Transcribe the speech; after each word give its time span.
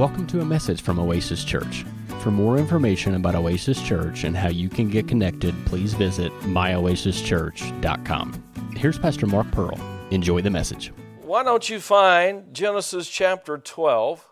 Welcome 0.00 0.24
to 0.28 0.40
a 0.40 0.44
message 0.46 0.80
from 0.80 0.98
Oasis 0.98 1.44
Church. 1.44 1.84
For 2.20 2.30
more 2.30 2.56
information 2.56 3.16
about 3.16 3.34
Oasis 3.34 3.82
Church 3.82 4.24
and 4.24 4.34
how 4.34 4.48
you 4.48 4.70
can 4.70 4.88
get 4.88 5.06
connected, 5.06 5.54
please 5.66 5.92
visit 5.92 6.32
myoasischurch.com. 6.40 8.72
Here's 8.76 8.98
Pastor 8.98 9.26
Mark 9.26 9.50
Pearl. 9.50 9.78
Enjoy 10.10 10.40
the 10.40 10.48
message. 10.48 10.90
Why 11.20 11.42
don't 11.42 11.68
you 11.68 11.80
find 11.80 12.54
Genesis 12.54 13.10
chapter 13.10 13.58
12? 13.58 14.26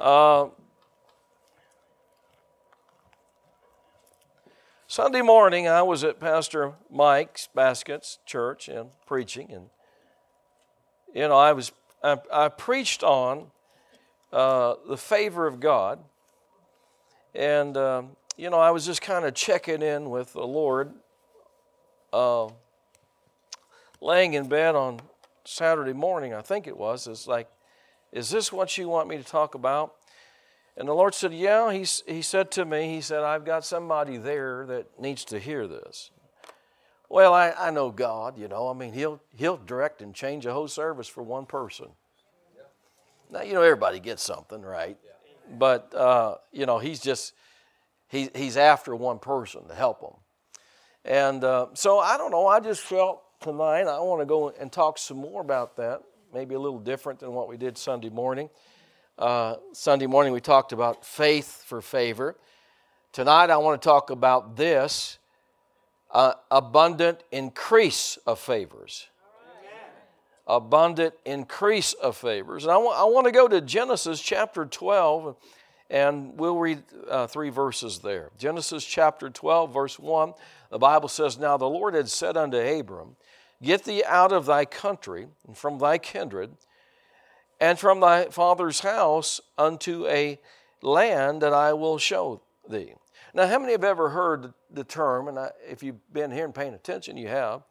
Uh, 0.00 0.46
Sunday 4.86 5.20
morning, 5.20 5.68
I 5.68 5.82
was 5.82 6.02
at 6.04 6.18
Pastor 6.18 6.72
Mike's 6.90 7.50
Baskets 7.54 8.18
Church 8.24 8.66
and 8.66 8.92
preaching, 9.04 9.52
and 9.52 9.66
you 11.14 11.28
know, 11.28 11.36
I 11.36 11.52
was 11.52 11.72
I, 12.02 12.16
I 12.32 12.48
preached 12.48 13.04
on 13.04 13.50
uh, 14.32 14.74
the 14.88 14.96
favor 14.96 15.46
of 15.46 15.60
God, 15.60 15.98
and 17.34 17.76
um, 17.76 18.16
you 18.36 18.50
know, 18.50 18.58
I 18.58 18.70
was 18.70 18.86
just 18.86 19.02
kind 19.02 19.24
of 19.24 19.34
checking 19.34 19.82
in 19.82 20.10
with 20.10 20.32
the 20.32 20.46
Lord, 20.46 20.92
uh, 22.12 22.48
laying 24.00 24.34
in 24.34 24.48
bed 24.48 24.74
on 24.74 25.00
Saturday 25.44 25.92
morning, 25.92 26.34
I 26.34 26.40
think 26.40 26.66
it 26.66 26.76
was. 26.76 27.06
It's 27.06 27.26
like, 27.26 27.48
is 28.12 28.30
this 28.30 28.52
what 28.52 28.76
you 28.78 28.88
want 28.88 29.08
me 29.08 29.16
to 29.16 29.24
talk 29.24 29.54
about? 29.54 29.94
And 30.76 30.88
the 30.88 30.94
Lord 30.94 31.14
said, 31.14 31.34
Yeah. 31.34 31.72
He, 31.72 31.84
he 32.06 32.22
said 32.22 32.50
to 32.52 32.64
me, 32.64 32.94
He 32.94 33.00
said, 33.00 33.22
I've 33.22 33.44
got 33.44 33.64
somebody 33.64 34.16
there 34.16 34.64
that 34.66 35.00
needs 35.00 35.24
to 35.26 35.38
hear 35.38 35.66
this. 35.66 36.10
Well, 37.08 37.34
I, 37.34 37.50
I 37.50 37.70
know 37.70 37.90
God, 37.90 38.38
you 38.38 38.48
know. 38.48 38.68
I 38.68 38.72
mean, 38.72 38.94
he'll, 38.94 39.20
he'll 39.36 39.58
direct 39.58 40.00
and 40.00 40.14
change 40.14 40.46
a 40.46 40.52
whole 40.52 40.68
service 40.68 41.08
for 41.08 41.22
one 41.22 41.44
person. 41.44 41.88
Now, 43.32 43.40
you 43.42 43.54
know, 43.54 43.62
everybody 43.62 43.98
gets 43.98 44.22
something, 44.22 44.60
right? 44.60 44.98
But, 45.58 45.94
uh, 45.94 46.36
you 46.52 46.66
know, 46.66 46.78
He's 46.78 47.00
just, 47.00 47.32
he, 48.08 48.28
He's 48.34 48.58
after 48.58 48.94
one 48.94 49.18
person 49.18 49.66
to 49.68 49.74
help 49.74 50.02
him. 50.02 50.20
And 51.04 51.42
uh, 51.42 51.68
so 51.72 51.98
I 51.98 52.18
don't 52.18 52.30
know, 52.30 52.46
I 52.46 52.60
just 52.60 52.82
felt 52.82 53.22
tonight 53.40 53.88
I 53.88 53.98
want 54.00 54.20
to 54.20 54.26
go 54.26 54.50
and 54.50 54.70
talk 54.70 54.98
some 54.98 55.16
more 55.16 55.40
about 55.40 55.76
that, 55.76 56.02
maybe 56.32 56.54
a 56.54 56.60
little 56.60 56.78
different 56.78 57.20
than 57.20 57.32
what 57.32 57.48
we 57.48 57.56
did 57.56 57.76
Sunday 57.76 58.10
morning. 58.10 58.50
Uh, 59.18 59.56
Sunday 59.72 60.06
morning 60.06 60.32
we 60.32 60.40
talked 60.40 60.72
about 60.72 61.04
faith 61.04 61.64
for 61.66 61.80
favor. 61.80 62.36
Tonight 63.12 63.50
I 63.50 63.56
want 63.56 63.80
to 63.80 63.84
talk 63.84 64.10
about 64.10 64.56
this 64.56 65.18
uh, 66.12 66.34
abundant 66.50 67.24
increase 67.32 68.18
of 68.26 68.38
favors. 68.38 69.08
Abundant 70.46 71.14
increase 71.24 71.92
of 71.92 72.16
favors. 72.16 72.64
And 72.64 72.72
I 72.72 72.76
want, 72.76 72.98
I 72.98 73.04
want 73.04 73.26
to 73.26 73.32
go 73.32 73.46
to 73.46 73.60
Genesis 73.60 74.20
chapter 74.20 74.64
12, 74.64 75.36
and 75.88 76.38
we'll 76.38 76.58
read 76.58 76.82
uh, 77.08 77.26
three 77.26 77.50
verses 77.50 78.00
there. 78.00 78.30
Genesis 78.38 78.84
chapter 78.84 79.30
12, 79.30 79.72
verse 79.72 79.98
1, 79.98 80.34
the 80.70 80.78
Bible 80.78 81.08
says, 81.08 81.38
Now 81.38 81.56
the 81.56 81.68
Lord 81.68 81.94
had 81.94 82.08
said 82.08 82.36
unto 82.36 82.56
Abram, 82.56 83.16
Get 83.62 83.84
thee 83.84 84.02
out 84.04 84.32
of 84.32 84.46
thy 84.46 84.64
country 84.64 85.28
and 85.46 85.56
from 85.56 85.78
thy 85.78 85.98
kindred 85.98 86.50
and 87.60 87.78
from 87.78 88.00
thy 88.00 88.24
father's 88.24 88.80
house 88.80 89.40
unto 89.56 90.04
a 90.08 90.40
land 90.82 91.42
that 91.42 91.52
I 91.52 91.72
will 91.72 91.96
show 91.96 92.42
thee. 92.68 92.94
Now, 93.34 93.46
how 93.46 93.60
many 93.60 93.72
have 93.72 93.84
ever 93.84 94.10
heard 94.10 94.52
the 94.70 94.82
term, 94.84 95.28
and 95.28 95.38
I, 95.38 95.50
if 95.66 95.82
you've 95.82 96.12
been 96.12 96.32
here 96.32 96.44
and 96.44 96.54
paying 96.54 96.74
attention, 96.74 97.16
you 97.16 97.28
have. 97.28 97.62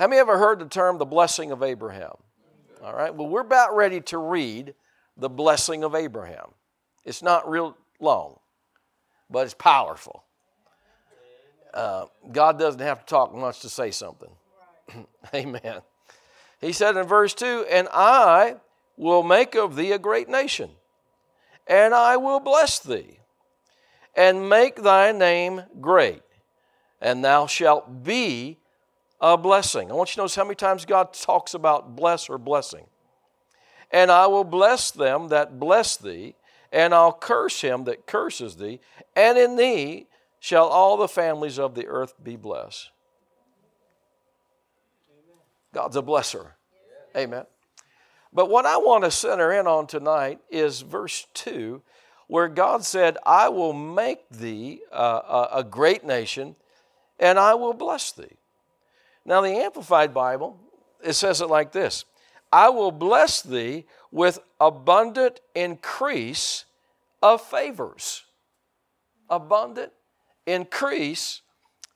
How 0.00 0.08
many 0.08 0.18
ever 0.18 0.38
heard 0.38 0.60
the 0.60 0.64
term 0.64 0.96
the 0.96 1.04
blessing 1.04 1.50
of 1.50 1.62
Abraham? 1.62 2.14
All 2.82 2.94
right, 2.94 3.14
well, 3.14 3.28
we're 3.28 3.42
about 3.42 3.76
ready 3.76 4.00
to 4.00 4.16
read 4.16 4.72
the 5.18 5.28
blessing 5.28 5.84
of 5.84 5.94
Abraham. 5.94 6.54
It's 7.04 7.22
not 7.22 7.46
real 7.46 7.76
long, 8.00 8.38
but 9.28 9.40
it's 9.40 9.52
powerful. 9.52 10.24
Uh, 11.74 12.06
God 12.32 12.58
doesn't 12.58 12.80
have 12.80 13.00
to 13.00 13.04
talk 13.04 13.34
much 13.34 13.60
to 13.60 13.68
say 13.68 13.90
something. 13.90 14.30
Amen. 15.34 15.82
He 16.62 16.72
said 16.72 16.96
in 16.96 17.06
verse 17.06 17.34
2 17.34 17.66
And 17.70 17.86
I 17.92 18.56
will 18.96 19.22
make 19.22 19.54
of 19.54 19.76
thee 19.76 19.92
a 19.92 19.98
great 19.98 20.30
nation, 20.30 20.70
and 21.66 21.92
I 21.92 22.16
will 22.16 22.40
bless 22.40 22.78
thee, 22.78 23.18
and 24.16 24.48
make 24.48 24.76
thy 24.76 25.12
name 25.12 25.64
great, 25.78 26.22
and 27.02 27.22
thou 27.22 27.46
shalt 27.46 28.02
be 28.02 28.59
a 29.20 29.36
blessing. 29.36 29.90
I 29.90 29.94
want 29.94 30.10
you 30.10 30.14
to 30.14 30.20
notice 30.20 30.34
how 30.34 30.44
many 30.44 30.54
times 30.54 30.84
God 30.84 31.12
talks 31.12 31.54
about 31.54 31.96
bless 31.96 32.28
or 32.28 32.38
blessing. 32.38 32.86
And 33.90 34.10
I 34.10 34.26
will 34.26 34.44
bless 34.44 34.90
them 34.90 35.28
that 35.28 35.58
bless 35.58 35.96
thee, 35.96 36.36
and 36.72 36.94
I'll 36.94 37.12
curse 37.12 37.60
him 37.60 37.84
that 37.84 38.06
curses 38.06 38.56
thee, 38.56 38.80
and 39.16 39.36
in 39.36 39.56
thee 39.56 40.06
shall 40.38 40.68
all 40.68 40.96
the 40.96 41.08
families 41.08 41.58
of 41.58 41.74
the 41.74 41.86
earth 41.86 42.14
be 42.22 42.36
blessed. 42.36 42.90
God's 45.74 45.96
a 45.96 46.02
blesser. 46.02 46.52
Amen. 47.16 47.44
But 48.32 48.48
what 48.48 48.64
I 48.64 48.76
want 48.76 49.04
to 49.04 49.10
center 49.10 49.52
in 49.52 49.66
on 49.66 49.86
tonight 49.86 50.38
is 50.50 50.82
verse 50.82 51.26
2, 51.34 51.82
where 52.28 52.48
God 52.48 52.84
said, 52.84 53.18
I 53.26 53.48
will 53.48 53.72
make 53.72 54.28
thee 54.30 54.80
uh, 54.92 55.48
a 55.52 55.64
great 55.64 56.04
nation 56.04 56.54
and 57.18 57.38
I 57.38 57.54
will 57.54 57.74
bless 57.74 58.12
thee. 58.12 58.36
Now, 59.24 59.40
the 59.40 59.50
Amplified 59.50 60.14
Bible, 60.14 60.58
it 61.02 61.14
says 61.14 61.40
it 61.40 61.48
like 61.48 61.72
this 61.72 62.04
I 62.52 62.68
will 62.68 62.92
bless 62.92 63.42
thee 63.42 63.86
with 64.10 64.40
abundant 64.60 65.40
increase 65.54 66.64
of 67.22 67.40
favors. 67.40 68.24
Abundant 69.28 69.92
increase 70.46 71.42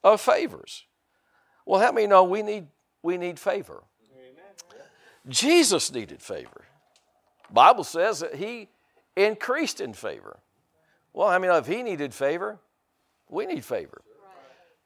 of 0.05 0.21
favors. 0.21 0.85
Well, 1.67 1.81
how 1.81 1.93
many 1.93 2.07
know 2.07 2.25
we 2.25 2.43
need, 2.43 2.67
we 3.03 3.17
need 3.17 3.39
favor? 3.39 3.83
Jesus 5.29 5.93
needed 5.93 6.21
favor. 6.21 6.65
Bible 7.51 7.85
says 7.85 8.21
that 8.21 8.35
he 8.35 8.69
increased 9.17 9.81
in 9.81 9.95
favor. 9.95 10.39
Well, 11.12 11.29
I 11.29 11.39
mean, 11.39 11.51
if 11.53 11.67
he 11.67 11.83
needed 11.83 12.12
favor, 12.12 12.59
we 13.29 13.47
need 13.47 13.65
favor. 13.65 14.03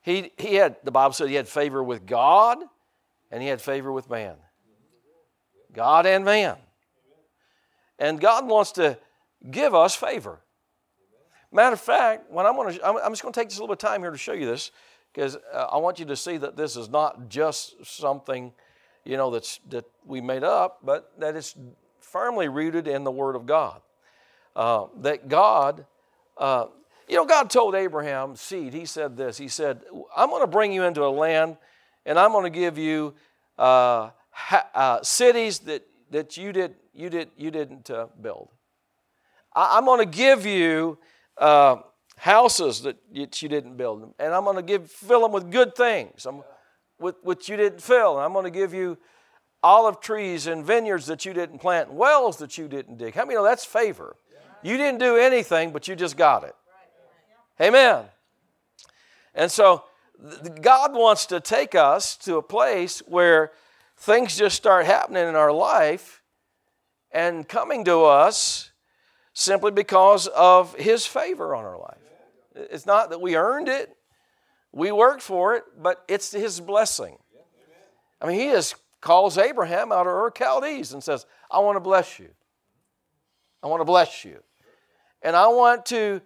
He, 0.08 0.32
he 0.38 0.54
had, 0.54 0.76
the 0.84 0.90
Bible 0.90 1.12
said 1.12 1.28
he 1.28 1.34
had 1.34 1.46
favor 1.46 1.82
with 1.82 2.06
God 2.06 2.56
and 3.30 3.42
he 3.42 3.48
had 3.48 3.60
favor 3.60 3.92
with 3.92 4.08
man. 4.08 4.36
God 5.74 6.06
and 6.06 6.24
man. 6.24 6.56
And 7.98 8.18
God 8.18 8.48
wants 8.48 8.72
to 8.72 8.96
give 9.50 9.74
us 9.74 9.94
favor. 9.94 10.40
Matter 11.52 11.74
of 11.74 11.80
fact, 11.80 12.30
when 12.30 12.46
I'm, 12.46 12.56
going 12.56 12.74
to, 12.74 12.86
I'm 12.86 13.12
just 13.12 13.20
going 13.20 13.34
to 13.34 13.38
take 13.38 13.50
just 13.50 13.60
a 13.60 13.62
little 13.62 13.74
bit 13.74 13.84
of 13.84 13.90
time 13.90 14.00
here 14.00 14.10
to 14.10 14.16
show 14.16 14.32
you 14.32 14.46
this 14.46 14.70
because 15.12 15.36
uh, 15.52 15.66
I 15.70 15.76
want 15.76 15.98
you 15.98 16.06
to 16.06 16.16
see 16.16 16.38
that 16.38 16.56
this 16.56 16.74
is 16.74 16.88
not 16.88 17.28
just 17.28 17.84
something 17.84 18.52
you 19.04 19.18
know, 19.18 19.30
that's, 19.30 19.60
that 19.68 19.84
we 20.06 20.22
made 20.22 20.42
up, 20.42 20.78
but 20.82 21.12
that 21.18 21.36
is 21.36 21.54
firmly 22.00 22.48
rooted 22.48 22.88
in 22.88 23.04
the 23.04 23.10
Word 23.10 23.36
of 23.36 23.44
God. 23.44 23.82
Uh, 24.56 24.86
that 25.02 25.28
God, 25.28 25.84
uh, 26.38 26.68
you 27.08 27.16
know, 27.16 27.24
God 27.24 27.50
told 27.50 27.74
Abraham, 27.74 28.36
seed, 28.36 28.74
he 28.74 28.84
said 28.84 29.16
this. 29.16 29.38
He 29.38 29.48
said, 29.48 29.82
I'm 30.16 30.30
going 30.30 30.42
to 30.42 30.46
bring 30.46 30.72
you 30.72 30.84
into 30.84 31.04
a 31.04 31.08
land 31.08 31.56
and 32.04 32.18
I'm 32.18 32.32
going 32.32 32.44
to 32.44 32.58
give 32.58 32.78
you 32.78 33.14
uh, 33.58 34.10
ha- 34.30 34.68
uh, 34.74 35.02
cities 35.02 35.60
that, 35.60 35.86
that 36.10 36.36
you, 36.36 36.52
did, 36.52 36.74
you, 36.94 37.10
did, 37.10 37.30
you 37.36 37.50
didn't 37.50 37.90
uh, 37.90 38.06
build. 38.20 38.48
I, 39.54 39.78
am 39.78 39.84
going 39.84 40.00
to 40.00 40.16
give 40.16 40.46
you 40.46 40.98
uh, 41.36 41.76
houses 42.16 42.82
that 42.82 42.96
you, 43.10 43.26
you 43.36 43.48
didn't 43.48 43.76
build, 43.76 44.14
and 44.18 44.34
I'm 44.34 44.44
going 44.44 44.56
to 44.56 44.62
give, 44.62 44.90
fill 44.90 45.22
them 45.22 45.32
with 45.32 45.50
good 45.50 45.74
things. 45.74 46.26
I'm, 46.26 46.42
which 46.98 47.48
you 47.48 47.56
didn't 47.56 47.80
fill. 47.80 48.16
And 48.16 48.24
I'm 48.24 48.32
going 48.32 48.44
to 48.44 48.50
give 48.50 48.74
you 48.74 48.98
olive 49.62 50.00
trees 50.00 50.46
and 50.46 50.64
vineyards 50.64 51.06
that 51.06 51.24
you 51.24 51.32
didn't 51.32 51.58
plant, 51.58 51.92
wells 51.92 52.38
that 52.38 52.58
you 52.58 52.68
didn't 52.68 52.98
dig. 52.98 53.14
How 53.14 53.24
many 53.24 53.36
know 53.36 53.44
that's 53.44 53.64
favor? 53.64 54.16
You 54.62 54.76
didn't 54.76 54.98
do 54.98 55.16
anything, 55.16 55.70
but 55.70 55.86
you 55.86 55.94
just 55.94 56.16
got 56.16 56.44
it. 56.44 56.54
Amen. 57.60 58.04
And 59.34 59.50
so 59.50 59.84
God 60.60 60.94
wants 60.94 61.26
to 61.26 61.40
take 61.40 61.74
us 61.74 62.16
to 62.18 62.36
a 62.36 62.42
place 62.42 63.00
where 63.06 63.52
things 63.96 64.36
just 64.36 64.56
start 64.56 64.86
happening 64.86 65.28
in 65.28 65.34
our 65.34 65.52
life 65.52 66.22
and 67.10 67.48
coming 67.48 67.84
to 67.84 68.04
us 68.04 68.70
simply 69.32 69.70
because 69.70 70.26
of 70.28 70.74
His 70.74 71.06
favor 71.06 71.54
on 71.54 71.64
our 71.64 71.78
life. 71.78 71.98
It's 72.54 72.86
not 72.86 73.10
that 73.10 73.20
we 73.20 73.36
earned 73.36 73.68
it, 73.68 73.96
we 74.72 74.90
worked 74.92 75.22
for 75.22 75.54
it, 75.54 75.64
but 75.80 76.04
it's 76.08 76.32
His 76.32 76.60
blessing. 76.60 77.18
I 78.20 78.26
mean, 78.26 78.38
He 78.38 78.46
just 78.50 78.74
calls 79.00 79.38
Abraham 79.38 79.92
out 79.92 80.06
of 80.06 80.12
Ur 80.12 80.32
Chaldees 80.36 80.92
and 80.92 81.02
says, 81.02 81.26
I 81.50 81.60
want 81.60 81.76
to 81.76 81.80
bless 81.80 82.18
you. 82.18 82.28
I 83.62 83.68
want 83.68 83.80
to 83.80 83.84
bless 83.84 84.24
you. 84.24 84.42
And 85.22 85.34
I 85.34 85.48
want 85.48 85.86
to 85.86 86.20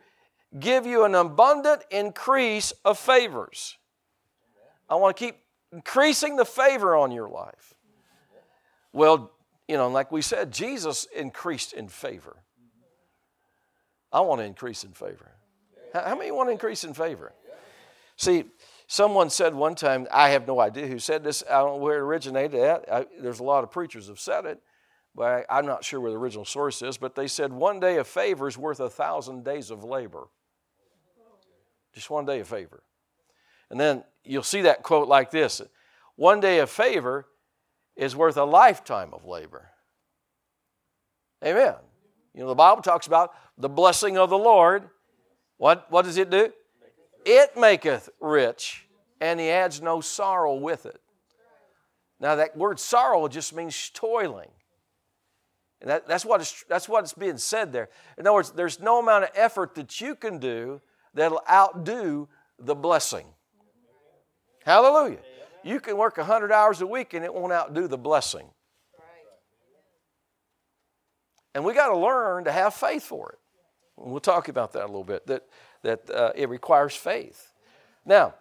give 0.58 0.86
you 0.86 1.04
an 1.04 1.14
abundant 1.14 1.84
increase 1.90 2.72
of 2.84 2.98
favors. 2.98 3.78
I 4.88 4.96
want 4.96 5.16
to 5.16 5.24
keep 5.24 5.36
increasing 5.72 6.36
the 6.36 6.44
favor 6.44 6.94
on 6.94 7.12
your 7.12 7.28
life. 7.28 7.74
Well, 8.92 9.32
you 9.68 9.76
know, 9.76 9.88
like 9.88 10.12
we 10.12 10.20
said, 10.20 10.52
Jesus 10.52 11.06
increased 11.16 11.72
in 11.72 11.88
favor. 11.88 12.36
I 14.12 14.20
want 14.20 14.40
to 14.40 14.44
increase 14.44 14.84
in 14.84 14.92
favor. 14.92 15.32
How 15.94 16.14
many 16.14 16.30
want 16.30 16.48
to 16.48 16.52
increase 16.52 16.84
in 16.84 16.92
favor? 16.92 17.32
See, 18.16 18.44
someone 18.86 19.30
said 19.30 19.54
one 19.54 19.74
time, 19.74 20.06
I 20.10 20.30
have 20.30 20.46
no 20.46 20.60
idea 20.60 20.86
who 20.86 20.98
said 20.98 21.24
this, 21.24 21.42
I 21.48 21.60
don't 21.60 21.78
know 21.78 21.82
where 21.82 21.98
it 21.98 22.02
originated 22.02 22.60
at. 22.60 22.92
I, 22.92 23.06
there's 23.20 23.40
a 23.40 23.44
lot 23.44 23.64
of 23.64 23.70
preachers 23.70 24.08
have 24.08 24.20
said 24.20 24.44
it, 24.44 24.60
but 25.14 25.46
I, 25.50 25.58
I'm 25.58 25.66
not 25.66 25.84
sure 25.84 26.00
where 26.00 26.10
the 26.10 26.18
original 26.18 26.44
source 26.44 26.82
is. 26.82 26.98
But 26.98 27.14
they 27.14 27.26
said, 27.26 27.52
one 27.52 27.80
day 27.80 27.96
of 27.96 28.06
favor 28.06 28.46
is 28.46 28.58
worth 28.58 28.80
a 28.80 28.90
thousand 28.90 29.44
days 29.44 29.70
of 29.70 29.82
labor. 29.82 30.28
Just 31.92 32.10
one 32.10 32.24
day 32.24 32.40
of 32.40 32.48
favor. 32.48 32.82
And 33.70 33.78
then 33.78 34.04
you'll 34.24 34.42
see 34.42 34.62
that 34.62 34.82
quote 34.82 35.08
like 35.08 35.30
this 35.30 35.60
One 36.16 36.40
day 36.40 36.58
of 36.58 36.70
favor 36.70 37.26
is 37.96 38.16
worth 38.16 38.36
a 38.36 38.44
lifetime 38.44 39.10
of 39.12 39.24
labor. 39.24 39.70
Amen. 41.44 41.74
You 42.34 42.40
know, 42.42 42.48
the 42.48 42.54
Bible 42.54 42.82
talks 42.82 43.06
about 43.06 43.34
the 43.58 43.68
blessing 43.68 44.16
of 44.16 44.30
the 44.30 44.38
Lord. 44.38 44.88
What, 45.58 45.86
what 45.90 46.04
does 46.04 46.16
it 46.16 46.30
do? 46.30 46.52
It 47.24 47.56
maketh 47.56 48.08
rich, 48.20 48.86
and 49.20 49.38
he 49.38 49.50
adds 49.50 49.82
no 49.82 50.00
sorrow 50.00 50.54
with 50.54 50.86
it. 50.86 51.00
Now, 52.20 52.36
that 52.36 52.56
word 52.56 52.80
sorrow 52.80 53.28
just 53.28 53.54
means 53.54 53.90
toiling. 53.90 54.50
And 55.80 55.90
that, 55.90 56.06
that's, 56.06 56.24
what 56.24 56.40
is, 56.40 56.64
that's 56.68 56.88
what's 56.88 57.12
being 57.12 57.38
said 57.38 57.72
there. 57.72 57.88
In 58.16 58.26
other 58.26 58.34
words, 58.34 58.52
there's 58.52 58.80
no 58.80 59.00
amount 59.00 59.24
of 59.24 59.30
effort 59.34 59.74
that 59.74 60.00
you 60.00 60.14
can 60.14 60.38
do 60.38 60.80
that'll 61.14 61.42
outdo 61.48 62.28
the 62.58 62.74
blessing. 62.74 63.26
Hallelujah. 64.64 65.18
You 65.64 65.80
can 65.80 65.96
work 65.96 66.16
100 66.16 66.52
hours 66.52 66.80
a 66.80 66.86
week 66.86 67.14
and 67.14 67.24
it 67.24 67.32
won't 67.32 67.52
outdo 67.52 67.86
the 67.88 67.98
blessing. 67.98 68.48
And 71.54 71.64
we 71.64 71.74
got 71.74 71.88
to 71.88 71.96
learn 71.96 72.44
to 72.44 72.52
have 72.52 72.74
faith 72.74 73.02
for 73.02 73.30
it. 73.32 73.38
We'll 73.96 74.20
talk 74.20 74.48
about 74.48 74.72
that 74.72 74.84
a 74.84 74.86
little 74.86 75.04
bit, 75.04 75.26
that, 75.26 75.44
that 75.82 76.10
uh, 76.10 76.32
it 76.34 76.48
requires 76.48 76.94
faith. 76.94 77.52
Now, 78.06 78.34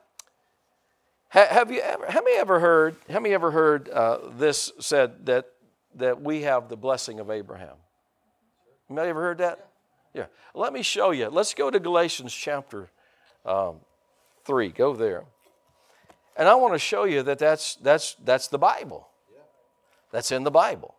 have 1.29 1.71
you 1.71 1.79
ever, 1.79 2.06
how 2.09 2.21
many 2.21 2.38
ever 2.38 2.59
heard, 2.59 2.95
how 3.09 3.19
many 3.19 3.33
ever 3.33 3.51
heard 3.51 3.89
uh, 3.89 4.18
this 4.31 4.71
said 4.79 5.25
that, 5.27 5.45
that 5.95 6.21
we 6.21 6.41
have 6.41 6.68
the 6.68 6.75
blessing 6.75 7.19
of 7.19 7.29
Abraham? 7.29 7.75
Have 8.89 8.97
you 8.97 9.03
ever 9.03 9.21
heard 9.21 9.38
that? 9.38 9.70
Yeah. 10.13 10.25
Let 10.53 10.73
me 10.73 10.81
show 10.81 11.11
you. 11.11 11.29
Let's 11.29 11.53
go 11.53 11.69
to 11.71 11.79
Galatians 11.79 12.33
chapter 12.33 12.89
um, 13.45 13.77
3. 14.45 14.69
Go 14.69 14.95
there. 14.95 15.23
And 16.35 16.47
I 16.47 16.55
want 16.55 16.73
to 16.73 16.79
show 16.79 17.03
you 17.03 17.23
that 17.23 17.39
that's, 17.39 17.75
that's, 17.75 18.15
that's 18.23 18.47
the 18.47 18.57
Bible. 18.57 19.07
That's 20.11 20.31
in 20.31 20.43
the 20.43 20.51
Bible. 20.51 20.95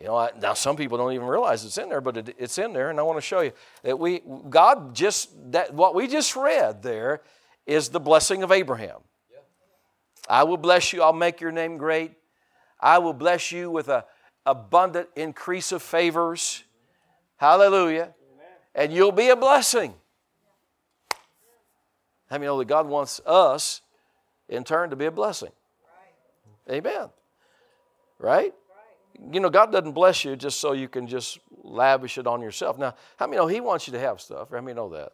You 0.00 0.08
know, 0.08 0.16
I, 0.16 0.30
now 0.40 0.54
some 0.54 0.76
people 0.76 0.98
don't 0.98 1.12
even 1.12 1.26
realize 1.26 1.64
it's 1.64 1.78
in 1.78 1.88
there, 1.88 2.00
but 2.00 2.16
it, 2.16 2.34
it's 2.38 2.58
in 2.58 2.72
there, 2.72 2.90
and 2.90 2.98
I 2.98 3.02
want 3.02 3.18
to 3.18 3.22
show 3.22 3.40
you 3.40 3.52
that 3.82 3.98
we 3.98 4.20
God 4.50 4.94
just 4.94 5.30
that 5.52 5.74
what 5.74 5.94
we 5.94 6.08
just 6.08 6.34
read 6.34 6.82
there 6.82 7.22
is 7.66 7.90
the 7.90 8.00
blessing 8.00 8.42
of 8.42 8.50
Abraham. 8.50 8.98
I 10.28 10.44
will 10.44 10.56
bless 10.56 10.92
you. 10.92 11.02
I'll 11.02 11.12
make 11.12 11.40
your 11.40 11.52
name 11.52 11.76
great. 11.76 12.12
I 12.80 12.98
will 12.98 13.12
bless 13.12 13.52
you 13.52 13.70
with 13.70 13.88
a 13.88 14.04
abundant 14.44 15.08
increase 15.14 15.70
of 15.70 15.82
favors. 15.82 16.64
Hallelujah. 17.42 18.14
Amen. 18.34 18.46
And 18.72 18.92
you'll 18.92 19.10
be 19.10 19.30
a 19.30 19.34
blessing. 19.34 19.94
How 22.30 22.36
many 22.36 22.46
know 22.46 22.56
that 22.56 22.68
God 22.68 22.86
wants 22.86 23.20
us 23.26 23.80
in 24.48 24.62
turn 24.62 24.90
to 24.90 24.96
be 24.96 25.06
a 25.06 25.10
blessing? 25.10 25.50
Right. 26.68 26.76
Amen. 26.76 27.08
Right? 28.20 28.54
You 29.32 29.40
know, 29.40 29.50
God 29.50 29.72
doesn't 29.72 29.90
bless 29.90 30.24
you 30.24 30.36
just 30.36 30.60
so 30.60 30.70
you 30.70 30.88
can 30.88 31.08
just 31.08 31.40
lavish 31.64 32.16
it 32.16 32.28
on 32.28 32.42
yourself. 32.42 32.78
Now, 32.78 32.94
how 33.16 33.26
many 33.26 33.38
know 33.38 33.48
He 33.48 33.60
wants 33.60 33.88
you 33.88 33.92
to 33.94 33.98
have 33.98 34.20
stuff? 34.20 34.50
How 34.52 34.60
many 34.60 34.76
know 34.76 34.90
that? 34.90 35.10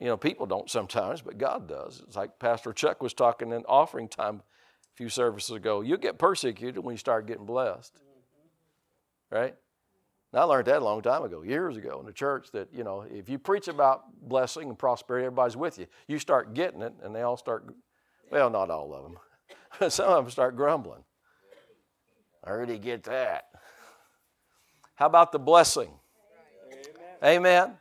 You 0.00 0.06
know, 0.06 0.16
people 0.16 0.46
don't 0.46 0.70
sometimes, 0.70 1.20
but 1.20 1.36
God 1.36 1.68
does. 1.68 2.02
It's 2.06 2.16
like 2.16 2.38
Pastor 2.38 2.72
Chuck 2.72 3.02
was 3.02 3.12
talking 3.12 3.52
in 3.52 3.66
offering 3.66 4.08
time 4.08 4.36
a 4.36 4.96
few 4.96 5.10
services 5.10 5.54
ago. 5.54 5.82
You'll 5.82 5.98
get 5.98 6.16
persecuted 6.16 6.82
when 6.82 6.94
you 6.94 6.98
start 6.98 7.26
getting 7.26 7.44
blessed. 7.44 7.96
Mm-hmm. 7.96 9.36
Right? 9.36 9.54
And 10.32 10.40
I 10.40 10.44
learned 10.44 10.66
that 10.66 10.80
a 10.80 10.84
long 10.84 11.02
time 11.02 11.24
ago, 11.24 11.42
years 11.42 11.76
ago 11.76 12.00
in 12.00 12.06
the 12.06 12.12
church, 12.12 12.50
that, 12.52 12.68
you 12.72 12.84
know, 12.84 13.02
if 13.02 13.28
you 13.28 13.38
preach 13.38 13.68
about 13.68 14.04
blessing 14.26 14.68
and 14.68 14.78
prosperity, 14.78 15.26
everybody's 15.26 15.56
with 15.56 15.78
you. 15.78 15.86
You 16.08 16.18
start 16.18 16.54
getting 16.54 16.80
it, 16.80 16.94
and 17.02 17.14
they 17.14 17.22
all 17.22 17.36
start, 17.36 17.66
well, 18.30 18.48
not 18.48 18.70
all 18.70 18.94
of 18.94 19.02
them. 19.02 19.90
Some 19.90 20.08
of 20.08 20.24
them 20.24 20.30
start 20.30 20.56
grumbling. 20.56 21.04
I 22.42 22.50
already 22.50 22.78
get 22.78 23.04
that. 23.04 23.44
How 24.94 25.06
about 25.06 25.32
the 25.32 25.38
blessing? 25.38 25.90
Amen. 27.22 27.36
Amen. 27.36 27.72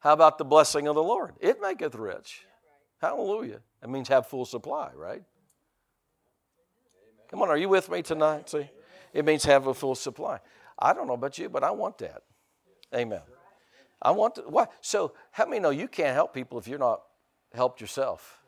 How 0.00 0.14
about 0.14 0.38
the 0.38 0.44
blessing 0.44 0.88
of 0.88 0.94
the 0.94 1.02
Lord? 1.02 1.34
It 1.40 1.60
maketh 1.60 1.94
rich. 1.94 2.44
Hallelujah. 3.00 3.60
That 3.80 3.90
means 3.90 4.08
have 4.08 4.26
full 4.26 4.44
supply, 4.44 4.90
right? 4.94 5.22
Come 7.30 7.42
on, 7.42 7.48
are 7.48 7.56
you 7.56 7.68
with 7.68 7.90
me 7.90 8.02
tonight? 8.02 8.48
See? 8.48 8.68
It 9.12 9.24
means 9.24 9.44
have 9.44 9.66
a 9.66 9.74
full 9.74 9.94
supply. 9.94 10.38
I 10.82 10.92
don't 10.92 11.06
know 11.06 11.12
about 11.14 11.38
you, 11.38 11.48
but 11.48 11.62
I 11.62 11.70
want 11.70 11.98
that. 11.98 12.24
Amen. 12.92 13.20
I 14.02 14.10
want 14.10 14.34
to, 14.34 14.42
why? 14.42 14.66
So, 14.80 15.12
how 15.30 15.46
many 15.46 15.60
know 15.60 15.70
you 15.70 15.86
can't 15.86 16.12
help 16.12 16.34
people 16.34 16.58
if 16.58 16.66
you're 16.66 16.78
not 16.78 17.02
helped 17.54 17.80
yourself? 17.80 18.40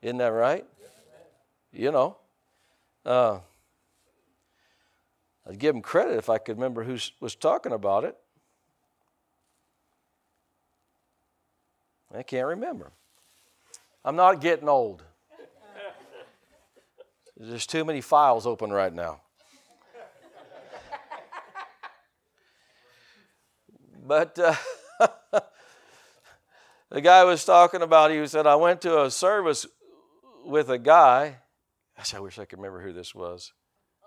Isn't 0.00 0.16
that 0.16 0.28
right? 0.28 0.64
You 1.72 1.92
know. 1.92 2.16
Uh, 3.04 3.40
I'd 5.46 5.58
give 5.58 5.74
him 5.74 5.82
credit 5.82 6.16
if 6.16 6.30
I 6.30 6.38
could 6.38 6.56
remember 6.56 6.82
who 6.82 6.96
was 7.20 7.34
talking 7.34 7.72
about 7.72 8.04
it. 8.04 8.16
I 12.14 12.22
can't 12.22 12.46
remember. 12.46 12.92
I'm 14.04 14.16
not 14.16 14.40
getting 14.40 14.68
old. 14.68 15.02
There's 17.40 17.66
too 17.66 17.84
many 17.84 18.00
files 18.00 18.46
open 18.46 18.70
right 18.70 18.92
now. 18.92 19.20
but 24.04 24.36
uh, 24.38 24.54
the 26.90 27.00
guy 27.00 27.22
was 27.22 27.44
talking 27.44 27.82
about, 27.82 28.10
he 28.10 28.26
said, 28.26 28.48
I 28.48 28.56
went 28.56 28.80
to 28.82 29.04
a 29.04 29.10
service 29.10 29.66
with 30.44 30.68
a 30.68 30.78
guy. 30.78 31.36
I 32.12 32.20
wish 32.20 32.40
I 32.40 32.44
could 32.44 32.58
remember 32.58 32.82
who 32.82 32.92
this 32.92 33.14
was. 33.14 33.52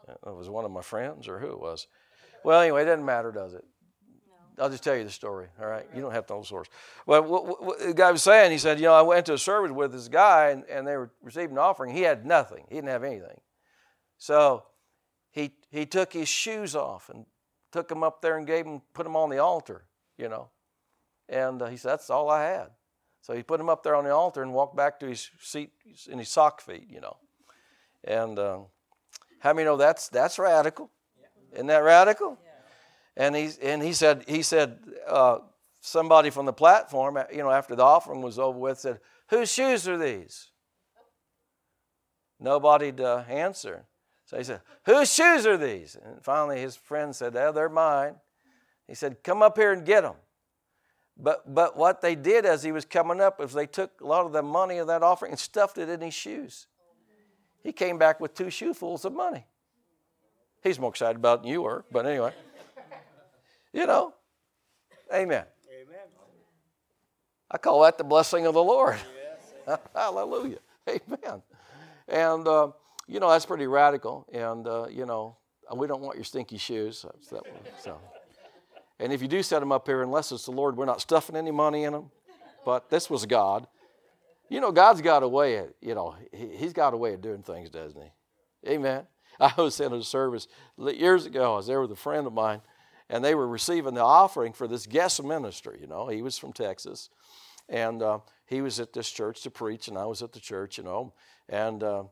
It 0.09 0.17
was 0.35 0.49
one 0.49 0.65
of 0.65 0.71
my 0.71 0.81
friends 0.81 1.29
or 1.29 1.39
who 1.39 1.51
it 1.51 1.59
was. 1.59 1.87
Well, 2.43 2.59
anyway, 2.59 2.81
it 2.81 2.85
doesn't 2.85 3.05
matter, 3.05 3.31
does 3.31 3.53
it? 3.53 3.63
I'll 4.59 4.69
just 4.69 4.83
tell 4.83 4.95
you 4.95 5.03
the 5.03 5.09
story, 5.09 5.47
all 5.59 5.67
right? 5.67 5.85
You 5.95 6.01
don't 6.01 6.11
have 6.11 6.25
to 6.27 6.33
the 6.33 6.43
source. 6.43 6.67
Well, 7.05 7.23
what, 7.23 7.63
what, 7.63 7.79
the 7.79 7.93
guy 7.93 8.11
was 8.11 8.23
saying, 8.23 8.51
he 8.51 8.57
said, 8.57 8.79
You 8.79 8.85
know, 8.85 8.93
I 8.93 9.01
went 9.01 9.25
to 9.27 9.33
a 9.33 9.37
service 9.37 9.71
with 9.71 9.91
this 9.91 10.07
guy 10.07 10.49
and, 10.49 10.63
and 10.65 10.87
they 10.87 10.95
were 10.95 11.11
receiving 11.21 11.51
an 11.51 11.57
offering. 11.57 11.95
He 11.95 12.01
had 12.01 12.25
nothing, 12.25 12.65
he 12.69 12.75
didn't 12.75 12.89
have 12.89 13.03
anything. 13.03 13.39
So 14.17 14.65
he, 15.31 15.51
he 15.71 15.85
took 15.85 16.13
his 16.13 16.27
shoes 16.27 16.75
off 16.75 17.09
and 17.09 17.25
took 17.71 17.87
them 17.87 18.03
up 18.03 18.21
there 18.21 18.37
and 18.37 18.45
gave 18.45 18.65
them, 18.65 18.81
put 18.93 19.03
them 19.03 19.15
on 19.15 19.29
the 19.29 19.39
altar, 19.39 19.85
you 20.17 20.29
know. 20.29 20.49
And 21.29 21.61
uh, 21.61 21.67
he 21.67 21.77
said, 21.77 21.91
That's 21.91 22.09
all 22.09 22.29
I 22.29 22.43
had. 22.43 22.67
So 23.21 23.33
he 23.33 23.43
put 23.43 23.59
them 23.59 23.69
up 23.69 23.83
there 23.83 23.95
on 23.95 24.03
the 24.03 24.13
altar 24.13 24.41
and 24.41 24.53
walked 24.53 24.75
back 24.75 24.99
to 24.99 25.07
his 25.07 25.29
seat 25.39 25.71
in 26.09 26.19
his 26.19 26.29
sock 26.29 26.59
feet, 26.61 26.87
you 26.89 26.99
know. 26.99 27.17
And 28.03 28.37
uh, 28.37 28.59
how 29.39 29.53
many 29.53 29.65
know 29.65 29.77
that's, 29.77 30.09
that's 30.09 30.39
radical? 30.39 30.89
Isn't 31.53 31.67
that 31.67 31.83
radical? 31.83 32.37
Yeah. 32.43 32.50
And 33.17 33.35
he 33.35 33.49
and 33.61 33.81
he 33.81 33.93
said 33.93 34.23
he 34.27 34.41
said 34.41 34.79
uh, 35.07 35.39
somebody 35.81 36.29
from 36.29 36.45
the 36.45 36.53
platform, 36.53 37.17
you 37.31 37.39
know, 37.39 37.51
after 37.51 37.75
the 37.75 37.83
offering 37.83 38.21
was 38.21 38.39
over 38.39 38.57
with, 38.57 38.79
said, 38.79 38.99
"Whose 39.29 39.51
shoes 39.51 39.87
are 39.87 39.97
these?" 39.97 40.49
Nobody 42.39 42.91
to 42.93 43.25
answer. 43.29 43.85
So 44.25 44.37
he 44.37 44.43
said, 44.43 44.61
"Whose 44.85 45.13
shoes 45.13 45.45
are 45.45 45.57
these?" 45.57 45.95
And 45.95 46.23
finally, 46.23 46.61
his 46.61 46.75
friend 46.75 47.15
said, 47.15 47.35
"Oh, 47.35 47.51
they're 47.51 47.69
mine." 47.69 48.15
He 48.87 48.95
said, 48.95 49.23
"Come 49.23 49.41
up 49.41 49.57
here 49.57 49.73
and 49.73 49.85
get 49.85 50.01
them." 50.01 50.15
But 51.17 51.53
but 51.53 51.75
what 51.75 52.01
they 52.01 52.15
did 52.15 52.45
as 52.45 52.63
he 52.63 52.71
was 52.71 52.85
coming 52.85 53.19
up 53.19 53.41
is 53.41 53.51
they 53.51 53.67
took 53.67 53.99
a 53.99 54.07
lot 54.07 54.25
of 54.25 54.31
the 54.31 54.41
money 54.41 54.77
of 54.77 54.87
that 54.87 55.03
offering 55.03 55.31
and 55.31 55.39
stuffed 55.39 55.77
it 55.77 55.89
in 55.89 55.99
his 55.99 56.13
shoes. 56.13 56.67
He 57.61 57.73
came 57.73 57.97
back 57.97 58.19
with 58.19 58.33
two 58.33 58.49
shoefuls 58.49 59.05
of 59.05 59.13
money. 59.13 59.45
He's 60.63 60.79
more 60.79 60.89
excited 60.89 61.17
about 61.17 61.39
it 61.39 61.41
than 61.43 61.51
you 61.51 61.63
were, 61.63 61.85
but 61.91 62.05
anyway. 62.05 62.33
You 63.73 63.87
know? 63.87 64.13
Amen. 65.13 65.45
Amen. 65.81 65.99
I 67.49 67.57
call 67.57 67.81
that 67.83 67.97
the 67.97 68.03
blessing 68.03 68.45
of 68.45 68.53
the 68.53 68.63
Lord. 68.63 68.97
Yes. 69.67 69.79
Hallelujah. 69.95 70.59
Amen. 70.87 71.41
And, 72.07 72.47
uh, 72.47 72.71
you 73.07 73.19
know, 73.19 73.29
that's 73.29 73.45
pretty 73.45 73.67
radical. 73.67 74.25
And, 74.31 74.67
uh, 74.67 74.87
you 74.89 75.05
know, 75.05 75.37
we 75.75 75.87
don't 75.87 76.01
want 76.01 76.15
your 76.15 76.23
stinky 76.23 76.57
shoes. 76.57 76.99
So, 77.21 77.43
so. 77.79 77.97
And 78.99 79.11
if 79.11 79.21
you 79.21 79.27
do 79.27 79.41
set 79.41 79.59
them 79.59 79.71
up 79.71 79.87
here, 79.87 80.03
unless 80.03 80.31
it's 80.31 80.45
the 80.45 80.51
Lord, 80.51 80.77
we're 80.77 80.85
not 80.85 81.01
stuffing 81.01 81.35
any 81.35 81.51
money 81.51 81.85
in 81.85 81.93
them. 81.93 82.11
But 82.63 82.89
this 82.89 83.09
was 83.09 83.25
God. 83.25 83.67
You 84.47 84.61
know, 84.61 84.71
God's 84.71 85.01
got 85.01 85.23
a 85.23 85.27
way 85.27 85.57
of, 85.57 85.73
you 85.81 85.95
know, 85.95 86.15
he, 86.31 86.49
He's 86.57 86.73
got 86.73 86.93
a 86.93 86.97
way 86.97 87.13
of 87.13 87.21
doing 87.21 87.41
things, 87.41 87.69
doesn't 87.69 87.99
He? 87.99 88.69
Amen. 88.71 89.07
I 89.39 89.53
was 89.57 89.79
in 89.79 89.91
a 89.91 90.03
service 90.03 90.47
years 90.77 91.25
ago. 91.25 91.53
I 91.53 91.55
was 91.57 91.67
there 91.67 91.81
with 91.81 91.91
a 91.91 91.95
friend 91.95 92.27
of 92.27 92.33
mine, 92.33 92.61
and 93.11 93.23
they 93.23 93.35
were 93.35 93.47
receiving 93.47 93.93
the 93.93 94.03
offering 94.03 94.53
for 94.53 94.67
this 94.67 94.87
guest 94.87 95.21
minister. 95.23 95.77
You 95.79 95.85
know, 95.85 96.07
he 96.07 96.21
was 96.21 96.37
from 96.37 96.53
Texas, 96.53 97.09
and 97.67 98.01
uh, 98.01 98.19
he 98.45 98.61
was 98.61 98.79
at 98.79 98.93
this 98.93 99.11
church 99.11 99.43
to 99.43 99.51
preach, 99.51 99.89
and 99.89 99.97
I 99.97 100.05
was 100.05 100.23
at 100.23 100.31
the 100.31 100.39
church. 100.39 100.77
You 100.77 100.85
know, 100.85 101.13
and 101.49 101.83
uh, 101.83 102.03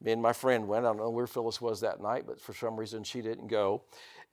me 0.00 0.12
and 0.12 0.22
my 0.22 0.34
friend 0.34 0.68
went. 0.68 0.84
I 0.84 0.88
don't 0.88 0.98
know 0.98 1.10
where 1.10 1.26
Phyllis 1.26 1.60
was 1.60 1.80
that 1.80 2.00
night, 2.00 2.24
but 2.26 2.40
for 2.40 2.52
some 2.52 2.78
reason 2.78 3.02
she 3.02 3.22
didn't 3.22 3.48
go. 3.48 3.84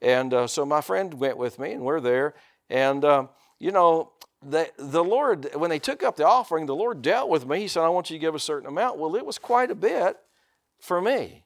And 0.01 0.33
uh, 0.33 0.47
so 0.47 0.65
my 0.65 0.81
friend 0.81 1.13
went 1.13 1.38
with 1.38 1.57
me, 1.57 1.71
and 1.71 1.83
we're 1.83 2.01
there. 2.01 2.35
And 2.69 3.03
uh, 3.05 3.27
you 3.57 3.71
know, 3.71 4.11
the, 4.41 4.69
the 4.77 5.03
Lord, 5.03 5.49
when 5.55 5.69
they 5.69 5.79
took 5.79 6.03
up 6.03 6.17
the 6.17 6.27
offering, 6.27 6.65
the 6.65 6.75
Lord 6.75 7.01
dealt 7.01 7.29
with 7.29 7.47
me. 7.47 7.61
He 7.61 7.67
said, 7.67 7.83
I 7.83 7.89
want 7.89 8.09
you 8.09 8.17
to 8.17 8.21
give 8.21 8.35
a 8.35 8.39
certain 8.39 8.67
amount. 8.67 8.97
Well, 8.97 9.15
it 9.15 9.25
was 9.25 9.38
quite 9.38 9.71
a 9.71 9.75
bit 9.75 10.17
for 10.79 11.01
me, 11.01 11.43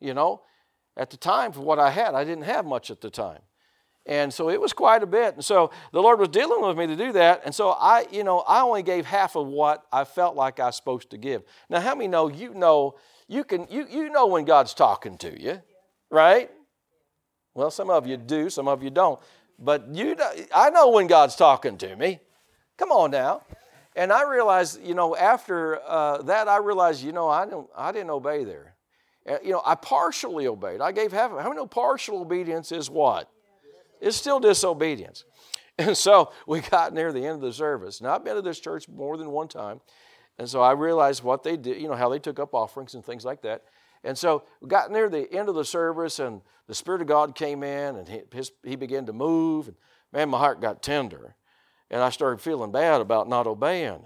you 0.00 0.14
know. 0.14 0.42
At 0.98 1.10
the 1.10 1.18
time, 1.18 1.52
for 1.52 1.60
what 1.60 1.78
I 1.78 1.90
had, 1.90 2.14
I 2.14 2.24
didn't 2.24 2.44
have 2.44 2.64
much 2.64 2.90
at 2.90 3.02
the 3.02 3.10
time. 3.10 3.40
And 4.06 4.32
so 4.32 4.50
it 4.50 4.60
was 4.60 4.72
quite 4.72 5.02
a 5.02 5.06
bit. 5.06 5.34
And 5.34 5.44
so 5.44 5.70
the 5.92 6.00
Lord 6.00 6.20
was 6.20 6.28
dealing 6.28 6.64
with 6.64 6.78
me 6.78 6.86
to 6.86 6.96
do 6.96 7.12
that. 7.12 7.42
And 7.44 7.54
so 7.54 7.70
I, 7.70 8.06
you 8.12 8.22
know, 8.22 8.40
I 8.40 8.62
only 8.62 8.82
gave 8.82 9.04
half 9.04 9.36
of 9.36 9.48
what 9.48 9.84
I 9.92 10.04
felt 10.04 10.36
like 10.36 10.60
I 10.60 10.66
was 10.66 10.76
supposed 10.76 11.10
to 11.10 11.18
give. 11.18 11.42
Now, 11.68 11.80
how 11.80 11.94
many 11.94 12.08
know 12.08 12.28
you 12.28 12.54
know 12.54 12.94
you 13.26 13.42
can 13.42 13.66
you 13.68 13.86
you 13.90 14.10
know 14.10 14.26
when 14.26 14.44
God's 14.44 14.74
talking 14.74 15.18
to 15.18 15.40
you, 15.40 15.60
right? 16.10 16.50
Well, 17.54 17.70
some 17.70 17.90
of 17.90 18.06
you 18.06 18.16
do, 18.16 18.48
some 18.48 18.68
of 18.68 18.82
you 18.82 18.90
don't. 18.90 19.18
But 19.58 19.88
you 19.92 20.16
I 20.54 20.70
know 20.70 20.90
when 20.90 21.08
God's 21.08 21.34
talking 21.34 21.76
to 21.78 21.96
me. 21.96 22.20
Come 22.76 22.92
on 22.92 23.10
now. 23.10 23.42
And 23.96 24.12
I 24.12 24.28
realized, 24.28 24.84
you 24.84 24.94
know, 24.94 25.16
after 25.16 25.80
uh, 25.82 26.20
that, 26.22 26.48
I 26.48 26.58
realized, 26.58 27.02
you 27.02 27.12
know, 27.12 27.28
I, 27.30 27.46
don't, 27.46 27.66
I 27.74 27.92
didn't 27.92 28.10
obey 28.10 28.44
there. 28.44 28.74
Uh, 29.26 29.38
you 29.42 29.52
know, 29.52 29.62
I 29.64 29.74
partially 29.74 30.46
obeyed. 30.46 30.82
I 30.82 30.92
gave 30.92 31.12
half. 31.12 31.30
How 31.30 31.44
many 31.44 31.56
know 31.56 31.66
partial 31.66 32.20
obedience 32.20 32.72
is 32.72 32.90
what? 32.90 33.30
It's 34.06 34.16
still 34.16 34.40
disobedience. 34.40 35.24
And 35.78 35.94
so 35.94 36.32
we 36.46 36.60
got 36.62 36.94
near 36.94 37.12
the 37.12 37.26
end 37.26 37.34
of 37.34 37.42
the 37.42 37.52
service. 37.52 38.00
Now, 38.00 38.14
I've 38.14 38.24
been 38.24 38.36
to 38.36 38.40
this 38.40 38.58
church 38.58 38.88
more 38.88 39.18
than 39.18 39.30
one 39.30 39.46
time. 39.46 39.82
And 40.38 40.48
so 40.48 40.62
I 40.62 40.72
realized 40.72 41.22
what 41.22 41.42
they 41.42 41.58
did, 41.58 41.82
you 41.82 41.86
know, 41.86 41.94
how 41.94 42.08
they 42.08 42.18
took 42.18 42.38
up 42.38 42.54
offerings 42.54 42.94
and 42.94 43.04
things 43.04 43.26
like 43.26 43.42
that. 43.42 43.64
And 44.02 44.16
so 44.16 44.44
we 44.62 44.70
got 44.70 44.90
near 44.90 45.10
the 45.10 45.30
end 45.30 45.50
of 45.50 45.54
the 45.54 45.66
service, 45.66 46.18
and 46.18 46.40
the 46.66 46.74
Spirit 46.74 47.02
of 47.02 47.08
God 47.08 47.34
came 47.34 47.62
in, 47.62 47.96
and 47.96 48.08
he, 48.08 48.22
his, 48.32 48.52
he 48.64 48.74
began 48.74 49.04
to 49.04 49.12
move. 49.12 49.68
And 49.68 49.76
man, 50.14 50.30
my 50.30 50.38
heart 50.38 50.62
got 50.62 50.82
tender. 50.82 51.34
And 51.90 52.00
I 52.00 52.08
started 52.08 52.40
feeling 52.40 52.72
bad 52.72 53.02
about 53.02 53.28
not 53.28 53.46
obeying. 53.46 54.00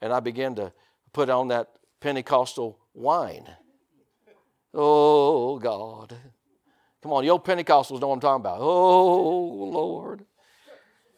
And 0.00 0.14
I 0.14 0.20
began 0.20 0.54
to 0.54 0.72
put 1.12 1.28
on 1.28 1.48
that 1.48 1.68
Pentecostal 2.00 2.78
whine. 2.94 3.46
Oh, 4.72 5.58
God. 5.58 6.16
Come 7.02 7.12
on, 7.12 7.24
the 7.24 7.30
old 7.30 7.44
Pentecostals 7.44 8.00
know 8.00 8.08
what 8.08 8.14
I'm 8.14 8.20
talking 8.20 8.42
about. 8.42 8.58
Oh, 8.60 9.48
Lord. 9.70 10.24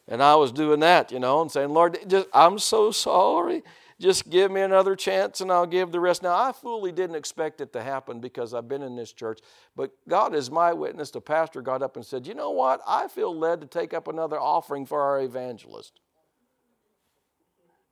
And 0.08 0.22
I 0.22 0.34
was 0.36 0.52
doing 0.52 0.80
that, 0.80 1.10
you 1.10 1.18
know, 1.18 1.40
and 1.42 1.50
saying, 1.50 1.70
Lord, 1.70 1.98
just, 2.06 2.28
I'm 2.32 2.58
so 2.58 2.90
sorry. 2.90 3.62
Just 4.00 4.30
give 4.30 4.50
me 4.50 4.60
another 4.62 4.96
chance 4.96 5.40
and 5.40 5.52
I'll 5.52 5.66
give 5.66 5.92
the 5.92 6.00
rest. 6.00 6.24
Now, 6.24 6.34
I 6.34 6.50
fully 6.50 6.90
didn't 6.90 7.14
expect 7.14 7.60
it 7.60 7.72
to 7.72 7.82
happen 7.82 8.20
because 8.20 8.52
I've 8.52 8.68
been 8.68 8.82
in 8.82 8.96
this 8.96 9.12
church, 9.12 9.38
but 9.76 9.92
God 10.08 10.34
is 10.34 10.50
my 10.50 10.72
witness. 10.72 11.12
The 11.12 11.20
pastor 11.20 11.62
got 11.62 11.82
up 11.82 11.94
and 11.94 12.04
said, 12.04 12.26
You 12.26 12.34
know 12.34 12.50
what? 12.50 12.80
I 12.86 13.06
feel 13.06 13.36
led 13.36 13.60
to 13.60 13.66
take 13.68 13.94
up 13.94 14.08
another 14.08 14.40
offering 14.40 14.86
for 14.86 15.00
our 15.00 15.20
evangelist. 15.20 16.00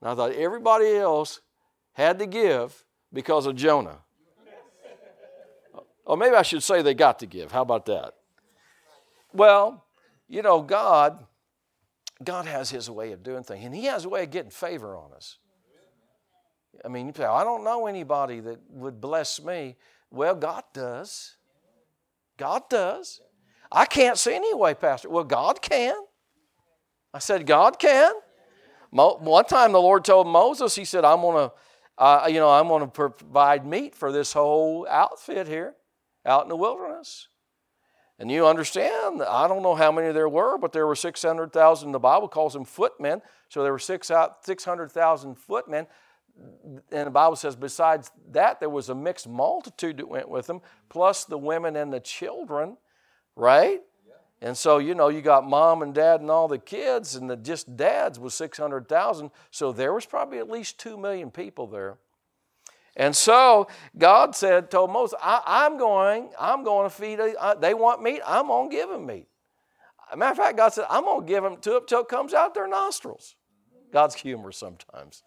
And 0.01 0.11
I 0.11 0.15
thought 0.17 0.33
everybody 0.33 0.97
else 0.97 1.41
had 1.93 2.19
to 2.19 2.27
give 2.27 2.85
because 3.13 3.47
of 3.47 3.55
Jonah. 3.55 3.99
Or 6.11 6.17
maybe 6.17 6.35
I 6.35 6.43
should 6.43 6.65
say 6.65 6.83
they 6.83 6.93
got 6.93 7.21
to 7.21 7.27
give. 7.27 7.53
How 7.53 7.63
about 7.63 7.87
that? 7.87 8.15
Well, 9.33 9.85
you 10.29 10.43
know, 10.43 10.61
God, 10.61 11.25
God 12.25 12.47
has 12.47 12.69
His 12.69 12.91
way 12.91 13.13
of 13.13 13.23
doing 13.23 13.45
things, 13.45 13.65
and 13.65 13.73
He 13.73 13.85
has 13.85 14.07
a 14.07 14.09
way 14.09 14.25
of 14.25 14.33
getting 14.33 14.51
favor 14.51 14.97
on 14.97 15.13
us. 15.13 15.39
I 16.85 16.89
mean, 16.89 17.07
you 17.07 17.13
say, 17.17 17.23
I 17.23 17.45
don't 17.45 17.63
know 17.63 17.87
anybody 17.87 18.41
that 18.41 18.59
would 18.71 19.01
bless 19.01 19.41
me. 19.41 19.77
Well, 20.11 20.35
God 20.35 20.65
does. 20.75 21.37
God 22.37 22.63
does. 22.69 23.21
I 23.71 23.85
can't 23.85 24.19
see 24.19 24.35
any 24.35 24.53
way, 24.53 24.75
Pastor. 24.75 25.11
Well, 25.11 25.23
God 25.23 25.63
can. 25.63 25.95
I 27.15 27.21
said, 27.21 27.47
God 27.47 27.79
can. 27.79 28.15
One 28.91 29.45
time 29.45 29.71
the 29.71 29.81
Lord 29.81 30.05
told 30.05 30.27
Moses, 30.27 30.75
He 30.75 30.85
said, 30.85 31.05
I'm 31.05 31.21
going 31.21 31.51
to, 31.51 31.55
uh, 31.99 32.27
you 32.29 32.41
know, 32.41 32.51
I'm 32.51 32.67
going 32.67 32.83
to 32.83 32.89
provide 32.89 33.65
meat 33.65 33.95
for 33.95 34.11
this 34.11 34.33
whole 34.33 34.89
outfit 34.91 35.47
here 35.47 35.77
out 36.25 36.43
in 36.43 36.49
the 36.49 36.57
wilderness. 36.57 37.29
And 38.19 38.31
you 38.31 38.47
understand, 38.47 39.23
I 39.23 39.49
don't 39.49 39.63
know 39.63 39.75
how 39.75 39.91
many 39.91 40.13
there 40.13 40.29
were, 40.29 40.59
but 40.59 40.73
there 40.73 40.87
were 40.87 40.95
600,000. 40.95 41.93
The 41.93 41.99
Bible 41.99 42.29
calls 42.29 42.53
them 42.53 42.67
footmen. 42.67 43.23
So 43.49 43.63
there 43.63 43.73
were 43.73 43.79
600,000 43.79 45.35
footmen. 45.37 45.87
And 46.93 47.07
the 47.07 47.11
Bible 47.11 47.37
says, 47.37 47.57
besides 47.57 48.11
that, 48.33 48.61
there 48.61 48.69
was 48.69 48.91
a 48.91 48.95
mixed 48.95 49.27
multitude 49.27 49.97
that 49.97 50.09
went 50.09 50.29
with 50.29 50.47
them, 50.47 50.61
plus 50.89 51.25
the 51.25 51.39
women 51.39 51.77
and 51.77 51.93
the 51.93 52.01
children, 52.01 52.77
right? 53.37 53.81
And 54.43 54.57
so, 54.57 54.79
you 54.79 54.95
know, 54.95 55.09
you 55.09 55.21
got 55.21 55.47
mom 55.47 55.83
and 55.83 55.95
dad 55.95 56.21
and 56.21 56.31
all 56.31 56.49
the 56.49 56.59
kids, 56.59 57.15
and 57.15 57.29
the 57.29 57.37
just 57.37 57.77
dads 57.77 58.19
was 58.19 58.35
600,000. 58.35 59.31
So 59.51 59.73
there 59.73 59.93
was 59.93 60.07
probably 60.07 60.39
at 60.39 60.49
least 60.49 60.79
2 60.79 60.97
million 60.97 61.31
people 61.31 61.67
there. 61.67 61.99
And 63.01 63.17
so 63.17 63.67
God 63.97 64.37
said, 64.37 64.71
told 64.71 64.91
Moses, 64.91 65.19
I, 65.23 65.65
am 65.65 65.79
going, 65.79 66.29
I'm 66.39 66.63
going 66.63 66.87
to 66.87 66.95
feed, 66.95 67.19
uh, 67.19 67.55
they 67.55 67.73
want 67.73 68.03
meat, 68.03 68.21
I'm 68.27 68.49
going 68.49 68.69
to 68.69 68.77
give 68.77 68.91
them 68.91 69.07
meat. 69.07 69.27
matter 70.15 70.33
of 70.33 70.37
fact, 70.37 70.59
God 70.59 70.75
said, 70.75 70.85
I'm 70.91 71.05
going 71.05 71.23
to 71.23 71.27
give 71.27 71.43
them 71.43 71.57
to 71.63 71.77
it 71.77 71.89
till 71.89 72.03
it 72.03 72.09
comes 72.09 72.35
out 72.35 72.53
their 72.53 72.69
nostrils. 72.69 73.37
God's 73.91 74.17
humor 74.17 74.53
sometimes. 74.53 75.23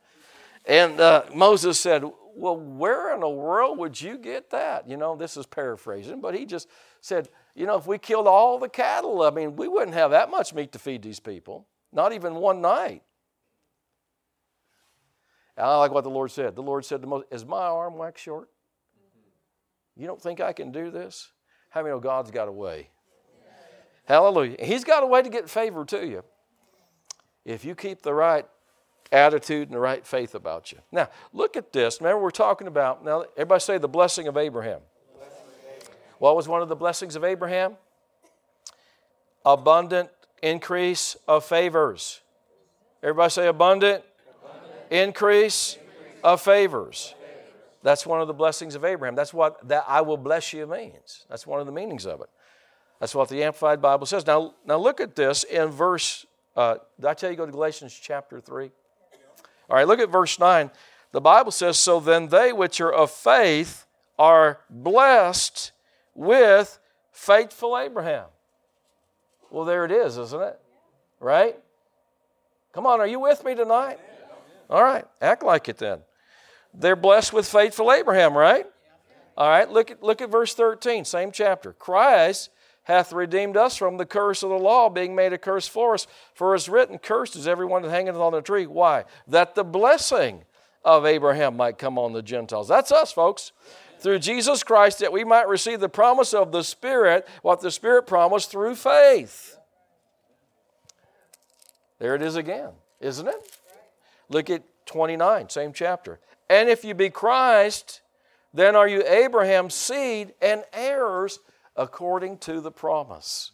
And 0.65 1.01
uh, 1.01 1.23
Moses 1.33 1.79
said, 1.79 2.03
Well, 2.35 2.57
where 2.57 3.11
in 3.11 3.21
the 3.21 3.29
world 3.29 3.79
would 3.79 3.99
you 3.99 4.19
get 4.19 4.51
that? 4.51 4.87
You 4.87 4.95
know, 4.95 5.15
this 5.15 5.35
is 5.35 5.47
paraphrasing, 5.47 6.21
but 6.21 6.35
he 6.35 6.45
just 6.45 6.69
said, 7.01 7.27
You 7.55 7.65
know, 7.65 7.75
if 7.75 7.87
we 7.87 7.97
killed 7.97 8.27
all 8.27 8.59
the 8.59 8.69
cattle, 8.69 9.23
I 9.23 9.31
mean, 9.31 9.55
we 9.55 9.67
wouldn't 9.67 9.95
have 9.95 10.11
that 10.11 10.29
much 10.29 10.53
meat 10.53 10.73
to 10.73 10.79
feed 10.79 11.01
these 11.01 11.19
people, 11.19 11.65
not 11.91 12.13
even 12.13 12.35
one 12.35 12.61
night. 12.61 13.01
And 15.57 15.65
I 15.65 15.77
like 15.77 15.91
what 15.91 16.03
the 16.03 16.09
Lord 16.09 16.31
said. 16.31 16.55
The 16.55 16.63
Lord 16.63 16.85
said 16.85 17.01
to 17.01 17.25
Is 17.31 17.45
my 17.45 17.63
arm 17.63 17.97
wax 17.97 18.21
short? 18.21 18.49
You 19.95 20.07
don't 20.07 20.21
think 20.21 20.41
I 20.41 20.53
can 20.53 20.71
do 20.71 20.89
this? 20.89 21.31
How 21.69 21.81
many 21.81 21.93
know 21.93 21.99
God's 21.99 22.31
got 22.31 22.47
a 22.47 22.51
way? 22.51 22.89
Hallelujah. 24.05 24.57
He's 24.59 24.83
got 24.83 25.03
a 25.03 25.07
way 25.07 25.21
to 25.21 25.29
get 25.29 25.49
favor 25.49 25.85
to 25.85 26.05
you. 26.05 26.23
If 27.45 27.63
you 27.63 27.75
keep 27.75 28.01
the 28.01 28.13
right 28.13 28.45
attitude 29.11 29.67
and 29.67 29.75
the 29.75 29.79
right 29.79 30.05
faith 30.05 30.35
about 30.35 30.71
you. 30.71 30.79
Now, 30.91 31.09
look 31.31 31.55
at 31.55 31.71
this. 31.71 32.01
Remember, 32.01 32.21
we're 32.21 32.31
talking 32.31 32.67
about, 32.67 33.05
now, 33.05 33.25
everybody 33.37 33.59
say 33.59 33.77
the 33.77 33.87
blessing 33.87 34.27
of 34.27 34.35
Abraham. 34.35 34.81
What 36.17 36.35
was 36.35 36.47
one 36.47 36.61
of 36.61 36.69
the 36.69 36.75
blessings 36.75 37.15
of 37.15 37.23
Abraham? 37.23 37.75
Abundant 39.45 40.09
increase 40.41 41.15
of 41.27 41.45
favors. 41.45 42.21
Everybody 43.01 43.29
say 43.29 43.47
abundant. 43.47 44.03
Increase, 44.93 45.77
of 46.23 46.41
favors. 46.41 47.15
That's 47.81 48.05
one 48.05 48.21
of 48.21 48.27
the 48.27 48.33
blessings 48.33 48.75
of 48.75 48.85
Abraham. 48.85 49.15
That's 49.15 49.33
what 49.33 49.67
that 49.67 49.85
I 49.87 50.01
will 50.01 50.17
bless 50.17 50.53
you 50.53 50.65
means. 50.67 51.25
That's 51.29 51.45
one 51.45 51.59
of 51.59 51.65
the 51.65 51.71
meanings 51.71 52.05
of 52.05 52.21
it. 52.21 52.29
That's 52.99 53.13
what 53.13 53.27
the 53.27 53.43
Amplified 53.43 53.81
Bible 53.81 54.05
says. 54.05 54.25
Now, 54.25 54.53
now 54.65 54.77
look 54.77 55.01
at 55.01 55.15
this 55.15 55.43
in 55.43 55.69
verse. 55.69 56.25
Uh, 56.55 56.75
did 56.99 57.07
I 57.07 57.13
tell 57.15 57.31
you 57.31 57.35
go 57.35 57.45
to 57.45 57.51
Galatians 57.51 57.99
chapter 57.99 58.39
3? 58.39 58.71
All 59.69 59.75
right, 59.75 59.87
look 59.87 59.99
at 59.99 60.09
verse 60.09 60.39
9. 60.39 60.71
The 61.11 61.19
Bible 61.19 61.51
says, 61.51 61.79
So 61.79 61.99
then 61.99 62.27
they 62.27 62.53
which 62.53 62.79
are 62.79 62.93
of 62.93 63.11
faith 63.11 63.85
are 64.17 64.59
blessed 64.69 65.71
with 66.13 66.79
faithful 67.11 67.77
Abraham. 67.77 68.25
Well, 69.49 69.65
there 69.65 69.85
it 69.85 69.91
is, 69.91 70.17
isn't 70.17 70.41
it? 70.41 70.59
Right? 71.19 71.57
Come 72.73 72.85
on, 72.85 72.99
are 72.99 73.07
you 73.07 73.19
with 73.19 73.43
me 73.43 73.55
tonight? 73.55 73.99
All 74.73 74.83
right, 74.83 75.05
act 75.21 75.43
like 75.43 75.69
it 75.69 75.77
then. 75.77 75.99
They're 76.73 76.95
blessed 76.95 77.31
with 77.31 77.47
faithful 77.47 77.91
Abraham, 77.91 78.35
right? 78.35 78.65
All 79.37 79.47
right, 79.47 79.69
look 79.69 79.91
at, 79.91 80.01
look 80.01 80.19
at 80.19 80.31
verse 80.31 80.55
13, 80.55 81.05
same 81.05 81.31
chapter. 81.31 81.73
Christ 81.73 82.49
hath 82.85 83.13
redeemed 83.13 83.55
us 83.55 83.77
from 83.77 83.97
the 83.97 84.05
curse 84.07 84.41
of 84.41 84.49
the 84.49 84.57
law, 84.57 84.89
being 84.89 85.13
made 85.13 85.31
a 85.31 85.37
curse 85.37 85.67
for 85.67 85.93
us. 85.93 86.07
For 86.33 86.55
it's 86.55 86.67
written, 86.67 86.97
Cursed 86.97 87.35
is 87.35 87.47
everyone 87.47 87.83
that 87.83 87.91
hangeth 87.91 88.15
on 88.15 88.33
a 88.33 88.41
tree. 88.41 88.65
Why? 88.65 89.05
That 89.27 89.53
the 89.53 89.63
blessing 89.63 90.43
of 90.83 91.05
Abraham 91.05 91.55
might 91.55 91.77
come 91.77 91.99
on 91.99 92.13
the 92.13 92.23
Gentiles. 92.23 92.67
That's 92.67 92.91
us, 92.91 93.11
folks. 93.11 93.51
Through 93.99 94.19
Jesus 94.19 94.63
Christ, 94.63 94.97
that 94.99 95.13
we 95.13 95.23
might 95.23 95.47
receive 95.47 95.81
the 95.81 95.87
promise 95.87 96.33
of 96.33 96.51
the 96.51 96.63
Spirit, 96.63 97.27
what 97.43 97.61
the 97.61 97.69
Spirit 97.69 98.07
promised 98.07 98.49
through 98.49 98.73
faith. 98.73 99.55
There 101.99 102.15
it 102.15 102.23
is 102.23 102.35
again, 102.35 102.71
isn't 102.99 103.27
it? 103.27 103.59
Look 104.33 104.49
at 104.49 104.63
29, 104.87 105.49
same 105.49 105.71
chapter. 105.71 106.19
And 106.49 106.67
if 106.67 106.83
you 106.83 106.93
be 106.93 107.09
Christ, 107.09 108.01
then 108.53 108.75
are 108.75 108.87
you 108.87 109.03
Abraham's 109.07 109.73
seed 109.73 110.33
and 110.41 110.63
heirs 110.73 111.39
according 111.75 112.37
to 112.39 112.61
the 112.61 112.71
promise. 112.71 113.51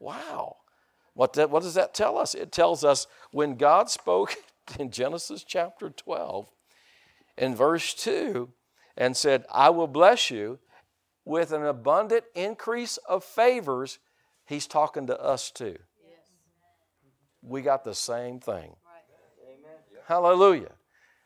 Wow. 0.00 0.56
What, 1.14 1.32
that, 1.34 1.50
what 1.50 1.62
does 1.62 1.74
that 1.74 1.94
tell 1.94 2.16
us? 2.16 2.34
It 2.34 2.52
tells 2.52 2.84
us 2.84 3.06
when 3.32 3.56
God 3.56 3.90
spoke 3.90 4.36
in 4.78 4.90
Genesis 4.90 5.44
chapter 5.44 5.90
12, 5.90 6.48
in 7.36 7.54
verse 7.54 7.94
2, 7.94 8.50
and 8.96 9.16
said, 9.16 9.44
I 9.52 9.70
will 9.70 9.86
bless 9.86 10.30
you 10.30 10.58
with 11.24 11.52
an 11.52 11.64
abundant 11.64 12.24
increase 12.34 12.96
of 13.08 13.22
favors, 13.22 13.98
he's 14.46 14.66
talking 14.66 15.06
to 15.08 15.20
us 15.20 15.50
too. 15.50 15.76
Yes. 16.02 16.30
We 17.42 17.62
got 17.62 17.84
the 17.84 17.94
same 17.94 18.40
thing. 18.40 18.74
Hallelujah. 20.08 20.72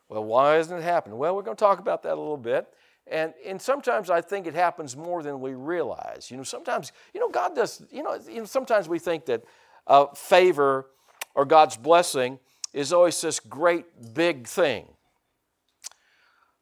Well, 0.09 0.25
why 0.25 0.59
isn't 0.59 0.77
it 0.77 0.83
happening? 0.83 1.17
Well, 1.17 1.37
we're 1.37 1.43
going 1.43 1.57
to 1.57 1.65
talk 1.65 1.79
about 1.79 2.03
that 2.03 2.15
a 2.15 2.21
little 2.21 2.37
bit. 2.37 2.67
And, 3.07 3.33
and 3.47 3.63
sometimes 3.63 4.11
I 4.11 4.21
think 4.21 4.49
it 4.49 4.55
happens 4.55 4.97
more 4.97 5.23
than 5.23 5.41
we 5.41 5.55
realize. 5.55 6.33
You 6.33 6.37
know, 6.37 6.43
sometimes, 6.43 6.91
you 7.15 7.21
know, 7.21 7.29
God 7.29 7.55
does, 7.55 7.81
you 7.93 8.03
know, 8.03 8.19
you 8.29 8.41
know 8.41 8.45
sometimes 8.45 8.89
we 8.89 8.99
think 8.99 9.27
that 9.27 9.45
uh, 9.87 10.07
favor 10.17 10.87
or 11.37 11.45
God's 11.45 11.77
blessing 11.77 12.41
is 12.73 12.93
always 12.93 13.21
this 13.21 13.39
great 13.39 13.85
big 14.15 14.49
thing. 14.49 14.89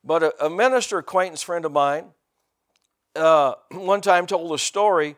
But 0.04 0.22
a, 0.22 0.44
a 0.44 0.50
minister 0.50 0.98
acquaintance 0.98 1.40
friend 1.40 1.64
of 1.64 1.72
mine 1.72 2.04
uh, 3.16 3.54
one 3.70 4.02
time 4.02 4.26
told 4.26 4.52
a 4.52 4.58
story 4.58 5.16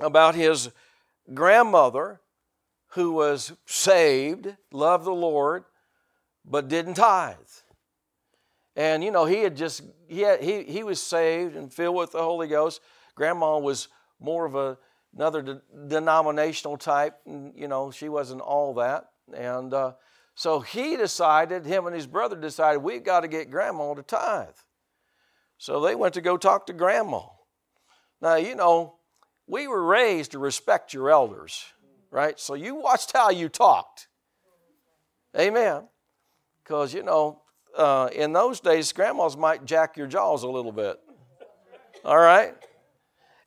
about 0.00 0.36
his 0.36 0.70
grandmother 1.34 2.20
who 2.90 3.10
was 3.10 3.54
saved, 3.66 4.54
loved 4.70 5.04
the 5.04 5.10
Lord, 5.10 5.64
but 6.46 6.68
didn't 6.68 6.94
tithe. 6.94 7.36
And 8.76 9.02
you 9.02 9.10
know, 9.10 9.24
he 9.24 9.42
had 9.42 9.56
just 9.56 9.82
he 10.08 10.20
had, 10.20 10.42
he 10.42 10.62
he 10.62 10.82
was 10.82 11.02
saved 11.02 11.56
and 11.56 11.72
filled 11.72 11.96
with 11.96 12.12
the 12.12 12.22
Holy 12.22 12.48
Ghost. 12.48 12.80
Grandma 13.14 13.58
was 13.58 13.88
more 14.20 14.46
of 14.46 14.54
a 14.54 14.78
another 15.16 15.42
de- 15.42 15.62
denominational 15.88 16.76
type. 16.76 17.18
And, 17.26 17.52
you 17.56 17.68
know, 17.68 17.90
she 17.90 18.08
wasn't 18.08 18.42
all 18.42 18.74
that. 18.74 19.06
And 19.34 19.72
uh, 19.72 19.92
so 20.34 20.60
he 20.60 20.96
decided, 20.96 21.66
him 21.66 21.86
and 21.86 21.94
his 21.94 22.06
brother 22.06 22.36
decided, 22.36 22.82
we've 22.82 23.04
got 23.04 23.20
to 23.20 23.28
get 23.28 23.50
grandma 23.50 23.94
to 23.94 24.02
tithe. 24.02 24.48
So 25.58 25.80
they 25.80 25.94
went 25.94 26.14
to 26.14 26.20
go 26.20 26.36
talk 26.36 26.66
to 26.66 26.72
grandma. 26.72 27.22
Now, 28.20 28.36
you 28.36 28.54
know, 28.54 28.96
we 29.46 29.66
were 29.66 29.84
raised 29.84 30.32
to 30.32 30.38
respect 30.38 30.92
your 30.92 31.10
elders, 31.10 31.64
right? 32.10 32.38
So 32.38 32.54
you 32.54 32.74
watched 32.74 33.12
how 33.12 33.30
you 33.30 33.48
talked. 33.48 34.08
Amen. 35.38 35.88
Because, 36.66 36.92
you 36.92 37.04
know, 37.04 37.42
uh, 37.76 38.08
in 38.12 38.32
those 38.32 38.58
days, 38.58 38.92
grandmas 38.92 39.36
might 39.36 39.64
jack 39.64 39.96
your 39.96 40.08
jaws 40.08 40.42
a 40.42 40.48
little 40.48 40.72
bit. 40.72 40.98
All 42.04 42.18
right? 42.18 42.54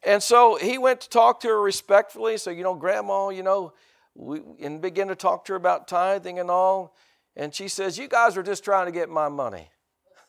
And 0.03 0.23
so 0.23 0.55
he 0.55 0.77
went 0.77 1.01
to 1.01 1.09
talk 1.09 1.41
to 1.41 1.49
her 1.49 1.61
respectfully. 1.61 2.37
So, 2.37 2.49
you 2.49 2.63
know, 2.63 2.75
Grandma, 2.75 3.29
you 3.29 3.43
know, 3.43 3.73
we, 4.15 4.41
and 4.61 4.81
begin 4.81 5.09
to 5.09 5.15
talk 5.15 5.43
to 5.45 5.53
her 5.53 5.57
about 5.57 5.87
tithing 5.87 6.39
and 6.39 6.49
all. 6.49 6.95
And 7.35 7.53
she 7.53 7.67
says, 7.67 7.97
You 7.97 8.07
guys 8.07 8.37
are 8.37 8.43
just 8.43 8.63
trying 8.63 8.85
to 8.85 8.91
get 8.93 9.09
my 9.09 9.27
money. 9.27 9.67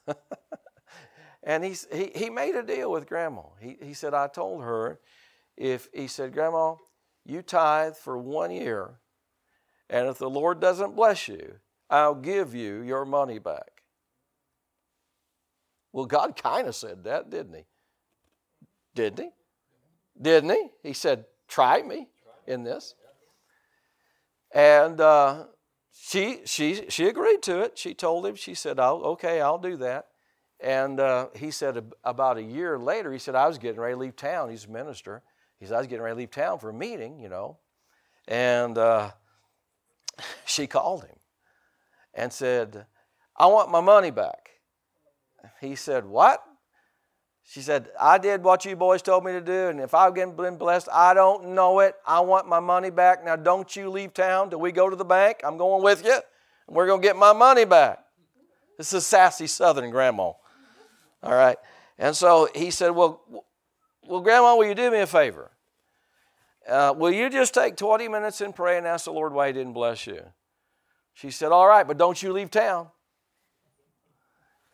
and 1.44 1.64
he, 1.64 1.76
he, 1.92 2.10
he 2.14 2.30
made 2.30 2.56
a 2.56 2.64
deal 2.64 2.90
with 2.90 3.06
Grandma. 3.08 3.42
He, 3.60 3.76
he 3.80 3.94
said, 3.94 4.14
I 4.14 4.26
told 4.26 4.64
her, 4.64 4.98
if 5.56 5.88
he 5.94 6.08
said, 6.08 6.32
Grandma, 6.32 6.74
you 7.24 7.42
tithe 7.42 7.94
for 7.94 8.18
one 8.18 8.50
year, 8.50 8.98
and 9.88 10.08
if 10.08 10.18
the 10.18 10.30
Lord 10.30 10.60
doesn't 10.60 10.96
bless 10.96 11.28
you, 11.28 11.56
I'll 11.90 12.14
give 12.14 12.54
you 12.54 12.82
your 12.82 13.04
money 13.04 13.38
back. 13.38 13.82
Well, 15.92 16.06
God 16.06 16.40
kind 16.40 16.68
of 16.68 16.76
said 16.76 17.04
that, 17.04 17.30
didn't 17.30 17.54
he? 17.54 17.64
Didn't 18.94 19.24
he? 19.24 19.30
Didn't 20.20 20.50
he? 20.50 20.68
He 20.82 20.92
said, 20.92 21.24
Try 21.48 21.82
me 21.82 22.08
in 22.46 22.62
this. 22.62 22.94
And 24.54 25.00
uh, 25.00 25.46
she, 25.92 26.40
she, 26.44 26.88
she 26.88 27.08
agreed 27.08 27.42
to 27.42 27.60
it. 27.60 27.76
She 27.76 27.94
told 27.94 28.24
him, 28.24 28.36
she 28.36 28.54
said, 28.54 28.78
oh, 28.78 29.02
Okay, 29.12 29.40
I'll 29.40 29.58
do 29.58 29.76
that. 29.78 30.06
And 30.60 31.00
uh, 31.00 31.28
he 31.34 31.50
said, 31.50 31.92
about 32.04 32.36
a 32.36 32.42
year 32.42 32.78
later, 32.78 33.12
he 33.12 33.18
said, 33.18 33.34
I 33.34 33.48
was 33.48 33.58
getting 33.58 33.80
ready 33.80 33.94
to 33.94 34.00
leave 34.00 34.16
town. 34.16 34.50
He's 34.50 34.66
a 34.66 34.70
minister. 34.70 35.22
He 35.58 35.66
said, 35.66 35.74
I 35.74 35.78
was 35.78 35.86
getting 35.86 36.02
ready 36.02 36.14
to 36.14 36.18
leave 36.18 36.30
town 36.30 36.58
for 36.58 36.70
a 36.70 36.74
meeting, 36.74 37.18
you 37.18 37.28
know. 37.28 37.58
And 38.28 38.76
uh, 38.76 39.10
she 40.44 40.66
called 40.66 41.04
him 41.04 41.19
and 42.14 42.32
said, 42.32 42.86
I 43.36 43.46
want 43.46 43.70
my 43.70 43.80
money 43.80 44.10
back. 44.10 44.50
He 45.60 45.74
said, 45.74 46.04
What? 46.04 46.42
She 47.44 47.62
said, 47.62 47.88
I 47.98 48.18
did 48.18 48.44
what 48.44 48.64
you 48.64 48.76
boys 48.76 49.02
told 49.02 49.24
me 49.24 49.32
to 49.32 49.40
do, 49.40 49.68
and 49.68 49.80
if 49.80 49.92
I've 49.92 50.14
been 50.14 50.56
blessed, 50.56 50.88
I 50.92 51.14
don't 51.14 51.48
know 51.54 51.80
it. 51.80 51.96
I 52.06 52.20
want 52.20 52.46
my 52.46 52.60
money 52.60 52.90
back. 52.90 53.24
Now, 53.24 53.34
don't 53.34 53.74
you 53.74 53.90
leave 53.90 54.14
town 54.14 54.50
till 54.50 54.60
we 54.60 54.70
go 54.70 54.88
to 54.88 54.94
the 54.94 55.04
bank. 55.04 55.40
I'm 55.42 55.56
going 55.56 55.82
with 55.82 56.04
you, 56.04 56.12
and 56.12 56.76
we're 56.76 56.86
going 56.86 57.00
to 57.00 57.06
get 57.06 57.16
my 57.16 57.32
money 57.32 57.64
back. 57.64 58.04
This 58.78 58.92
is 58.92 59.04
sassy 59.04 59.48
Southern 59.48 59.90
grandma. 59.90 60.32
All 61.22 61.34
right. 61.34 61.58
And 61.98 62.16
so 62.16 62.48
he 62.54 62.70
said, 62.70 62.90
Well, 62.90 63.20
well 64.06 64.20
Grandma, 64.20 64.56
will 64.56 64.66
you 64.66 64.74
do 64.74 64.90
me 64.90 65.00
a 65.00 65.06
favor? 65.06 65.50
Uh, 66.68 66.94
will 66.96 67.10
you 67.10 67.28
just 67.28 67.52
take 67.52 67.76
20 67.76 68.08
minutes 68.08 68.40
and 68.40 68.54
pray 68.54 68.78
and 68.78 68.86
ask 68.86 69.04
the 69.06 69.12
Lord 69.12 69.32
why 69.32 69.48
He 69.48 69.52
didn't 69.52 69.72
bless 69.72 70.06
you? 70.06 70.22
She 71.14 71.30
said, 71.30 71.52
All 71.52 71.66
right, 71.66 71.86
but 71.86 71.98
don't 71.98 72.22
you 72.22 72.32
leave 72.32 72.50
town. 72.50 72.88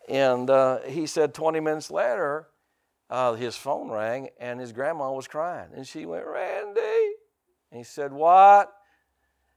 And 0.09 0.49
uh, 0.49 0.81
he 0.83 1.07
said, 1.07 1.35
20 1.35 1.61
minutes 1.61 1.91
later, 1.91 2.49
uh, 3.11 3.35
his 3.35 3.57
phone 3.57 3.91
rang 3.91 4.29
and 4.39 4.61
his 4.61 4.73
grandma 4.73 5.13
was 5.13 5.29
crying. 5.29 5.69
And 5.75 5.87
she 5.87 6.07
went, 6.07 6.27
Randy. 6.27 6.81
And 7.71 7.79
he 7.79 7.85
said, 7.85 8.13
What? 8.13 8.73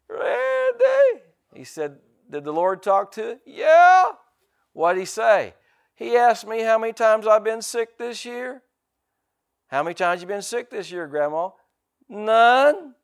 Randy. 0.08 1.24
He 1.54 1.64
said, 1.64 1.98
Did 2.30 2.44
the 2.44 2.54
Lord 2.54 2.82
talk 2.82 3.12
to 3.14 3.22
you? 3.22 3.40
Yeah. 3.46 4.12
What'd 4.74 5.00
he 5.00 5.06
say? 5.06 5.54
He 5.96 6.16
asked 6.16 6.48
me 6.48 6.62
how 6.62 6.78
many 6.78 6.94
times 6.94 7.28
I've 7.28 7.44
been 7.44 7.62
sick 7.62 7.98
this 7.98 8.24
year. 8.24 8.62
How 9.68 9.84
many 9.84 9.94
times 9.94 10.22
you 10.22 10.28
been 10.28 10.42
sick 10.42 10.70
this 10.70 10.92
year, 10.92 11.06
Grandma? 11.08 11.50
None. 12.08 12.96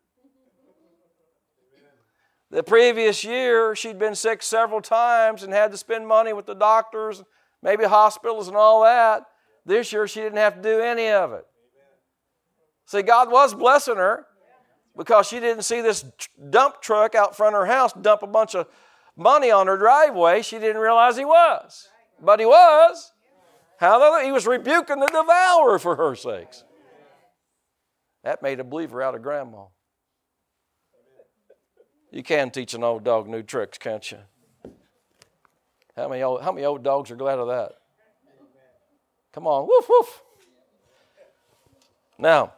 The 2.55 2.63
previous 2.63 3.25
year, 3.25 3.75
she'd 3.75 3.99
been 3.99 4.15
sick 4.15 4.41
several 4.41 4.79
times 4.79 5.43
and 5.43 5.51
had 5.51 5.71
to 5.71 5.77
spend 5.77 6.07
money 6.07 6.31
with 6.31 6.45
the 6.45 6.53
doctors, 6.53 7.21
maybe 7.61 7.83
hospitals 7.83 8.47
and 8.47 8.55
all 8.55 8.83
that. 8.83 9.23
This 9.65 9.91
year, 9.91 10.07
she 10.07 10.21
didn't 10.21 10.37
have 10.37 10.55
to 10.55 10.61
do 10.61 10.79
any 10.79 11.09
of 11.09 11.33
it. 11.33 11.43
See, 12.85 13.01
God 13.01 13.29
was 13.29 13.53
blessing 13.53 13.97
her 13.97 14.25
because 14.95 15.27
she 15.27 15.41
didn't 15.41 15.63
see 15.63 15.81
this 15.81 16.05
dump 16.49 16.81
truck 16.81 17.13
out 17.13 17.35
front 17.35 17.55
of 17.55 17.59
her 17.59 17.65
house 17.65 17.91
dump 17.91 18.23
a 18.23 18.27
bunch 18.27 18.55
of 18.55 18.67
money 19.17 19.51
on 19.51 19.67
her 19.67 19.75
driveway. 19.75 20.41
She 20.41 20.57
didn't 20.57 20.81
realize 20.81 21.17
he 21.17 21.25
was. 21.25 21.89
But 22.21 22.39
he 22.39 22.45
was. 22.45 23.11
Hallelujah. 23.81 24.27
He 24.27 24.31
was 24.31 24.47
rebuking 24.47 25.01
the 25.01 25.07
devourer 25.07 25.77
for 25.77 25.97
her 25.97 26.15
sakes. 26.15 26.63
That 28.23 28.41
made 28.41 28.61
a 28.61 28.63
believer 28.63 29.01
out 29.01 29.13
of 29.13 29.21
grandma. 29.21 29.65
You 32.15 32.23
can 32.23 32.49
teach 32.49 32.73
an 32.73 32.81
old 32.81 33.03
dog 33.03 33.27
new 33.27 33.43
tricks, 33.43 33.77
can't 33.77 34.09
you? 34.09 34.19
How 35.97 36.07
many 36.07 36.23
old, 36.23 36.41
how 36.41 36.53
many 36.53 36.65
old 36.65 36.81
dogs 36.81 37.11
are 37.11 37.17
glad 37.17 37.39
of 37.39 37.49
that? 37.49 37.73
Come 39.33 39.45
on, 39.47 39.67
woof, 39.67 39.85
woof. 39.89 40.21
Now, 42.17 42.53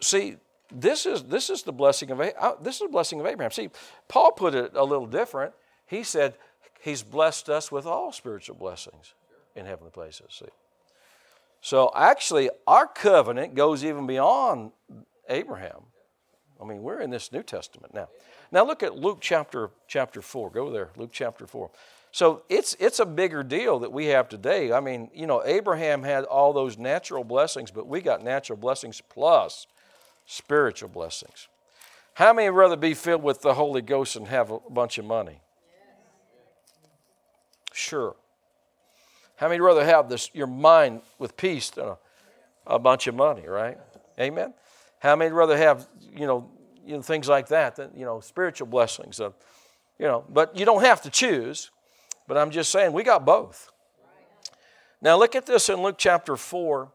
see, 0.00 0.34
this 0.72 1.06
is 1.06 1.22
this 1.22 1.48
is 1.48 1.62
the 1.62 1.72
blessing 1.72 2.10
of 2.10 2.20
uh, 2.20 2.54
this 2.60 2.74
is 2.74 2.80
the 2.80 2.88
blessing 2.88 3.20
of 3.20 3.26
Abraham. 3.26 3.52
See, 3.52 3.70
Paul 4.08 4.32
put 4.32 4.56
it 4.56 4.72
a 4.74 4.82
little 4.82 5.06
different. 5.06 5.54
He 5.86 6.02
said 6.02 6.34
he's 6.80 7.04
blessed 7.04 7.48
us 7.48 7.70
with 7.70 7.86
all 7.86 8.10
spiritual 8.10 8.56
blessings 8.56 9.14
in 9.54 9.64
heavenly 9.64 9.92
places. 9.92 10.26
See, 10.30 10.46
so 11.60 11.92
actually, 11.94 12.50
our 12.66 12.88
covenant 12.88 13.54
goes 13.54 13.84
even 13.84 14.08
beyond 14.08 14.72
Abraham. 15.28 15.82
I 16.60 16.64
mean, 16.64 16.82
we're 16.82 17.00
in 17.00 17.10
this 17.10 17.32
New 17.32 17.42
Testament 17.42 17.94
now. 17.94 18.08
Now 18.52 18.66
look 18.66 18.82
at 18.82 18.96
Luke 18.96 19.18
chapter 19.20 19.70
chapter 19.86 20.20
four. 20.20 20.50
Go 20.50 20.70
there, 20.70 20.90
Luke 20.96 21.10
chapter 21.12 21.46
four. 21.46 21.70
So 22.12 22.42
it's, 22.48 22.76
it's 22.80 22.98
a 22.98 23.06
bigger 23.06 23.44
deal 23.44 23.78
that 23.78 23.92
we 23.92 24.06
have 24.06 24.28
today. 24.28 24.72
I 24.72 24.80
mean, 24.80 25.10
you 25.14 25.26
know, 25.28 25.44
Abraham 25.44 26.02
had 26.02 26.24
all 26.24 26.52
those 26.52 26.76
natural 26.76 27.22
blessings, 27.22 27.70
but 27.70 27.86
we 27.86 28.00
got 28.00 28.24
natural 28.24 28.58
blessings 28.58 29.00
plus 29.00 29.68
spiritual 30.26 30.88
blessings. 30.88 31.46
How 32.14 32.32
many 32.32 32.50
rather 32.50 32.76
be 32.76 32.94
filled 32.94 33.22
with 33.22 33.42
the 33.42 33.54
Holy 33.54 33.80
Ghost 33.80 34.16
and 34.16 34.26
have 34.26 34.50
a 34.50 34.58
bunch 34.68 34.98
of 34.98 35.04
money? 35.04 35.40
Sure. 37.72 38.16
How 39.36 39.48
many 39.48 39.60
rather 39.60 39.84
have 39.84 40.08
this 40.08 40.30
your 40.34 40.48
mind 40.48 41.02
with 41.18 41.36
peace 41.36 41.70
than 41.70 41.86
a, 41.86 41.98
a 42.66 42.78
bunch 42.78 43.06
of 43.06 43.14
money, 43.14 43.46
right? 43.46 43.78
Amen. 44.18 44.52
How 45.00 45.16
many 45.16 45.32
rather 45.32 45.56
have 45.56 45.88
you 46.14 46.26
know, 46.26 46.48
you 46.86 46.94
know 46.94 47.02
things 47.02 47.28
like 47.28 47.48
that 47.48 47.76
than 47.76 47.90
you 47.96 48.04
know 48.04 48.20
spiritual 48.20 48.68
blessings? 48.68 49.20
Of, 49.20 49.34
you 49.98 50.06
know, 50.06 50.24
but 50.28 50.56
you 50.56 50.64
don't 50.64 50.82
have 50.82 51.02
to 51.02 51.10
choose. 51.10 51.70
But 52.28 52.38
I'm 52.38 52.52
just 52.52 52.70
saying, 52.70 52.92
we 52.92 53.02
got 53.02 53.26
both. 53.26 53.72
Now 55.02 55.18
look 55.18 55.34
at 55.34 55.46
this 55.46 55.68
in 55.68 55.82
Luke 55.82 55.96
chapter 55.98 56.36
4 56.36 56.92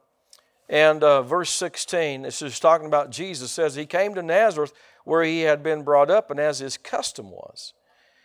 And 0.70 1.04
uh, 1.04 1.24
verse 1.24 1.50
16, 1.50 2.22
this 2.22 2.42
is 2.42 2.58
talking 2.58 2.88
about 2.88 3.10
Jesus, 3.10 3.52
says, 3.52 3.76
He 3.76 3.86
came 3.86 4.16
to 4.16 4.24
Nazareth 4.24 4.72
where 5.04 5.24
he 5.24 5.42
had 5.42 5.62
been 5.62 5.84
brought 5.84 6.10
up, 6.10 6.32
and 6.32 6.40
as 6.40 6.60
his 6.60 6.78
custom 6.78 7.32
was, 7.32 7.74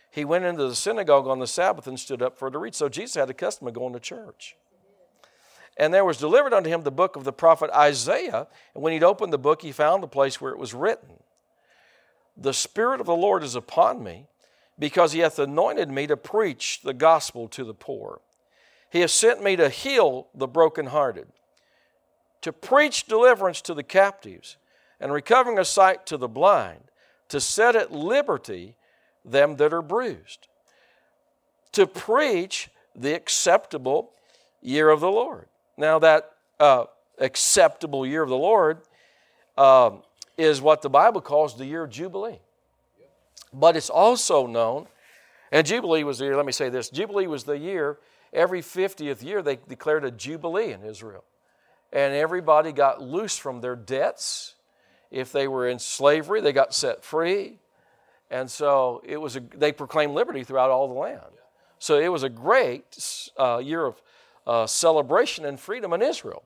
he 0.09 0.23
went 0.23 0.45
into 0.45 0.67
the 0.67 0.75
synagogue 0.75 1.27
on 1.27 1.39
the 1.39 1.47
Sabbath 1.47 1.85
and 1.85 1.99
stood 1.99 2.21
up 2.21 2.37
for 2.37 2.49
to 2.49 2.57
read. 2.57 2.75
So 2.75 2.87
Jesus 2.87 3.15
had 3.15 3.29
a 3.29 3.33
custom 3.33 3.67
of 3.67 3.73
going 3.73 3.93
to 3.93 3.99
church. 3.99 4.55
And 5.77 5.93
there 5.93 6.05
was 6.05 6.17
delivered 6.17 6.53
unto 6.53 6.69
him 6.69 6.81
the 6.81 6.91
book 6.91 7.15
of 7.15 7.23
the 7.23 7.33
prophet 7.33 7.71
Isaiah. 7.71 8.47
And 8.73 8.83
when 8.83 8.93
he'd 8.93 9.03
opened 9.03 9.33
the 9.33 9.37
book, 9.37 9.61
he 9.61 9.71
found 9.71 10.03
the 10.03 10.07
place 10.07 10.39
where 10.39 10.51
it 10.51 10.59
was 10.59 10.73
written 10.73 11.23
The 12.37 12.53
Spirit 12.53 12.99
of 12.99 13.07
the 13.07 13.15
Lord 13.15 13.43
is 13.43 13.55
upon 13.55 14.03
me, 14.03 14.27
because 14.77 15.11
he 15.11 15.19
hath 15.19 15.39
anointed 15.39 15.89
me 15.89 16.07
to 16.07 16.17
preach 16.17 16.81
the 16.81 16.93
gospel 16.93 17.47
to 17.49 17.63
the 17.63 17.73
poor. 17.73 18.21
He 18.89 18.99
has 19.01 19.11
sent 19.11 19.41
me 19.41 19.55
to 19.55 19.69
heal 19.69 20.27
the 20.33 20.47
brokenhearted, 20.47 21.27
to 22.41 22.51
preach 22.51 23.05
deliverance 23.05 23.61
to 23.61 23.73
the 23.73 23.83
captives, 23.83 24.57
and 24.99 25.13
recovering 25.13 25.57
of 25.57 25.67
sight 25.67 26.05
to 26.07 26.17
the 26.17 26.27
blind, 26.27 26.83
to 27.29 27.39
set 27.39 27.75
at 27.75 27.91
liberty 27.91 28.75
them 29.23 29.55
that 29.55 29.73
are 29.73 29.81
bruised, 29.81 30.47
to 31.71 31.87
preach 31.87 32.69
the 32.93 33.13
acceptable 33.13 34.11
year 34.61 34.89
of 34.89 34.99
the 34.99 35.11
Lord. 35.11 35.47
Now, 35.81 35.97
that 35.97 36.33
uh, 36.59 36.85
acceptable 37.17 38.05
year 38.05 38.21
of 38.21 38.29
the 38.29 38.37
Lord 38.37 38.81
uh, 39.57 39.93
is 40.37 40.61
what 40.61 40.83
the 40.83 40.91
Bible 40.91 41.21
calls 41.21 41.57
the 41.57 41.65
year 41.65 41.85
of 41.85 41.89
Jubilee. 41.89 42.39
But 43.51 43.75
it's 43.75 43.89
also 43.89 44.45
known, 44.45 44.85
and 45.51 45.65
Jubilee 45.65 46.03
was 46.03 46.19
the 46.19 46.25
year, 46.25 46.37
let 46.37 46.45
me 46.45 46.51
say 46.51 46.69
this 46.69 46.91
Jubilee 46.91 47.25
was 47.25 47.45
the 47.45 47.57
year, 47.57 47.97
every 48.31 48.61
50th 48.61 49.23
year, 49.23 49.41
they 49.41 49.55
declared 49.55 50.05
a 50.05 50.11
Jubilee 50.11 50.71
in 50.71 50.83
Israel. 50.83 51.23
And 51.91 52.13
everybody 52.13 52.73
got 52.73 53.01
loose 53.01 53.35
from 53.35 53.61
their 53.61 53.75
debts. 53.75 54.53
If 55.09 55.31
they 55.31 55.47
were 55.47 55.67
in 55.67 55.79
slavery, 55.79 56.41
they 56.41 56.53
got 56.53 56.75
set 56.75 57.03
free. 57.03 57.57
And 58.29 58.51
so 58.51 59.01
it 59.03 59.17
was 59.17 59.35
a, 59.35 59.39
they 59.39 59.71
proclaimed 59.71 60.13
liberty 60.13 60.43
throughout 60.43 60.69
all 60.69 60.87
the 60.87 60.93
land. 60.93 61.21
So 61.79 61.97
it 61.97 62.09
was 62.09 62.21
a 62.21 62.29
great 62.29 63.29
uh, 63.35 63.57
year 63.57 63.83
of 63.83 63.99
uh, 64.45 64.65
celebration 64.67 65.45
and 65.45 65.59
freedom 65.59 65.93
in 65.93 66.01
Israel. 66.01 66.43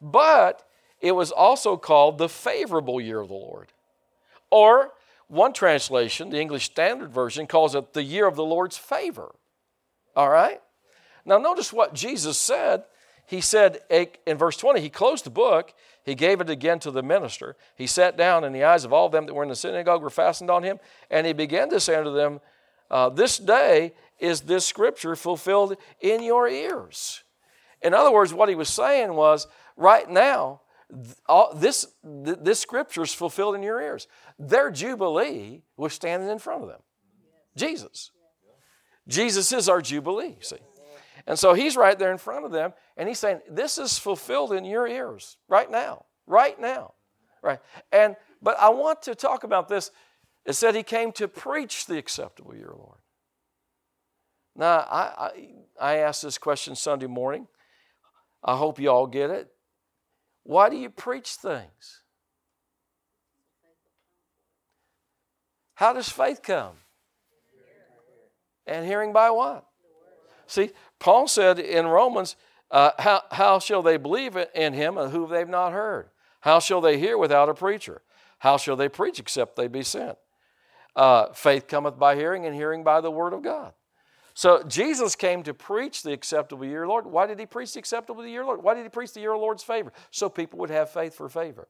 But 0.00 0.66
it 1.00 1.12
was 1.12 1.30
also 1.30 1.76
called 1.76 2.18
the 2.18 2.28
favorable 2.28 3.00
year 3.00 3.20
of 3.20 3.28
the 3.28 3.34
Lord. 3.34 3.72
Or 4.50 4.92
one 5.28 5.52
translation, 5.52 6.30
the 6.30 6.40
English 6.40 6.64
Standard 6.64 7.12
Version, 7.12 7.46
calls 7.46 7.74
it 7.74 7.92
the 7.92 8.02
year 8.02 8.26
of 8.26 8.36
the 8.36 8.44
Lord's 8.44 8.78
favor. 8.78 9.34
All 10.16 10.30
right? 10.30 10.60
Now, 11.24 11.38
notice 11.38 11.72
what 11.72 11.94
Jesus 11.94 12.38
said. 12.38 12.84
He 13.26 13.42
said 13.42 13.80
in 13.90 14.38
verse 14.38 14.56
20, 14.56 14.80
he 14.80 14.88
closed 14.88 15.26
the 15.26 15.30
book, 15.30 15.74
he 16.02 16.14
gave 16.14 16.40
it 16.40 16.48
again 16.48 16.78
to 16.78 16.90
the 16.90 17.02
minister. 17.02 17.56
He 17.74 17.86
sat 17.86 18.16
down, 18.16 18.42
and 18.42 18.54
the 18.54 18.64
eyes 18.64 18.86
of 18.86 18.94
all 18.94 19.10
them 19.10 19.26
that 19.26 19.34
were 19.34 19.42
in 19.42 19.50
the 19.50 19.54
synagogue 19.54 20.00
were 20.00 20.08
fastened 20.08 20.50
on 20.50 20.62
him, 20.62 20.80
and 21.10 21.26
he 21.26 21.34
began 21.34 21.68
to 21.68 21.78
say 21.78 21.94
unto 21.94 22.14
them, 22.14 22.40
uh, 22.90 23.08
This 23.10 23.38
day 23.38 23.94
is 24.18 24.42
this 24.42 24.64
scripture 24.66 25.16
fulfilled 25.16 25.76
in 26.00 26.22
your 26.22 26.48
ears. 26.48 27.22
In 27.82 27.94
other 27.94 28.12
words, 28.12 28.34
what 28.34 28.48
he 28.48 28.54
was 28.54 28.68
saying 28.68 29.14
was, 29.14 29.46
right 29.76 30.08
now, 30.08 30.62
all, 31.26 31.54
this, 31.54 31.86
this 32.02 32.60
scripture 32.60 33.02
is 33.02 33.14
fulfilled 33.14 33.54
in 33.54 33.62
your 33.62 33.80
ears. 33.80 34.08
Their 34.38 34.70
Jubilee 34.70 35.62
was 35.76 35.92
standing 35.92 36.28
in 36.28 36.38
front 36.38 36.62
of 36.62 36.68
them. 36.68 36.80
Jesus. 37.56 38.10
Jesus 39.06 39.52
is 39.52 39.68
our 39.68 39.80
Jubilee, 39.80 40.36
see. 40.40 40.56
And 41.26 41.38
so 41.38 41.52
he's 41.52 41.76
right 41.76 41.98
there 41.98 42.10
in 42.10 42.18
front 42.18 42.46
of 42.46 42.52
them, 42.52 42.72
and 42.96 43.08
he's 43.08 43.18
saying, 43.18 43.40
This 43.50 43.76
is 43.76 43.98
fulfilled 43.98 44.52
in 44.52 44.64
your 44.64 44.86
ears 44.88 45.36
right 45.46 45.70
now, 45.70 46.06
right 46.26 46.58
now. 46.58 46.94
Right. 47.42 47.60
And 47.92 48.16
but 48.42 48.58
I 48.58 48.70
want 48.70 49.02
to 49.02 49.14
talk 49.14 49.44
about 49.44 49.68
this. 49.68 49.90
It 50.48 50.54
said 50.54 50.74
he 50.74 50.82
came 50.82 51.12
to 51.12 51.28
preach 51.28 51.84
the 51.84 51.98
acceptable 51.98 52.54
year, 52.54 52.72
Lord. 52.74 52.96
Now, 54.56 54.78
I, 54.78 55.02
I, 55.18 55.30
I 55.78 55.96
asked 55.98 56.22
this 56.22 56.38
question 56.38 56.74
Sunday 56.74 57.06
morning. 57.06 57.46
I 58.42 58.56
hope 58.56 58.80
you 58.80 58.88
all 58.88 59.06
get 59.06 59.28
it. 59.28 59.50
Why 60.44 60.70
do 60.70 60.76
you 60.76 60.88
preach 60.88 61.32
things? 61.32 62.00
How 65.74 65.92
does 65.92 66.08
faith 66.08 66.40
come? 66.42 66.76
And 68.66 68.86
hearing 68.86 69.12
by 69.12 69.28
what? 69.28 69.66
See, 70.46 70.70
Paul 70.98 71.28
said 71.28 71.58
in 71.58 71.86
Romans, 71.86 72.36
uh, 72.70 72.92
how, 72.98 73.22
how 73.32 73.58
shall 73.58 73.82
they 73.82 73.98
believe 73.98 74.34
in 74.54 74.72
him 74.72 74.94
who 74.94 75.26
they've 75.26 75.46
not 75.46 75.74
heard? 75.74 76.08
How 76.40 76.58
shall 76.58 76.80
they 76.80 76.98
hear 76.98 77.18
without 77.18 77.50
a 77.50 77.54
preacher? 77.54 78.00
How 78.38 78.56
shall 78.56 78.76
they 78.76 78.88
preach 78.88 79.20
except 79.20 79.54
they 79.54 79.68
be 79.68 79.82
sent? 79.82 80.16
Uh, 80.98 81.32
faith 81.32 81.68
cometh 81.68 81.96
by 81.96 82.16
hearing, 82.16 82.44
and 82.44 82.56
hearing 82.56 82.82
by 82.82 83.00
the 83.00 83.10
word 83.10 83.32
of 83.32 83.40
God. 83.40 83.72
So 84.34 84.64
Jesus 84.64 85.14
came 85.14 85.44
to 85.44 85.54
preach 85.54 86.02
the 86.02 86.12
acceptable 86.12 86.64
year, 86.64 86.88
Lord. 86.88 87.06
Why 87.06 87.28
did 87.28 87.38
he 87.38 87.46
preach 87.46 87.72
the 87.74 87.78
acceptable 87.78 88.26
year, 88.26 88.44
Lord? 88.44 88.64
Why 88.64 88.74
did 88.74 88.82
he 88.82 88.88
preach 88.88 89.12
the 89.12 89.20
year 89.20 89.32
of 89.32 89.40
Lord's 89.40 89.62
favor? 89.62 89.92
So 90.10 90.28
people 90.28 90.58
would 90.58 90.70
have 90.70 90.90
faith 90.90 91.14
for 91.14 91.28
favor. 91.28 91.68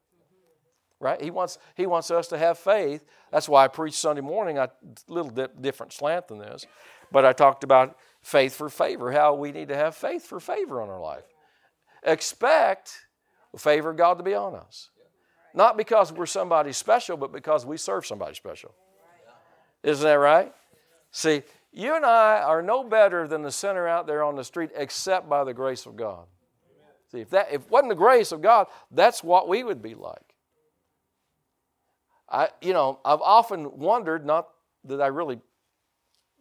Right? 0.98 1.20
He 1.20 1.30
wants, 1.30 1.58
he 1.74 1.84
wants 1.84 2.10
us 2.10 2.28
to 2.28 2.38
have 2.38 2.58
faith. 2.58 3.04
That's 3.30 3.50
why 3.50 3.64
I 3.64 3.68
preached 3.68 3.98
Sunday 3.98 4.22
morning, 4.22 4.56
a 4.56 4.70
little 5.08 5.30
different 5.60 5.92
slant 5.92 6.28
than 6.28 6.38
this. 6.38 6.64
But 7.12 7.26
I 7.26 7.34
talked 7.34 7.64
about 7.64 7.98
faith 8.22 8.54
for 8.54 8.70
favor, 8.70 9.12
how 9.12 9.34
we 9.34 9.52
need 9.52 9.68
to 9.68 9.76
have 9.76 9.94
faith 9.94 10.24
for 10.24 10.40
favor 10.40 10.82
in 10.82 10.88
our 10.88 11.00
life. 11.00 11.24
Expect 12.02 12.94
the 13.52 13.58
favor 13.58 13.90
of 13.90 13.98
God 13.98 14.16
to 14.16 14.24
be 14.24 14.32
on 14.32 14.54
us. 14.54 14.88
Not 15.52 15.76
because 15.76 16.14
we're 16.14 16.24
somebody 16.24 16.72
special, 16.72 17.18
but 17.18 17.30
because 17.30 17.66
we 17.66 17.76
serve 17.76 18.06
somebody 18.06 18.34
special. 18.34 18.74
Isn't 19.82 20.04
that 20.04 20.14
right? 20.14 20.52
See, 21.10 21.42
you 21.72 21.94
and 21.94 22.04
I 22.04 22.40
are 22.42 22.62
no 22.62 22.84
better 22.84 23.28
than 23.28 23.42
the 23.42 23.52
sinner 23.52 23.86
out 23.86 24.06
there 24.06 24.22
on 24.22 24.36
the 24.36 24.44
street 24.44 24.70
except 24.74 25.28
by 25.28 25.44
the 25.44 25.54
grace 25.54 25.86
of 25.86 25.96
God. 25.96 26.26
See, 27.12 27.20
if 27.20 27.30
that 27.30 27.48
if 27.52 27.62
it 27.62 27.70
wasn't 27.70 27.90
the 27.90 27.94
grace 27.94 28.32
of 28.32 28.42
God, 28.42 28.66
that's 28.90 29.24
what 29.24 29.48
we 29.48 29.64
would 29.64 29.80
be 29.80 29.94
like. 29.94 30.34
I, 32.28 32.50
you 32.60 32.74
know, 32.74 33.00
I've 33.04 33.22
often 33.22 33.78
wondered, 33.78 34.26
not 34.26 34.48
that 34.84 35.00
I 35.00 35.06
really, 35.06 35.40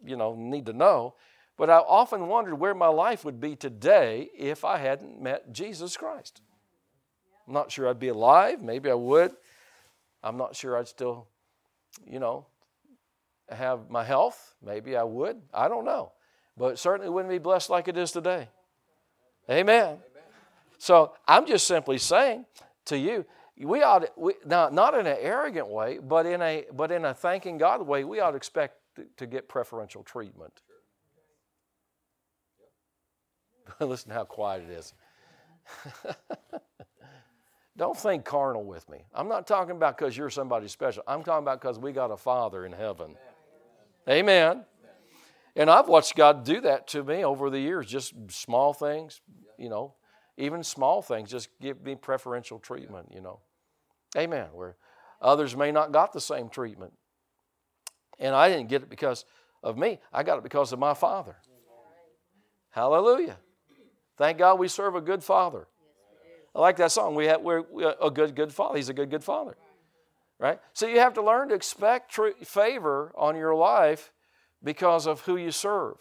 you 0.04 0.16
know, 0.16 0.34
need 0.34 0.66
to 0.66 0.74
know, 0.74 1.14
but 1.56 1.70
I've 1.70 1.84
often 1.86 2.28
wondered 2.28 2.56
where 2.56 2.74
my 2.74 2.88
life 2.88 3.24
would 3.24 3.40
be 3.40 3.56
today 3.56 4.28
if 4.36 4.64
I 4.64 4.76
hadn't 4.76 5.20
met 5.20 5.52
Jesus 5.52 5.96
Christ. 5.96 6.42
I'm 7.46 7.54
not 7.54 7.72
sure 7.72 7.88
I'd 7.88 7.98
be 7.98 8.08
alive. 8.08 8.62
Maybe 8.62 8.90
I 8.90 8.94
would. 8.94 9.32
I'm 10.22 10.36
not 10.36 10.54
sure 10.54 10.76
I'd 10.76 10.88
still, 10.88 11.26
you 12.06 12.18
know, 12.18 12.46
have 13.50 13.90
my 13.90 14.04
health. 14.04 14.54
Maybe 14.64 14.96
I 14.96 15.04
would. 15.04 15.40
I 15.52 15.68
don't 15.68 15.84
know. 15.84 16.12
But 16.56 16.78
certainly 16.78 17.10
wouldn't 17.10 17.32
be 17.32 17.38
blessed 17.38 17.70
like 17.70 17.88
it 17.88 17.96
is 17.96 18.10
today. 18.12 18.48
Amen. 19.48 19.84
Amen. 19.84 19.98
So 20.78 21.12
I'm 21.26 21.46
just 21.46 21.66
simply 21.66 21.98
saying 21.98 22.44
to 22.86 22.98
you, 22.98 23.24
we 23.56 23.82
ought 23.82 24.16
we, 24.16 24.34
not 24.44 24.94
in 24.94 25.06
an 25.06 25.16
arrogant 25.20 25.68
way, 25.68 25.98
but 25.98 26.26
in 26.26 26.40
a 26.42 26.66
but 26.72 26.92
in 26.92 27.04
a 27.04 27.14
thanking 27.14 27.58
God 27.58 27.82
way, 27.82 28.04
we 28.04 28.20
ought 28.20 28.30
to 28.32 28.36
expect 28.36 28.76
to, 28.96 29.06
to 29.16 29.26
get 29.26 29.48
preferential 29.48 30.02
treatment. 30.02 30.52
Listen 33.80 34.12
how 34.12 34.24
quiet 34.24 34.64
it 34.68 34.72
is. 34.72 34.94
Don't 37.76 37.96
think 37.96 38.24
carnal 38.24 38.64
with 38.64 38.88
me. 38.88 38.98
I'm 39.14 39.28
not 39.28 39.46
talking 39.46 39.76
about 39.76 39.96
because 39.96 40.16
you're 40.16 40.30
somebody 40.30 40.66
special. 40.66 41.04
I'm 41.06 41.22
talking 41.22 41.44
about 41.44 41.60
because 41.60 41.78
we 41.78 41.92
got 41.92 42.10
a 42.10 42.16
Father 42.16 42.66
in 42.66 42.72
heaven. 42.72 43.16
Amen. 44.08 44.64
And 45.56 45.68
I've 45.68 45.88
watched 45.88 46.14
God 46.14 46.44
do 46.44 46.60
that 46.62 46.86
to 46.88 47.02
me 47.02 47.24
over 47.24 47.50
the 47.50 47.58
years, 47.58 47.86
just 47.86 48.14
small 48.30 48.72
things, 48.72 49.20
you 49.58 49.68
know, 49.68 49.94
even 50.36 50.62
small 50.62 51.02
things, 51.02 51.30
just 51.30 51.48
give 51.60 51.82
me 51.82 51.96
preferential 51.96 52.58
treatment, 52.58 53.08
you 53.12 53.20
know. 53.20 53.40
Amen. 54.16 54.46
Where 54.52 54.76
others 55.20 55.56
may 55.56 55.72
not 55.72 55.92
got 55.92 56.12
the 56.12 56.20
same 56.20 56.48
treatment. 56.48 56.92
And 58.20 58.34
I 58.34 58.48
didn't 58.48 58.68
get 58.68 58.82
it 58.82 58.88
because 58.88 59.24
of 59.62 59.76
me. 59.76 59.98
I 60.12 60.22
got 60.22 60.38
it 60.38 60.44
because 60.44 60.72
of 60.72 60.78
my 60.78 60.94
Father. 60.94 61.36
Hallelujah. 62.70 63.38
Thank 64.16 64.38
God 64.38 64.58
we 64.58 64.68
serve 64.68 64.94
a 64.94 65.00
good 65.00 65.24
Father. 65.24 65.66
I 66.54 66.60
like 66.60 66.76
that 66.76 66.92
song. 66.92 67.14
We 67.14 67.26
have, 67.26 67.40
we're, 67.40 67.64
a 68.00 68.10
good, 68.10 68.34
good 68.34 68.52
father. 68.52 68.76
He's 68.76 68.88
a 68.88 68.94
good, 68.94 69.10
good 69.10 69.22
father. 69.22 69.56
Right? 70.38 70.60
So 70.72 70.86
you 70.86 71.00
have 71.00 71.14
to 71.14 71.22
learn 71.22 71.48
to 71.48 71.54
expect 71.54 72.12
tr- 72.12 72.28
favor 72.44 73.12
on 73.16 73.36
your 73.36 73.54
life 73.54 74.12
because 74.62 75.06
of 75.06 75.22
who 75.22 75.36
you 75.36 75.50
serve. 75.50 75.96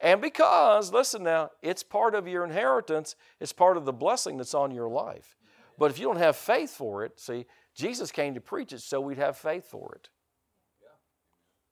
And 0.00 0.20
because, 0.20 0.92
listen 0.92 1.24
now, 1.24 1.50
it's 1.62 1.82
part 1.82 2.14
of 2.14 2.28
your 2.28 2.44
inheritance, 2.44 3.16
it's 3.40 3.52
part 3.52 3.76
of 3.76 3.84
the 3.84 3.92
blessing 3.92 4.36
that's 4.36 4.54
on 4.54 4.70
your 4.70 4.88
life. 4.88 5.36
But 5.76 5.90
if 5.90 5.98
you 5.98 6.06
don't 6.06 6.18
have 6.18 6.36
faith 6.36 6.70
for 6.70 7.04
it, 7.04 7.18
see, 7.18 7.46
Jesus 7.74 8.10
came 8.10 8.34
to 8.34 8.40
preach 8.40 8.72
it 8.72 8.80
so 8.80 9.00
we'd 9.00 9.18
have 9.18 9.36
faith 9.36 9.64
for 9.64 9.94
it. 9.94 10.08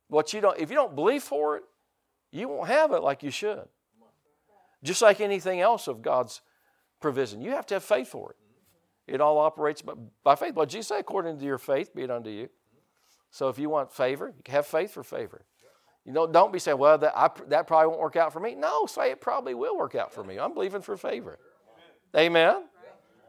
What 0.09 0.33
you 0.33 0.41
don't, 0.41 0.59
if 0.59 0.71
you 0.71 0.77
don't 0.77 0.95
believe 0.95 1.23
for 1.23 1.57
it, 1.57 1.65
you 2.31 2.49
won't 2.49 2.69
have 2.69 2.93
it 2.93 3.03
like 3.03 3.23
you 3.23 3.31
should. 3.31 3.69
Just 4.83 5.03
like 5.03 5.21
anything 5.21 5.61
else 5.61 5.89
of 5.89 6.03
God's 6.03 6.43
provision. 7.01 7.41
You 7.41 7.51
have 7.53 7.67
to 7.67 7.75
have 7.75 7.85
faith 7.85 8.09
for 8.09 8.31
it. 8.31 8.37
It 9.07 9.21
all 9.21 9.39
operates 9.39 9.83
by, 10.25 10.35
faith. 10.35 10.55
But 10.55 10.69
Jesus 10.69 10.89
said, 10.89 11.01
according 11.01 11.39
to 11.39 11.45
your 11.45 11.59
faith, 11.59 11.95
be 11.95 12.03
it 12.03 12.11
unto 12.11 12.31
you. 12.31 12.49
So 13.31 13.49
if 13.49 13.59
you 13.59 13.69
want 13.69 13.93
favor, 13.93 14.29
you 14.29 14.53
have 14.53 14.67
faith 14.67 14.93
for 14.93 15.03
favor. 15.03 15.45
You 16.05 16.13
know, 16.13 16.27
don't 16.27 16.53
be 16.53 16.59
saying, 16.59 16.79
well, 16.79 16.99
that, 16.99 17.17
I, 17.17 17.31
that 17.49 17.67
probably 17.67 17.89
won't 17.89 18.01
work 18.01 18.17
out 18.17 18.33
for 18.33 18.41
me. 18.41 18.55
No, 18.55 18.87
say 18.87 19.11
it 19.11 19.21
probably 19.21 19.55
will 19.55 19.77
work 19.77 19.95
out 19.95 20.13
for 20.13 20.23
me. 20.23 20.39
I'm 20.39 20.55
believing 20.55 20.83
for 20.83 20.97
favor. 20.97 21.39
Amen? 22.17 22.65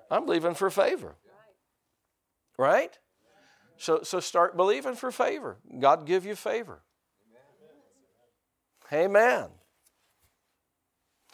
I'm 0.09 0.25
believing 0.25 0.53
for 0.53 0.69
favor. 0.69 1.15
Right? 2.57 2.97
So, 3.77 4.01
so 4.03 4.19
start 4.19 4.55
believing 4.55 4.95
for 4.95 5.11
favor. 5.11 5.57
God 5.79 6.05
give 6.05 6.25
you 6.25 6.35
favor. 6.35 6.81
Amen. 8.91 9.47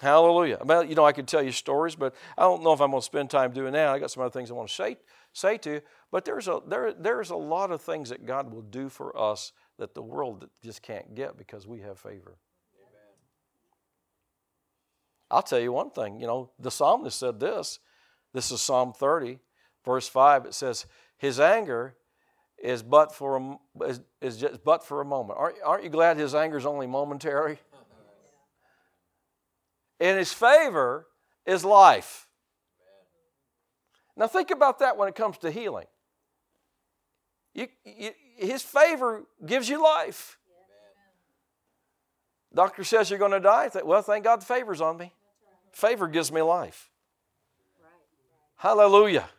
Hallelujah. 0.03 0.57
Well, 0.65 0.83
you 0.83 0.95
know, 0.95 1.05
I 1.05 1.13
could 1.13 1.29
tell 1.29 1.41
you 1.41 1.53
stories, 1.53 1.95
but 1.95 2.13
I 2.37 2.41
don't 2.41 2.61
know 2.61 2.73
if 2.73 2.81
I'm 2.81 2.91
going 2.91 2.99
to 2.99 3.05
spend 3.05 3.29
time 3.29 3.53
doing 3.53 3.71
that. 3.71 3.87
I 3.87 3.99
got 3.99 4.11
some 4.11 4.21
other 4.21 4.37
things 4.37 4.51
I 4.51 4.53
want 4.53 4.67
to 4.67 4.75
say, 4.75 4.97
say 5.31 5.57
to 5.59 5.75
you. 5.75 5.81
But 6.11 6.25
there's 6.25 6.49
a, 6.49 6.59
there, 6.67 6.91
there's 6.91 7.29
a 7.29 7.37
lot 7.37 7.71
of 7.71 7.81
things 7.81 8.09
that 8.09 8.25
God 8.25 8.53
will 8.53 8.63
do 8.63 8.89
for 8.89 9.17
us 9.17 9.53
that 9.79 9.95
the 9.95 10.01
world 10.01 10.49
just 10.61 10.81
can't 10.81 11.15
get 11.15 11.37
because 11.37 11.65
we 11.65 11.79
have 11.79 11.97
favor. 11.97 12.35
Amen. 12.81 13.15
I'll 15.31 15.41
tell 15.41 15.59
you 15.61 15.71
one 15.71 15.89
thing. 15.89 16.19
You 16.19 16.27
know, 16.27 16.49
the 16.59 16.69
psalmist 16.69 17.17
said 17.17 17.39
this. 17.39 17.79
This 18.33 18.51
is 18.51 18.59
Psalm 18.59 18.91
30, 18.91 19.39
verse 19.85 20.09
5. 20.09 20.47
It 20.47 20.53
says, 20.53 20.85
His 21.17 21.39
anger 21.39 21.95
is 22.61 22.83
but 22.83 23.15
for 23.15 23.37
a, 23.37 23.85
is, 23.85 24.01
is 24.19 24.35
just 24.35 24.65
but 24.65 24.85
for 24.85 24.99
a 24.99 25.05
moment. 25.05 25.39
Aren't, 25.39 25.57
aren't 25.63 25.85
you 25.85 25.89
glad 25.89 26.17
his 26.17 26.35
anger 26.35 26.57
is 26.57 26.65
only 26.65 26.87
momentary? 26.87 27.59
And 30.03 30.19
his 30.19 30.33
favor 30.33 31.07
is 31.45 31.63
life. 31.63 32.27
Now 34.17 34.27
think 34.27 34.51
about 34.51 34.79
that 34.79 34.97
when 34.97 35.07
it 35.07 35.15
comes 35.15 35.37
to 35.37 35.49
healing. 35.49 35.85
You, 37.53 37.67
you, 37.85 38.11
his 38.35 38.61
favor 38.61 39.23
gives 39.45 39.69
you 39.69 39.81
life. 39.81 40.37
Doctor 42.53 42.83
says 42.83 43.09
you're 43.09 43.17
going 43.17 43.31
to 43.31 43.39
die. 43.39 43.69
Well, 43.81 44.01
thank 44.01 44.25
God 44.25 44.41
the 44.41 44.45
favor's 44.45 44.81
on 44.81 44.97
me. 44.97 45.13
Favor 45.71 46.09
gives 46.09 46.33
me 46.33 46.41
life. 46.41 46.91
Hallelujah. 48.57 49.29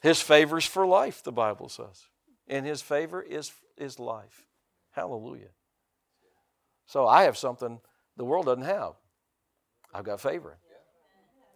His 0.00 0.22
favor's 0.22 0.64
for 0.64 0.86
life, 0.86 1.22
the 1.22 1.32
Bible 1.32 1.68
says. 1.68 2.04
And 2.48 2.64
his 2.64 2.80
favor 2.80 3.20
is, 3.20 3.52
is 3.76 3.98
life. 3.98 4.46
Hallelujah. 4.92 5.50
So 6.86 7.06
I 7.06 7.24
have 7.24 7.36
something 7.36 7.80
the 8.16 8.24
world 8.24 8.46
doesn't 8.46 8.64
have. 8.64 8.94
I've 9.92 10.04
got 10.04 10.20
favor. 10.20 10.58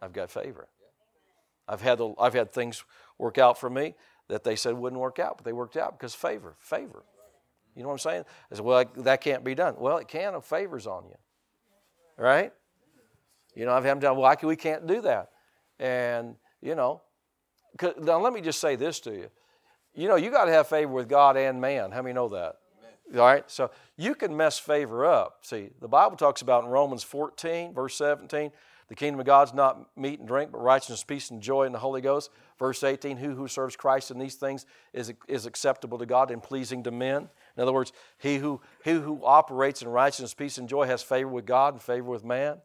I've 0.02 0.12
got 0.12 0.30
favor. 0.30 0.68
I've 1.66 1.80
had, 1.80 1.98
the, 1.98 2.12
I've 2.18 2.34
had 2.34 2.52
things 2.52 2.84
work 3.18 3.38
out 3.38 3.58
for 3.58 3.70
me 3.70 3.94
that 4.28 4.44
they 4.44 4.56
said 4.56 4.74
wouldn't 4.74 5.00
work 5.00 5.18
out, 5.18 5.38
but 5.38 5.44
they 5.44 5.52
worked 5.52 5.76
out 5.76 5.98
because 5.98 6.14
favor, 6.14 6.56
favor. 6.58 7.04
You 7.74 7.82
know 7.82 7.88
what 7.88 7.94
I'm 7.94 7.98
saying? 7.98 8.24
I 8.50 8.54
said, 8.54 8.64
well, 8.64 8.84
that 8.96 9.20
can't 9.20 9.44
be 9.44 9.54
done. 9.54 9.74
Well, 9.78 9.96
it 9.98 10.08
can 10.08 10.34
if 10.34 10.44
favor's 10.44 10.86
on 10.86 11.04
you. 11.06 11.16
Right? 12.16 12.52
You 13.54 13.66
know, 13.66 13.72
I've 13.72 13.84
had 13.84 13.92
them 13.92 14.00
tell, 14.00 14.16
well, 14.16 14.36
we 14.42 14.56
can't 14.56 14.86
do 14.86 15.00
that. 15.02 15.30
And, 15.78 16.36
you 16.60 16.74
know, 16.74 17.02
now 17.98 18.20
let 18.20 18.32
me 18.32 18.40
just 18.40 18.60
say 18.60 18.76
this 18.76 19.00
to 19.00 19.12
you. 19.12 19.28
You 19.94 20.08
know, 20.08 20.16
you 20.16 20.30
got 20.30 20.44
to 20.46 20.52
have 20.52 20.68
favor 20.68 20.92
with 20.92 21.08
God 21.08 21.36
and 21.36 21.60
man. 21.60 21.90
How 21.90 22.02
many 22.02 22.14
know 22.14 22.28
that? 22.28 22.56
All 23.14 23.20
right? 23.20 23.48
So 23.50 23.70
you 23.96 24.14
can 24.14 24.36
mess 24.36 24.58
favor 24.58 25.04
up. 25.04 25.38
See, 25.42 25.70
the 25.80 25.88
Bible 25.88 26.16
talks 26.16 26.42
about 26.42 26.64
in 26.64 26.70
Romans 26.70 27.02
14, 27.02 27.72
verse 27.72 27.96
17, 27.96 28.50
the 28.88 28.94
kingdom 28.94 29.20
of 29.20 29.26
God's 29.26 29.54
not 29.54 29.96
meat 29.96 30.18
and 30.18 30.28
drink, 30.28 30.52
but 30.52 30.60
righteousness, 30.60 31.04
peace, 31.04 31.30
and 31.30 31.40
joy 31.40 31.64
in 31.64 31.72
the 31.72 31.78
Holy 31.78 32.00
Ghost. 32.00 32.30
Verse 32.58 32.82
18, 32.84 33.16
who 33.16 33.34
who 33.34 33.48
serves 33.48 33.76
Christ 33.76 34.10
in 34.10 34.18
these 34.18 34.34
things 34.34 34.66
is, 34.92 35.12
is 35.26 35.46
acceptable 35.46 35.98
to 35.98 36.06
God 36.06 36.30
and 36.30 36.42
pleasing 36.42 36.82
to 36.82 36.90
men. 36.90 37.28
In 37.56 37.62
other 37.62 37.72
words, 37.72 37.92
he 38.18 38.36
who, 38.36 38.60
he 38.84 38.92
who 38.92 39.24
operates 39.24 39.80
in 39.80 39.88
righteousness, 39.88 40.34
peace, 40.34 40.58
and 40.58 40.68
joy 40.68 40.86
has 40.86 41.02
favor 41.02 41.30
with 41.30 41.46
God 41.46 41.74
and 41.74 41.82
favor 41.82 42.10
with 42.10 42.24
man. 42.24 42.58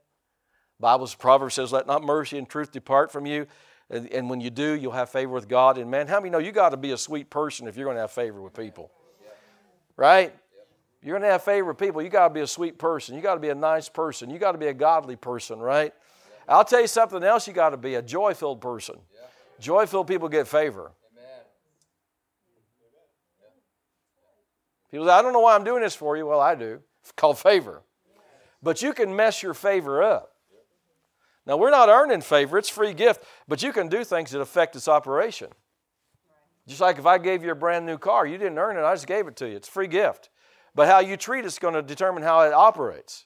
Bible's 0.80 1.16
Proverbs 1.16 1.56
says, 1.56 1.72
let 1.72 1.88
not 1.88 2.04
mercy 2.04 2.38
and 2.38 2.48
truth 2.48 2.72
depart 2.72 3.12
from 3.12 3.26
you. 3.26 3.48
And, 3.90 4.12
and 4.12 4.30
when 4.30 4.40
you 4.40 4.50
do, 4.50 4.74
you'll 4.74 4.92
have 4.92 5.10
favor 5.10 5.32
with 5.32 5.48
God 5.48 5.78
and 5.78 5.90
man. 5.90 6.08
How 6.08 6.20
many 6.20 6.30
know 6.30 6.38
you 6.38 6.52
got 6.52 6.70
to 6.70 6.78
be 6.78 6.92
a 6.92 6.98
sweet 6.98 7.30
person 7.30 7.68
if 7.68 7.76
you're 7.76 7.86
going 7.86 7.98
to 7.98 8.02
have 8.02 8.12
favor 8.12 8.42
with 8.42 8.54
people? 8.54 8.92
Right? 10.00 10.34
You're 11.04 11.20
going 11.20 11.28
to 11.28 11.32
have 11.32 11.44
favor 11.44 11.68
with 11.68 11.78
people. 11.78 12.02
You 12.02 12.08
got 12.08 12.30
to 12.30 12.34
be 12.34 12.40
a 12.40 12.48
sweet 12.48 12.80
person. 12.80 13.16
You 13.16 13.22
got 13.22 13.34
to 13.34 13.40
be 13.42 13.50
a 13.50 13.56
nice 13.56 13.90
person. 13.90 14.30
You 14.30 14.40
got 14.40 14.54
to 14.54 14.58
be 14.58 14.68
a 14.68 14.74
godly 14.74 15.18
person, 15.18 15.60
right? 15.60 15.94
I'll 16.48 16.64
tell 16.64 16.80
you 16.80 16.88
something 16.88 17.22
else 17.22 17.48
you 17.48 17.54
got 17.54 17.72
to 17.72 17.78
be 17.78 17.96
a 17.96 18.02
joy 18.02 18.34
filled 18.34 18.62
person. 18.62 18.96
Joy 19.60 19.86
filled 19.88 20.08
people 20.08 20.30
get 20.30 20.48
favor. 20.48 20.94
People 24.90 25.06
say, 25.06 25.12
I 25.12 25.22
don't 25.22 25.34
know 25.34 25.42
why 25.42 25.54
I'm 25.54 25.66
doing 25.66 25.82
this 25.82 25.96
for 25.96 26.16
you. 26.16 26.26
Well, 26.28 26.40
I 26.40 26.56
do. 26.56 26.80
It's 27.02 27.12
called 27.12 27.38
favor. 27.38 27.82
But 28.64 28.82
you 28.82 28.94
can 28.94 29.14
mess 29.14 29.44
your 29.44 29.54
favor 29.54 30.02
up. 30.02 30.32
Now, 31.46 31.58
we're 31.58 31.72
not 31.72 31.90
earning 31.90 32.22
favor, 32.22 32.58
it's 32.58 32.70
free 32.70 32.94
gift, 32.94 33.24
but 33.50 33.62
you 33.62 33.74
can 33.74 33.90
do 33.90 34.06
things 34.06 34.32
that 34.32 34.40
affect 34.40 34.78
its 34.78 34.88
operation. 34.88 35.50
Just 36.70 36.82
like 36.82 37.00
if 37.00 37.06
I 37.08 37.18
gave 37.18 37.44
you 37.44 37.50
a 37.50 37.56
brand 37.56 37.88
new 37.88 37.98
car, 37.98 38.28
you 38.28 38.38
didn't 38.38 38.60
earn 38.60 38.78
it, 38.78 38.82
I 38.82 38.94
just 38.94 39.08
gave 39.08 39.28
it 39.28 39.36
to 39.38 39.50
you. 39.50 39.56
It's 39.56 39.68
a 39.68 39.72
free 39.72 39.88
gift. 39.88 40.30
But 40.76 40.88
how 40.88 41.00
you 41.00 41.18
treat 41.18 41.44
it's 41.44 41.58
going 41.58 41.74
to 41.74 41.82
determine 41.82 42.22
how 42.22 42.42
it 42.42 42.54
operates. 42.54 43.26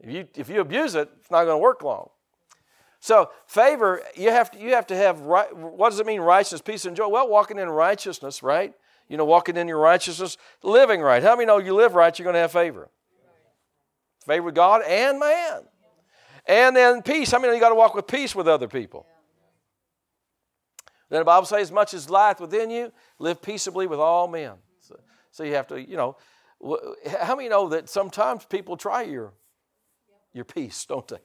If 0.00 0.10
you, 0.10 0.26
if 0.34 0.48
you 0.48 0.62
abuse 0.62 0.94
it, 0.94 1.10
it's 1.20 1.30
not 1.30 1.44
going 1.44 1.56
to 1.56 1.62
work 1.62 1.82
long. 1.82 2.08
So, 3.00 3.30
favor, 3.46 4.00
you 4.14 4.30
have 4.30 4.50
to, 4.52 4.58
you 4.58 4.70
have 4.70 4.86
to 4.86 4.96
have, 4.96 5.20
right, 5.20 5.54
what 5.54 5.90
does 5.90 6.00
it 6.00 6.06
mean, 6.06 6.22
righteousness, 6.22 6.62
peace, 6.62 6.86
and 6.86 6.96
joy? 6.96 7.06
Well, 7.06 7.28
walking 7.28 7.58
in 7.58 7.68
righteousness, 7.68 8.42
right? 8.42 8.72
You 9.08 9.18
know, 9.18 9.26
walking 9.26 9.58
in 9.58 9.68
your 9.68 9.78
righteousness, 9.78 10.38
living 10.62 11.02
right. 11.02 11.22
How 11.22 11.36
many 11.36 11.44
know 11.44 11.58
you 11.58 11.74
live 11.74 11.94
right, 11.94 12.18
you're 12.18 12.24
going 12.24 12.34
to 12.34 12.40
have 12.40 12.52
favor? 12.52 12.88
Favor 14.24 14.46
with 14.46 14.54
God 14.54 14.82
and 14.88 15.20
man. 15.20 15.60
And 16.46 16.74
then 16.74 17.02
peace. 17.02 17.30
How 17.30 17.38
many 17.38 17.52
you 17.52 17.60
got 17.60 17.68
to 17.68 17.74
walk 17.74 17.94
with 17.94 18.06
peace 18.06 18.34
with 18.34 18.48
other 18.48 18.68
people? 18.68 19.06
Then 21.08 21.20
the 21.20 21.24
Bible 21.24 21.46
says, 21.46 21.62
as 21.62 21.72
much 21.72 21.94
as 21.94 22.10
lieth 22.10 22.40
within 22.40 22.70
you, 22.70 22.92
live 23.18 23.40
peaceably 23.40 23.86
with 23.86 24.00
all 24.00 24.26
men. 24.26 24.54
So, 24.80 24.98
so, 25.30 25.44
you 25.44 25.54
have 25.54 25.68
to, 25.68 25.80
you 25.80 25.96
know, 25.96 26.16
how 27.20 27.36
many 27.36 27.48
know 27.48 27.68
that 27.68 27.88
sometimes 27.88 28.44
people 28.44 28.76
try 28.76 29.02
your, 29.02 29.32
your 30.32 30.44
peace, 30.44 30.84
don't 30.86 31.06
they? 31.06 31.18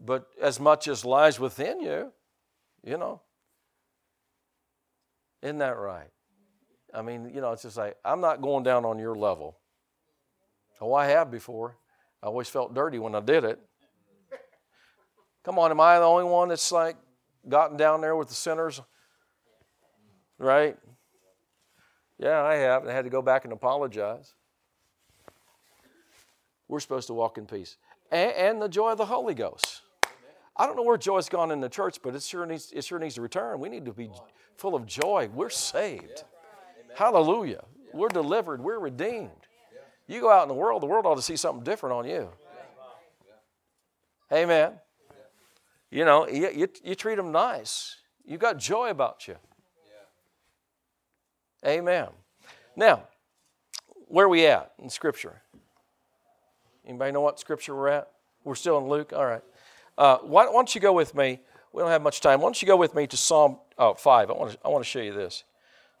But 0.00 0.26
as 0.40 0.58
much 0.58 0.88
as 0.88 1.04
lies 1.04 1.38
within 1.38 1.80
you, 1.80 2.12
you 2.82 2.96
know, 2.96 3.20
isn't 5.42 5.58
that 5.58 5.76
right? 5.78 6.08
I 6.92 7.02
mean, 7.02 7.30
you 7.32 7.40
know, 7.40 7.52
it's 7.52 7.62
just 7.62 7.76
like, 7.76 7.96
I'm 8.04 8.20
not 8.20 8.40
going 8.40 8.64
down 8.64 8.84
on 8.84 8.98
your 8.98 9.14
level. 9.14 9.58
Oh, 10.80 10.94
I 10.94 11.06
have 11.06 11.30
before. 11.30 11.76
I 12.22 12.26
always 12.26 12.48
felt 12.48 12.74
dirty 12.74 12.98
when 12.98 13.14
I 13.14 13.20
did 13.20 13.44
it. 13.44 13.60
Come 15.44 15.58
on, 15.58 15.70
am 15.70 15.80
I 15.80 15.98
the 15.98 16.04
only 16.04 16.24
one 16.24 16.48
that's 16.48 16.72
like 16.72 16.96
gotten 17.48 17.76
down 17.76 18.00
there 18.00 18.16
with 18.16 18.28
the 18.28 18.34
sinners? 18.34 18.80
Right? 20.38 20.76
Yeah, 22.18 22.42
I 22.42 22.56
have. 22.56 22.86
I 22.86 22.92
had 22.92 23.04
to 23.04 23.10
go 23.10 23.22
back 23.22 23.44
and 23.44 23.52
apologize. 23.52 24.34
We're 26.68 26.80
supposed 26.80 27.08
to 27.08 27.14
walk 27.14 27.38
in 27.38 27.46
peace. 27.46 27.76
And, 28.12 28.32
and 28.32 28.62
the 28.62 28.68
joy 28.68 28.92
of 28.92 28.98
the 28.98 29.06
Holy 29.06 29.34
Ghost. 29.34 29.82
I 30.56 30.66
don't 30.66 30.76
know 30.76 30.82
where 30.82 30.98
joy's 30.98 31.28
gone 31.28 31.50
in 31.50 31.60
the 31.60 31.68
church, 31.68 31.98
but 32.02 32.14
it 32.14 32.22
sure 32.22 32.44
needs, 32.44 32.70
it 32.74 32.84
sure 32.84 32.98
needs 32.98 33.14
to 33.14 33.22
return. 33.22 33.58
We 33.60 33.68
need 33.68 33.86
to 33.86 33.92
be 33.92 34.10
full 34.56 34.74
of 34.74 34.84
joy. 34.86 35.30
We're 35.32 35.50
saved. 35.50 36.24
Hallelujah. 36.94 37.64
We're 37.94 38.08
delivered. 38.08 38.60
We're 38.60 38.78
redeemed. 38.78 39.30
You 40.06 40.20
go 40.20 40.30
out 40.30 40.42
in 40.42 40.48
the 40.48 40.54
world, 40.54 40.82
the 40.82 40.86
world 40.86 41.06
ought 41.06 41.14
to 41.14 41.22
see 41.22 41.36
something 41.36 41.62
different 41.62 41.94
on 41.94 42.04
you. 42.04 42.28
Amen. 44.32 44.72
You 45.90 46.04
know, 46.04 46.28
you, 46.28 46.50
you, 46.50 46.68
you 46.84 46.94
treat 46.94 47.16
them 47.16 47.32
nice. 47.32 47.96
You 48.24 48.38
got 48.38 48.58
joy 48.58 48.90
about 48.90 49.26
you. 49.26 49.36
Amen. 51.66 52.08
Now, 52.76 53.02
where 54.06 54.26
are 54.26 54.28
we 54.28 54.46
at 54.46 54.72
in 54.78 54.88
Scripture? 54.88 55.42
Anybody 56.86 57.12
know 57.12 57.20
what 57.20 57.38
Scripture 57.38 57.74
we're 57.74 57.88
at? 57.88 58.08
We're 58.44 58.54
still 58.54 58.78
in 58.78 58.88
Luke? 58.88 59.12
All 59.12 59.26
right. 59.26 59.42
Uh, 59.98 60.18
why, 60.18 60.46
why, 60.46 60.52
don't 60.52 60.74
you 60.74 60.80
go 60.80 60.92
with 60.92 61.14
me? 61.14 61.40
We 61.72 61.82
don't 61.82 61.90
have 61.90 62.02
much 62.02 62.20
time. 62.20 62.40
Why 62.40 62.46
don't 62.46 62.60
you 62.62 62.66
go 62.66 62.76
with 62.76 62.94
me 62.94 63.06
to 63.08 63.16
Psalm 63.16 63.58
oh, 63.78 63.94
5? 63.94 64.30
I 64.30 64.32
want 64.32 64.52
to, 64.52 64.58
I 64.64 64.68
want 64.68 64.82
to 64.82 64.88
show 64.88 65.00
you 65.00 65.12
this. 65.12 65.44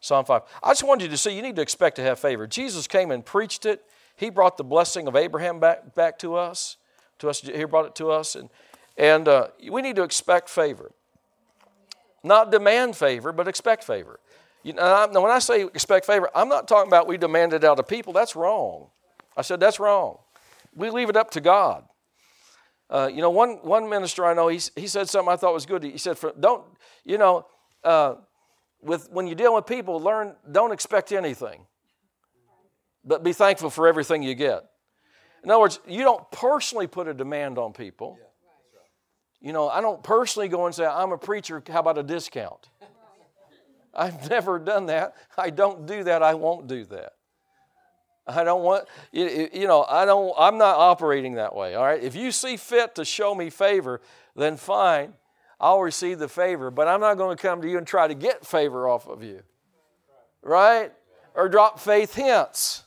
Psalm 0.00 0.24
5. 0.24 0.42
I 0.62 0.70
just 0.70 0.82
wanted 0.82 1.04
you 1.04 1.10
to 1.10 1.18
see 1.18 1.36
you 1.36 1.42
need 1.42 1.56
to 1.56 1.62
expect 1.62 1.96
to 1.96 2.02
have 2.02 2.18
favor. 2.18 2.46
Jesus 2.46 2.86
came 2.86 3.10
and 3.10 3.24
preached 3.24 3.66
it. 3.66 3.84
He 4.16 4.30
brought 4.30 4.56
the 4.56 4.64
blessing 4.64 5.06
of 5.06 5.16
Abraham 5.16 5.60
back, 5.60 5.94
back 5.94 6.18
to 6.20 6.36
us. 6.36 6.76
To 7.18 7.28
us, 7.28 7.42
he 7.42 7.64
brought 7.64 7.84
it 7.84 7.94
to 7.96 8.10
us, 8.10 8.34
and 8.34 8.48
and 9.00 9.26
uh, 9.28 9.48
we 9.70 9.80
need 9.80 9.96
to 9.96 10.02
expect 10.02 10.50
favor, 10.50 10.92
not 12.22 12.52
demand 12.52 12.96
favor, 12.96 13.32
but 13.32 13.48
expect 13.48 13.82
favor. 13.82 14.20
You 14.62 14.74
know, 14.74 15.08
now, 15.10 15.22
when 15.22 15.32
I 15.32 15.38
say 15.38 15.62
expect 15.62 16.04
favor, 16.04 16.28
I'm 16.34 16.50
not 16.50 16.68
talking 16.68 16.88
about 16.88 17.08
we 17.08 17.16
demand 17.16 17.54
it 17.54 17.64
out 17.64 17.78
of 17.78 17.88
people. 17.88 18.12
That's 18.12 18.36
wrong. 18.36 18.88
I 19.38 19.40
said 19.40 19.58
that's 19.58 19.80
wrong. 19.80 20.18
We 20.74 20.90
leave 20.90 21.08
it 21.08 21.16
up 21.16 21.30
to 21.30 21.40
God. 21.40 21.84
Uh, 22.90 23.08
you 23.10 23.22
know, 23.22 23.30
one, 23.30 23.60
one 23.62 23.88
minister 23.88 24.26
I 24.26 24.34
know, 24.34 24.48
he, 24.48 24.60
he 24.76 24.86
said 24.86 25.08
something 25.08 25.32
I 25.32 25.36
thought 25.36 25.54
was 25.54 25.64
good. 25.64 25.82
He 25.82 25.96
said, 25.96 26.18
don't, 26.38 26.64
you 27.04 27.16
know, 27.16 27.46
uh, 27.84 28.16
with, 28.82 29.08
when 29.10 29.26
you 29.26 29.34
deal 29.34 29.54
with 29.54 29.64
people, 29.64 29.98
learn, 29.98 30.34
don't 30.50 30.72
expect 30.72 31.10
anything, 31.12 31.64
but 33.02 33.22
be 33.22 33.32
thankful 33.32 33.70
for 33.70 33.86
everything 33.86 34.22
you 34.22 34.34
get. 34.34 34.64
In 35.42 35.50
other 35.50 35.60
words, 35.60 35.80
you 35.86 36.02
don't 36.02 36.30
personally 36.32 36.86
put 36.86 37.08
a 37.08 37.14
demand 37.14 37.56
on 37.56 37.72
people. 37.72 38.18
You 39.40 39.52
know, 39.52 39.68
I 39.68 39.80
don't 39.80 40.02
personally 40.02 40.48
go 40.48 40.66
and 40.66 40.74
say, 40.74 40.84
I'm 40.84 41.12
a 41.12 41.18
preacher, 41.18 41.62
how 41.68 41.80
about 41.80 41.98
a 41.98 42.02
discount? 42.02 42.68
I've 43.94 44.28
never 44.28 44.58
done 44.58 44.86
that. 44.86 45.16
I 45.36 45.50
don't 45.50 45.86
do 45.86 46.04
that. 46.04 46.22
I 46.22 46.34
won't 46.34 46.66
do 46.66 46.84
that. 46.86 47.14
I 48.26 48.44
don't 48.44 48.62
want, 48.62 48.86
you 49.12 49.66
know, 49.66 49.84
I 49.88 50.04
don't, 50.04 50.32
I'm 50.38 50.58
not 50.58 50.76
operating 50.76 51.34
that 51.34 51.54
way, 51.54 51.74
all 51.74 51.84
right? 51.84 52.02
If 52.02 52.14
you 52.14 52.30
see 52.30 52.56
fit 52.56 52.94
to 52.96 53.04
show 53.04 53.34
me 53.34 53.50
favor, 53.50 54.00
then 54.36 54.56
fine, 54.56 55.14
I'll 55.58 55.80
receive 55.80 56.18
the 56.18 56.28
favor, 56.28 56.70
but 56.70 56.86
I'm 56.86 57.00
not 57.00 57.16
going 57.16 57.36
to 57.36 57.42
come 57.42 57.60
to 57.62 57.68
you 57.68 57.78
and 57.78 57.86
try 57.86 58.06
to 58.06 58.14
get 58.14 58.46
favor 58.46 58.88
off 58.88 59.08
of 59.08 59.22
you, 59.22 59.42
right? 60.42 60.92
Or 61.34 61.48
drop 61.48 61.80
faith 61.80 62.14
hints. 62.14 62.84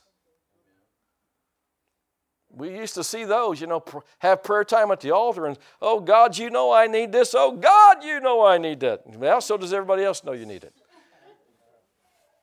We 2.56 2.76
used 2.76 2.94
to 2.94 3.04
see 3.04 3.24
those, 3.24 3.60
you 3.60 3.66
know, 3.66 3.82
have 4.18 4.42
prayer 4.42 4.64
time 4.64 4.90
at 4.90 5.00
the 5.00 5.10
altar 5.10 5.46
and, 5.46 5.58
oh, 5.82 6.00
God, 6.00 6.38
you 6.38 6.50
know 6.50 6.72
I 6.72 6.86
need 6.86 7.12
this. 7.12 7.34
Oh, 7.34 7.52
God, 7.52 8.04
you 8.04 8.20
know 8.20 8.44
I 8.44 8.58
need 8.58 8.80
that. 8.80 9.02
Well, 9.06 9.40
so 9.40 9.56
does 9.56 9.72
everybody 9.72 10.04
else 10.04 10.22
know 10.22 10.32
you 10.32 10.46
need 10.46 10.64
it. 10.64 10.74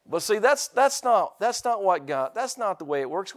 But 0.06 0.22
see, 0.22 0.40
that's, 0.40 0.68
that's, 0.68 1.04
not, 1.04 1.40
that's 1.40 1.64
not 1.64 1.84
what 1.84 2.06
God, 2.06 2.32
that's 2.36 2.58
not 2.58 2.80
the 2.80 2.86
way 2.86 3.02
it 3.02 3.10
works. 3.10 3.34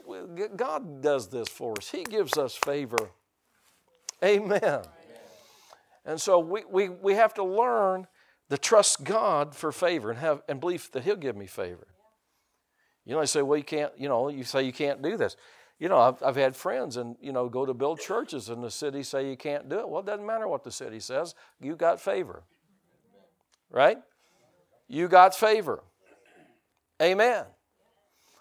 God 0.56 1.00
does 1.00 1.28
this 1.28 1.48
for 1.48 1.74
us. 1.78 1.90
He 1.90 2.02
gives 2.02 2.36
us 2.36 2.56
favor. 2.56 3.10
Amen. 4.24 4.60
Amen. 4.62 4.82
And 6.04 6.20
so 6.20 6.40
we, 6.40 6.64
we, 6.68 6.88
we 6.88 7.14
have 7.14 7.34
to 7.34 7.44
learn 7.44 8.08
to 8.50 8.58
trust 8.58 9.04
God 9.04 9.54
for 9.54 9.72
favor 9.72 10.10
and 10.10 10.18
have 10.18 10.42
and 10.48 10.60
believe 10.60 10.90
that 10.92 11.04
He'll 11.04 11.16
give 11.16 11.36
me 11.36 11.46
favor. 11.46 11.86
You 13.04 13.14
know, 13.14 13.20
I 13.20 13.24
say, 13.26 13.42
well, 13.42 13.58
you 13.58 13.64
can't, 13.64 13.92
you 13.98 14.08
know, 14.08 14.28
you 14.28 14.44
say 14.44 14.62
you 14.62 14.72
can't 14.72 15.02
do 15.02 15.16
this. 15.16 15.36
You 15.78 15.88
know, 15.88 15.98
I've, 15.98 16.22
I've 16.22 16.36
had 16.36 16.54
friends 16.54 16.96
and, 16.96 17.16
you 17.20 17.32
know, 17.32 17.48
go 17.48 17.66
to 17.66 17.74
build 17.74 18.00
churches 18.00 18.48
and 18.48 18.62
the 18.62 18.70
city 18.70 19.02
say 19.02 19.28
you 19.28 19.36
can't 19.36 19.68
do 19.68 19.80
it. 19.80 19.88
Well, 19.88 20.00
it 20.00 20.06
doesn't 20.06 20.24
matter 20.24 20.46
what 20.46 20.64
the 20.64 20.70
city 20.70 21.00
says. 21.00 21.34
You 21.60 21.74
got 21.76 22.00
favor. 22.00 22.44
Right? 23.70 23.98
You 24.88 25.08
got 25.08 25.34
favor. 25.34 25.82
Amen. 27.02 27.44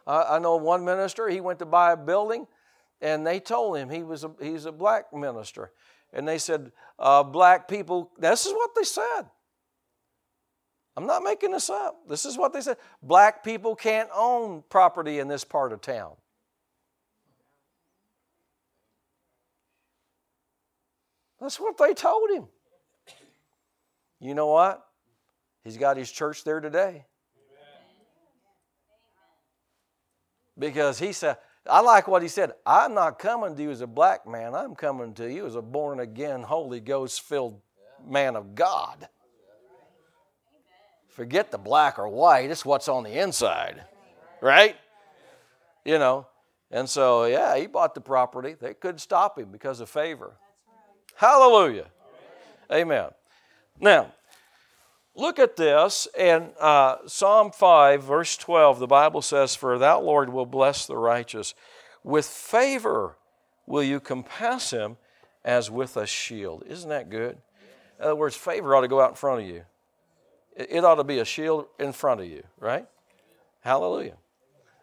I, 0.05 0.35
I 0.35 0.39
know 0.39 0.57
one 0.57 0.85
minister, 0.85 1.27
he 1.27 1.41
went 1.41 1.59
to 1.59 1.65
buy 1.65 1.93
a 1.93 1.97
building, 1.97 2.45
and 3.01 3.25
they 3.25 3.39
told 3.39 3.77
him 3.77 3.89
he 3.89 4.03
was 4.03 4.23
a, 4.23 4.31
he's 4.39 4.65
a 4.65 4.71
black 4.71 5.11
minister. 5.13 5.71
And 6.11 6.27
they 6.27 6.37
said, 6.37 6.71
uh, 6.99 7.23
black 7.23 7.67
people, 7.67 8.11
this 8.19 8.45
is 8.45 8.53
what 8.53 8.75
they 8.75 8.83
said. 8.83 9.23
I'm 10.95 11.07
not 11.07 11.23
making 11.23 11.51
this 11.51 11.71
up. 11.71 12.07
This 12.07 12.25
is 12.25 12.37
what 12.37 12.53
they 12.53 12.61
said. 12.61 12.77
Black 13.01 13.43
people 13.43 13.75
can't 13.75 14.09
own 14.15 14.63
property 14.69 15.17
in 15.17 15.27
this 15.27 15.43
part 15.43 15.73
of 15.73 15.81
town. 15.81 16.13
That's 21.43 21.59
what 21.59 21.77
they 21.77 21.93
told 21.93 22.29
him. 22.29 22.45
You 24.21 24.33
know 24.33 24.47
what? 24.47 24.81
He's 25.65 25.75
got 25.75 25.97
his 25.97 26.09
church 26.09 26.45
there 26.45 26.61
today. 26.61 27.05
Because 30.57 30.99
he 30.99 31.11
said, 31.11 31.35
I 31.69 31.81
like 31.81 32.07
what 32.07 32.21
he 32.21 32.29
said. 32.29 32.53
I'm 32.65 32.93
not 32.93 33.19
coming 33.19 33.57
to 33.57 33.61
you 33.61 33.71
as 33.71 33.81
a 33.81 33.87
black 33.87 34.25
man. 34.25 34.55
I'm 34.55 34.73
coming 34.73 35.13
to 35.15 35.29
you 35.29 35.45
as 35.45 35.55
a 35.55 35.61
born 35.61 35.99
again, 35.99 36.43
Holy 36.43 36.79
Ghost 36.79 37.21
filled 37.21 37.59
man 38.07 38.37
of 38.37 38.55
God. 38.55 39.09
Forget 41.09 41.51
the 41.51 41.57
black 41.57 41.99
or 41.99 42.07
white, 42.07 42.51
it's 42.51 42.63
what's 42.63 42.87
on 42.87 43.03
the 43.03 43.21
inside. 43.21 43.83
Right? 44.41 44.77
You 45.83 45.99
know. 45.99 46.27
And 46.71 46.89
so, 46.89 47.25
yeah, 47.25 47.57
he 47.57 47.67
bought 47.67 47.95
the 47.95 48.01
property. 48.01 48.55
They 48.59 48.73
couldn't 48.73 48.99
stop 48.99 49.37
him 49.37 49.51
because 49.51 49.81
of 49.81 49.89
favor. 49.89 50.37
Hallelujah. 51.15 51.87
Amen. 52.71 53.09
Now, 53.79 54.11
Look 55.15 55.37
at 55.37 55.55
this 55.55 56.07
in 56.17 56.49
uh, 56.59 56.97
Psalm 57.05 57.51
5, 57.51 58.03
verse 58.03 58.35
12. 58.35 58.79
The 58.79 58.87
Bible 58.87 59.21
says, 59.21 59.55
For 59.55 59.77
thou, 59.77 60.01
Lord, 60.01 60.29
will 60.29 60.47
bless 60.47 60.87
the 60.87 60.97
righteous. 60.97 61.53
With 62.03 62.25
favor 62.25 63.15
will 63.67 63.83
you 63.83 63.99
compass 63.99 64.71
him 64.71 64.97
as 65.45 65.69
with 65.69 65.97
a 65.97 66.07
shield. 66.07 66.63
Isn't 66.67 66.89
that 66.89 67.11
good? 67.11 67.37
In 67.99 68.05
other 68.05 68.15
words, 68.15 68.35
favor 68.35 68.75
ought 68.75 68.81
to 68.81 68.87
go 68.87 69.01
out 69.01 69.11
in 69.11 69.15
front 69.15 69.41
of 69.41 69.47
you. 69.47 69.63
It 70.55 70.83
ought 70.83 70.95
to 70.95 71.03
be 71.03 71.19
a 71.19 71.25
shield 71.25 71.67
in 71.79 71.93
front 71.93 72.21
of 72.21 72.27
you, 72.27 72.43
right? 72.59 72.87
Hallelujah. 73.61 74.17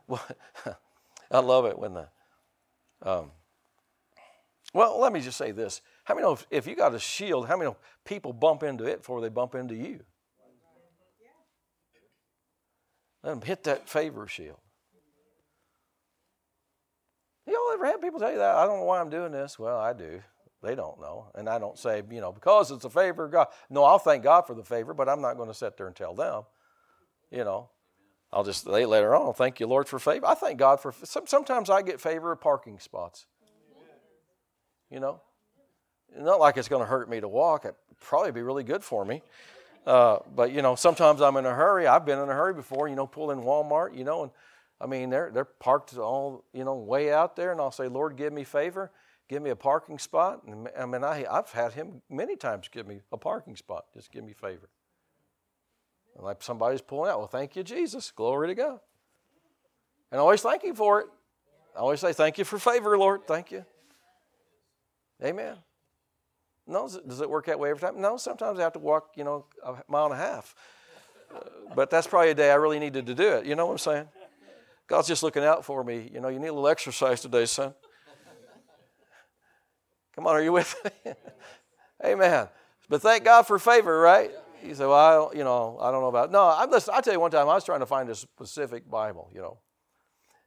Well, 0.07 0.25
I 1.31 1.39
love 1.41 1.65
it 1.65 1.79
when 1.79 1.95
the. 1.95 2.09
Um, 3.03 3.31
well, 4.73 5.01
let 5.01 5.13
me 5.13 5.21
just 5.21 5.39
say 5.39 5.51
this. 5.51 5.81
How 6.11 6.17
many 6.17 6.27
know 6.27 6.33
if, 6.33 6.45
if 6.51 6.67
you 6.67 6.75
got 6.75 6.93
a 6.93 6.99
shield, 6.99 7.47
how 7.47 7.57
many 7.57 7.71
people 8.05 8.33
bump 8.33 8.65
into 8.65 8.83
it 8.83 8.99
before 8.99 9.21
they 9.21 9.29
bump 9.29 9.55
into 9.55 9.77
you? 9.77 10.01
Let 13.23 13.31
them 13.31 13.43
hit 13.43 13.63
that 13.63 13.89
favor 13.89 14.27
shield. 14.27 14.59
You 17.47 17.55
all 17.55 17.75
ever 17.75 17.87
had 17.87 18.01
people 18.01 18.19
tell 18.19 18.33
you 18.33 18.39
that? 18.39 18.57
I 18.57 18.67
don't 18.67 18.79
know 18.79 18.87
why 18.87 18.99
I'm 18.99 19.09
doing 19.09 19.31
this. 19.31 19.57
Well, 19.57 19.79
I 19.79 19.93
do. 19.93 20.21
They 20.65 20.75
don't 20.75 21.01
know. 21.01 21.31
And 21.37 21.49
I 21.49 21.61
don't 21.61 21.79
say, 21.79 22.03
you 22.11 22.21
know, 22.21 22.33
because 22.33 22.73
it's 22.73 22.85
a 22.85 22.91
favor 22.91 23.27
of 23.27 23.31
God. 23.31 23.47
No, 23.71 23.85
I'll 23.85 24.01
thank 24.01 24.25
God 24.25 24.49
for 24.49 24.55
the 24.55 24.65
favor, 24.65 24.93
but 24.93 25.09
I'm 25.09 25.21
not 25.21 25.37
going 25.37 25.49
to 25.49 25.55
sit 25.55 25.77
there 25.77 25.87
and 25.87 25.95
tell 25.95 26.17
them. 26.17 26.43
You 27.31 27.45
know, 27.45 27.71
I'll 28.33 28.43
just 28.43 28.65
say 28.65 28.85
later 28.85 29.15
on, 29.15 29.33
thank 29.35 29.61
you, 29.61 29.69
Lord, 29.69 29.87
for 29.87 30.01
favor. 30.01 30.27
I 30.27 30.35
thank 30.35 30.59
God 30.59 30.81
for, 30.81 30.93
sometimes 31.05 31.71
I 31.71 31.83
get 31.83 32.01
favor 32.01 32.33
of 32.33 32.41
parking 32.41 32.81
spots. 32.81 33.27
You 34.91 34.99
know, 34.99 35.21
not 36.17 36.41
like 36.41 36.57
it's 36.57 36.69
going 36.69 36.83
to 36.83 36.87
hurt 36.87 37.09
me 37.09 37.21
to 37.21 37.29
walk. 37.29 37.65
It'd 37.65 37.77
probably 38.01 38.33
be 38.33 38.43
really 38.43 38.65
good 38.65 38.83
for 38.83 39.05
me. 39.05 39.23
Uh, 39.87 40.19
but 40.35 40.53
you 40.53 40.63
know, 40.63 40.75
sometimes 40.75 41.21
I'm 41.21 41.37
in 41.37 41.47
a 41.47 41.55
hurry. 41.55 41.87
I've 41.87 42.05
been 42.05 42.19
in 42.19 42.29
a 42.29 42.35
hurry 42.35 42.55
before. 42.55 42.89
You 42.89 42.97
know, 42.97 43.07
pull 43.07 43.31
in 43.31 43.41
Walmart. 43.41 43.97
You 43.97 44.05
know, 44.05 44.25
and 44.25 44.33
I 44.81 44.87
mean 44.87 45.11
they're 45.11 45.31
they're 45.33 45.45
parked 45.45 45.97
all 45.97 46.45
you 46.53 46.65
know 46.65 46.75
way 46.75 47.13
out 47.13 47.37
there, 47.37 47.53
and 47.53 47.61
I'll 47.61 47.71
say, 47.71 47.89
Lord, 47.89 48.17
give 48.17 48.33
me 48.33 48.45
favor, 48.45 48.91
give 49.29 49.43
me 49.43 49.51
a 49.51 49.57
parking 49.57 49.99
spot. 49.99 50.43
And 50.47 50.69
I 50.79 50.87
mean, 50.87 51.03
I 51.03 51.25
I've 51.31 51.51
had 51.51 51.73
Him 51.73 52.03
many 52.11 52.37
times 52.37 52.69
give 52.69 52.87
me 52.87 53.01
a 53.11 53.17
parking 53.17 53.57
spot. 53.57 53.87
Just 53.95 54.13
give 54.13 54.25
me 54.25 54.33
favor. 54.33 54.69
And 56.17 56.25
like 56.25 56.43
somebody's 56.43 56.83
pulling 56.83 57.11
out. 57.11 57.19
Well, 57.19 57.29
thank 57.29 57.57
you, 57.57 57.63
Jesus. 57.63 58.11
Glory 58.11 58.49
to 58.49 58.55
God. 58.55 58.81
And 60.11 60.21
always 60.21 60.43
thank 60.43 60.65
you 60.65 60.75
for 60.75 61.01
it. 61.01 61.07
I 61.77 61.79
always 61.79 62.01
say, 62.01 62.13
thank 62.13 62.37
you 62.37 62.45
for 62.45 62.59
favor, 62.59 62.99
Lord. 62.99 63.27
Thank 63.27 63.53
you. 63.53 63.65
Amen. 65.23 65.57
No, 66.71 66.89
does 66.89 67.21
it 67.21 67.29
work 67.29 67.47
that 67.47 67.59
way 67.59 67.71
every 67.71 67.81
time? 67.81 68.01
No, 68.01 68.17
sometimes 68.17 68.59
I 68.59 68.63
have 68.63 68.73
to 68.75 68.79
walk, 68.79 69.11
you 69.17 69.25
know, 69.25 69.47
a 69.65 69.77
mile 69.89 70.07
and 70.07 70.15
a 70.15 70.17
half. 70.17 70.55
Uh, 71.35 71.41
but 71.75 71.91
that's 71.91 72.07
probably 72.07 72.31
a 72.31 72.35
day 72.35 72.51
I 72.51 72.55
really 72.55 72.79
needed 72.79 73.07
to 73.07 73.15
do 73.15 73.29
it. 73.33 73.47
You 73.47 73.57
know 73.57 73.67
what 73.67 73.73
I'm 73.73 73.79
saying? 73.79 74.09
God's 74.87 75.09
just 75.09 75.23
looking 75.23 75.45
out 75.45 75.65
for 75.65 75.83
me. 75.85 76.11
You 76.13 76.21
know, 76.21 76.29
you 76.29 76.39
need 76.39 76.49
a 76.49 76.53
little 76.53 76.69
exercise 76.69 77.21
today, 77.21 77.47
son. 77.47 77.75
Come 80.15 80.27
on, 80.27 80.35
are 80.35 80.43
you 80.43 80.53
with 80.53 80.75
me? 80.85 81.13
Amen. 82.05 82.49
But 82.89 83.03
thank 83.03 83.25
God 83.25 83.43
for 83.43 83.59
favor, 83.59 84.01
right? 84.01 84.31
You 84.65 84.75
say, 84.75 84.85
well, 84.85 84.95
I 84.95 85.15
don't, 85.15 85.37
you 85.37 85.45
know, 85.45 85.79
I 85.81 85.91
don't 85.91 86.03
know 86.03 86.09
about. 86.09 86.29
It. 86.29 86.33
No, 86.33 86.43
I'm 86.45 86.71
listen, 86.71 86.93
I'll 86.95 87.03
tell 87.03 87.15
you 87.15 87.21
one 87.21 87.31
time 87.31 87.49
I 87.49 87.55
was 87.55 87.65
trying 87.65 87.81
to 87.81 87.87
find 87.87 88.09
a 88.11 88.15
specific 88.15 88.89
Bible, 88.91 89.31
you 89.35 89.41
know, 89.41 89.59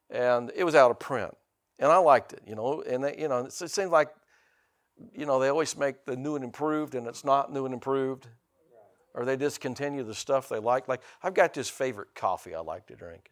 and 0.10 0.52
it 0.56 0.64
was 0.64 0.76
out 0.76 0.92
of 0.92 1.00
print, 1.00 1.36
and 1.80 1.92
I 1.92 1.98
liked 1.98 2.34
it, 2.34 2.42
you 2.46 2.56
know, 2.56 2.82
and 2.82 3.04
they, 3.04 3.17
you 3.17 3.28
know, 3.28 3.46
it 3.46 3.52
seemed 3.54 3.92
like 3.92 4.10
you 5.13 5.25
know, 5.25 5.39
they 5.39 5.50
always 5.50 5.77
make 5.77 6.06
the 6.06 6.15
new 6.15 6.35
and 6.35 6.44
improved 6.44 6.96
and 6.96 7.08
it's 7.08 7.23
not 7.23 7.52
new 7.52 7.65
and 7.65 7.73
improved. 7.73 8.27
Or 9.15 9.25
they 9.25 9.35
discontinue 9.35 10.04
the 10.04 10.15
stuff 10.15 10.50
they 10.50 10.58
like. 10.58 10.87
Like, 10.87 11.02
I've 11.21 11.35
got 11.35 11.54
this 11.54 11.69
favorite 11.69 12.15
coffee 12.15 12.56
I 12.56 12.62
like 12.62 12.87
to 12.87 12.96
drink. 12.96 13.29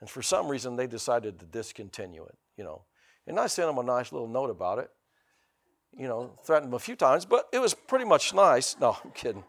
And 0.00 0.10
for 0.10 0.20
some 0.20 0.48
reason, 0.48 0.76
they 0.76 0.86
decided 0.86 1.38
to 1.40 1.46
discontinue 1.46 2.24
it, 2.24 2.36
you 2.58 2.64
know. 2.64 2.82
And 3.26 3.38
I 3.38 3.46
sent 3.46 3.68
them 3.68 3.78
a 3.78 3.82
nice 3.82 4.12
little 4.12 4.28
note 4.28 4.50
about 4.50 4.78
it, 4.78 4.90
you 5.96 6.08
know, 6.08 6.32
threatened 6.44 6.70
them 6.70 6.74
a 6.74 6.78
few 6.78 6.96
times, 6.96 7.24
but 7.24 7.48
it 7.52 7.60
was 7.60 7.72
pretty 7.72 8.04
much 8.04 8.34
nice. 8.34 8.76
No, 8.80 8.98
I'm 9.02 9.12
kidding. 9.12 9.44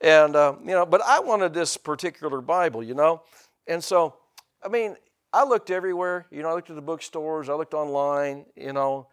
And, 0.00 0.36
uh, 0.36 0.56
you 0.60 0.72
know, 0.72 0.84
but 0.84 1.00
I 1.02 1.20
wanted 1.20 1.54
this 1.54 1.76
particular 1.76 2.40
Bible, 2.40 2.82
you 2.82 2.94
know. 2.94 3.22
And 3.66 3.82
so, 3.82 4.16
I 4.62 4.68
mean, 4.68 4.96
I 5.32 5.44
looked 5.44 5.70
everywhere. 5.70 6.26
You 6.30 6.42
know, 6.42 6.50
I 6.50 6.54
looked 6.54 6.70
at 6.70 6.76
the 6.76 6.82
bookstores, 6.82 7.48
I 7.48 7.54
looked 7.54 7.74
online, 7.74 8.46
you 8.56 8.72
know, 8.72 9.08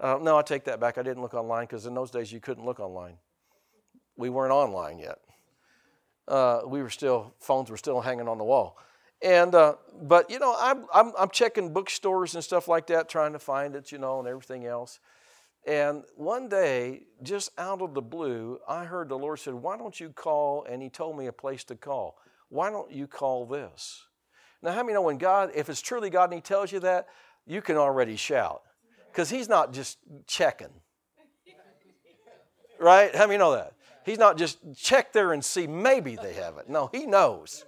uh, 0.00 0.18
no, 0.20 0.38
I 0.38 0.42
take 0.42 0.64
that 0.64 0.80
back. 0.80 0.98
I 0.98 1.02
didn't 1.02 1.22
look 1.22 1.34
online 1.34 1.64
because 1.64 1.86
in 1.86 1.94
those 1.94 2.10
days 2.10 2.32
you 2.32 2.40
couldn't 2.40 2.64
look 2.64 2.80
online. 2.80 3.16
We 4.16 4.30
weren't 4.30 4.52
online 4.52 4.98
yet. 4.98 5.18
Uh, 6.26 6.62
we 6.66 6.82
were 6.82 6.90
still 6.90 7.34
phones 7.40 7.70
were 7.70 7.76
still 7.76 8.00
hanging 8.00 8.28
on 8.28 8.38
the 8.38 8.44
wall, 8.44 8.78
and 9.22 9.54
uh, 9.54 9.74
but 10.02 10.30
you 10.30 10.38
know 10.38 10.54
I'm, 10.58 10.86
I'm 10.94 11.12
I'm 11.18 11.30
checking 11.30 11.72
bookstores 11.72 12.34
and 12.34 12.44
stuff 12.44 12.68
like 12.68 12.86
that, 12.88 13.08
trying 13.08 13.32
to 13.32 13.38
find 13.38 13.74
it, 13.74 13.90
you 13.90 13.98
know, 13.98 14.20
and 14.20 14.28
everything 14.28 14.66
else. 14.66 15.00
And 15.66 16.04
one 16.16 16.48
day, 16.48 17.02
just 17.22 17.50
out 17.58 17.82
of 17.82 17.92
the 17.92 18.00
blue, 18.00 18.58
I 18.66 18.84
heard 18.84 19.08
the 19.08 19.18
Lord 19.18 19.40
said, 19.40 19.54
Why 19.54 19.76
don't 19.76 19.98
you 19.98 20.10
call? 20.10 20.64
And 20.64 20.82
He 20.82 20.88
told 20.88 21.18
me 21.18 21.26
a 21.26 21.32
place 21.32 21.64
to 21.64 21.76
call. 21.76 22.16
Why 22.48 22.70
don't 22.70 22.90
you 22.90 23.06
call 23.06 23.46
this? 23.46 24.04
Now, 24.62 24.72
how 24.72 24.82
many 24.82 24.94
know 24.94 25.02
when 25.02 25.18
God, 25.18 25.50
if 25.54 25.68
it's 25.68 25.80
truly 25.80 26.10
God 26.10 26.24
and 26.24 26.34
He 26.34 26.40
tells 26.40 26.72
you 26.72 26.80
that, 26.80 27.08
you 27.46 27.60
can 27.60 27.76
already 27.76 28.16
shout? 28.16 28.62
Because 29.10 29.30
He's 29.30 29.48
not 29.48 29.72
just 29.72 29.98
checking. 30.26 30.68
Right? 32.78 33.14
How 33.14 33.26
many 33.26 33.38
know 33.38 33.52
that? 33.52 33.74
He's 34.06 34.18
not 34.18 34.38
just 34.38 34.58
check 34.74 35.12
there 35.12 35.32
and 35.32 35.44
see 35.44 35.66
maybe 35.66 36.16
they 36.16 36.32
have 36.34 36.56
it. 36.58 36.68
No, 36.68 36.88
He 36.92 37.06
knows. 37.06 37.64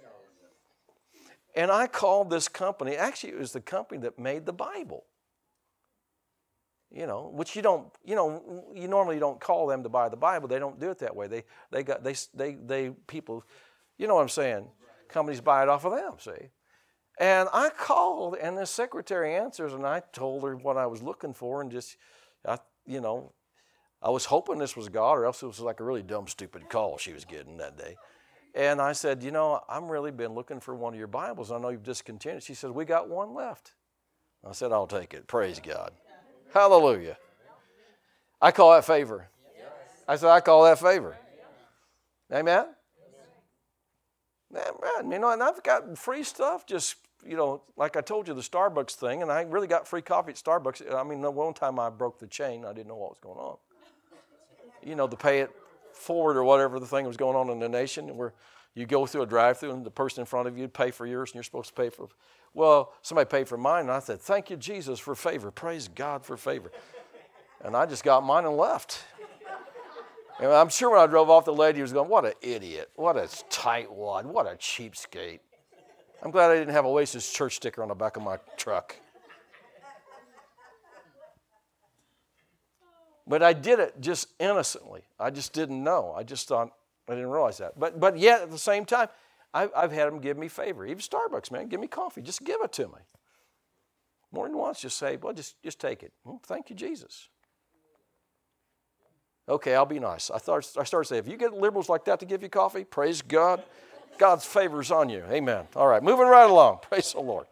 And 1.55 1.69
I 1.69 1.85
called 1.85 2.31
this 2.31 2.47
company, 2.47 2.95
actually, 2.95 3.33
it 3.33 3.39
was 3.39 3.51
the 3.51 3.61
company 3.61 4.01
that 4.01 4.17
made 4.17 4.47
the 4.47 4.53
Bible 4.53 5.05
you 6.93 7.07
know, 7.07 7.31
which 7.33 7.55
you 7.55 7.61
don't, 7.61 7.87
you 8.05 8.15
know, 8.15 8.63
you 8.73 8.87
normally 8.87 9.17
don't 9.17 9.39
call 9.39 9.65
them 9.67 9.81
to 9.83 9.89
buy 9.89 10.09
the 10.09 10.15
Bible. 10.15 10.47
They 10.47 10.59
don't 10.59 10.79
do 10.79 10.91
it 10.91 10.99
that 10.99 11.15
way. 11.15 11.27
They, 11.27 11.43
they 11.71 11.83
got, 11.83 12.03
they, 12.03 12.13
they, 12.35 12.53
they, 12.53 12.89
people, 13.07 13.43
you 13.97 14.07
know 14.07 14.15
what 14.15 14.21
I'm 14.21 14.29
saying? 14.29 14.67
Companies 15.09 15.41
buy 15.41 15.63
it 15.63 15.69
off 15.69 15.85
of 15.85 15.93
them, 15.93 16.13
see? 16.19 16.49
And 17.19 17.47
I 17.53 17.69
called, 17.69 18.35
and 18.41 18.57
the 18.57 18.65
secretary 18.65 19.35
answers, 19.35 19.73
and 19.73 19.85
I 19.85 20.01
told 20.13 20.43
her 20.43 20.55
what 20.55 20.77
I 20.77 20.87
was 20.87 21.03
looking 21.03 21.33
for, 21.33 21.61
and 21.61 21.71
just, 21.71 21.97
I, 22.45 22.57
you 22.87 23.01
know, 23.01 23.31
I 24.01 24.09
was 24.09 24.25
hoping 24.25 24.57
this 24.57 24.75
was 24.75 24.89
God, 24.89 25.13
or 25.13 25.25
else 25.25 25.43
it 25.43 25.47
was 25.47 25.59
like 25.59 25.79
a 25.79 25.83
really 25.83 26.01
dumb, 26.01 26.27
stupid 26.27 26.69
call 26.69 26.97
she 26.97 27.13
was 27.13 27.23
getting 27.23 27.57
that 27.57 27.77
day. 27.77 27.95
And 28.55 28.81
I 28.81 28.93
said, 28.93 29.23
you 29.23 29.31
know, 29.31 29.61
I'm 29.69 29.87
really 29.89 30.11
been 30.11 30.33
looking 30.33 30.59
for 30.59 30.75
one 30.75 30.93
of 30.93 30.99
your 30.99 31.07
Bibles. 31.07 31.51
I 31.51 31.57
know 31.57 31.69
you've 31.69 31.83
discontinued. 31.83 32.43
She 32.43 32.53
said, 32.53 32.71
we 32.71 32.85
got 32.85 33.09
one 33.09 33.33
left. 33.33 33.73
I 34.47 34.51
said, 34.51 34.71
I'll 34.71 34.87
take 34.87 35.13
it. 35.13 35.27
Praise 35.27 35.59
God. 35.59 35.91
Hallelujah. 36.53 37.17
I 38.41 38.51
call 38.51 38.73
that 38.73 38.85
favor. 38.85 39.29
I 40.07 40.17
said, 40.17 40.29
I 40.29 40.41
call 40.41 40.65
that 40.65 40.79
favor. 40.79 41.15
Amen? 42.31 42.65
Man, 44.53 45.11
you 45.11 45.19
know, 45.19 45.31
and 45.31 45.41
I've 45.41 45.63
got 45.63 45.97
free 45.97 46.23
stuff 46.23 46.65
just, 46.65 46.97
you 47.25 47.35
know, 47.35 47.63
like 47.75 47.97
I 47.97 48.01
told 48.01 48.27
you, 48.27 48.33
the 48.33 48.41
Starbucks 48.41 48.91
thing, 48.91 49.21
and 49.21 49.31
I 49.31 49.41
really 49.41 49.67
got 49.67 49.87
free 49.87 50.01
coffee 50.01 50.31
at 50.31 50.37
Starbucks. 50.37 50.93
I 50.93 51.03
mean, 51.03 51.21
the 51.21 51.31
one 51.31 51.53
time 51.53 51.79
I 51.79 51.89
broke 51.89 52.19
the 52.19 52.27
chain, 52.27 52.63
I 52.63 52.73
didn't 52.73 52.87
know 52.87 52.95
what 52.95 53.11
was 53.11 53.19
going 53.19 53.39
on. 53.39 53.57
You 54.85 54.95
know, 54.95 55.07
the 55.07 55.15
pay 55.15 55.39
it 55.39 55.51
forward 55.93 56.37
or 56.37 56.43
whatever 56.43 56.79
the 56.79 56.85
thing 56.85 57.05
was 57.05 57.17
going 57.17 57.35
on 57.35 57.49
in 57.49 57.59
the 57.59 57.69
nation, 57.69 58.15
where 58.15 58.33
you 58.75 58.85
go 58.85 59.05
through 59.05 59.23
a 59.23 59.25
drive 59.25 59.57
through 59.57 59.71
and 59.71 59.85
the 59.85 59.91
person 59.91 60.21
in 60.21 60.25
front 60.25 60.47
of 60.47 60.57
you 60.57 60.67
pay 60.67 60.91
for 60.91 61.05
yours 61.05 61.29
and 61.29 61.35
you're 61.35 61.43
supposed 61.43 61.69
to 61.69 61.73
pay 61.73 61.89
for 61.89 62.07
well, 62.53 62.93
somebody 63.01 63.27
paid 63.27 63.47
for 63.47 63.57
mine, 63.57 63.81
and 63.81 63.91
I 63.91 63.99
said, 63.99 64.21
Thank 64.21 64.49
you, 64.49 64.57
Jesus, 64.57 64.99
for 64.99 65.15
favor. 65.15 65.49
Praise 65.49 65.87
God 65.87 66.23
for 66.23 66.37
favor. 66.37 66.71
And 67.63 67.75
I 67.75 67.85
just 67.85 68.03
got 68.03 68.23
mine 68.23 68.45
and 68.45 68.57
left. 68.57 69.05
And 70.39 70.51
I'm 70.51 70.69
sure 70.69 70.89
when 70.91 70.99
I 70.99 71.07
drove 71.07 71.29
off, 71.29 71.45
the 71.45 71.53
lady 71.53 71.81
was 71.81 71.93
going, 71.93 72.09
What 72.09 72.25
an 72.25 72.33
idiot. 72.41 72.89
What 72.95 73.17
a 73.17 73.21
tightwad. 73.21 74.25
What 74.25 74.45
a 74.45 74.55
cheapskate. 74.55 75.39
I'm 76.21 76.31
glad 76.31 76.51
I 76.51 76.55
didn't 76.55 76.73
have 76.73 76.85
Oasis 76.85 77.31
church 77.31 77.57
sticker 77.57 77.81
on 77.81 77.89
the 77.89 77.95
back 77.95 78.17
of 78.17 78.23
my 78.23 78.37
truck. 78.57 78.95
But 83.25 83.41
I 83.41 83.53
did 83.53 83.79
it 83.79 83.99
just 84.01 84.27
innocently. 84.39 85.01
I 85.19 85.29
just 85.29 85.53
didn't 85.53 85.83
know. 85.83 86.13
I 86.15 86.23
just 86.23 86.47
thought, 86.47 86.71
I 87.07 87.13
didn't 87.13 87.29
realize 87.29 87.57
that. 87.59 87.79
But, 87.79 87.99
but 87.99 88.17
yet, 88.17 88.41
at 88.41 88.51
the 88.51 88.57
same 88.57 88.85
time, 88.85 89.07
I've, 89.53 89.71
I've 89.75 89.91
had 89.91 90.07
them 90.07 90.19
give 90.19 90.37
me 90.37 90.47
favor. 90.47 90.85
Even 90.85 90.99
Starbucks, 90.99 91.51
man, 91.51 91.67
give 91.67 91.79
me 91.79 91.87
coffee. 91.87 92.21
Just 92.21 92.43
give 92.43 92.61
it 92.61 92.73
to 92.73 92.87
me. 92.87 92.99
More 94.31 94.47
than 94.47 94.57
once, 94.57 94.81
just 94.81 94.97
say, 94.97 95.17
well, 95.17 95.33
just, 95.33 95.61
just 95.61 95.79
take 95.79 96.03
it. 96.03 96.11
Well, 96.25 96.41
thank 96.45 96.69
you, 96.69 96.75
Jesus. 96.75 97.29
Okay, 99.47 99.75
I'll 99.75 99.85
be 99.85 99.99
nice. 99.99 100.31
I, 100.31 100.37
thought, 100.37 100.65
I 100.77 100.83
started 100.83 101.07
saying, 101.07 101.19
if 101.19 101.27
you 101.27 101.37
get 101.37 101.53
liberals 101.53 101.89
like 101.89 102.05
that 102.05 102.19
to 102.21 102.25
give 102.25 102.41
you 102.41 102.49
coffee, 102.49 102.85
praise 102.85 103.21
God. 103.21 103.61
God's 104.17 104.45
favor's 104.45 104.91
on 104.91 105.09
you. 105.09 105.23
Amen. 105.29 105.65
All 105.75 105.87
right, 105.87 106.01
moving 106.01 106.27
right 106.27 106.49
along. 106.49 106.79
Praise 106.81 107.13
the 107.13 107.19
Lord. 107.19 107.47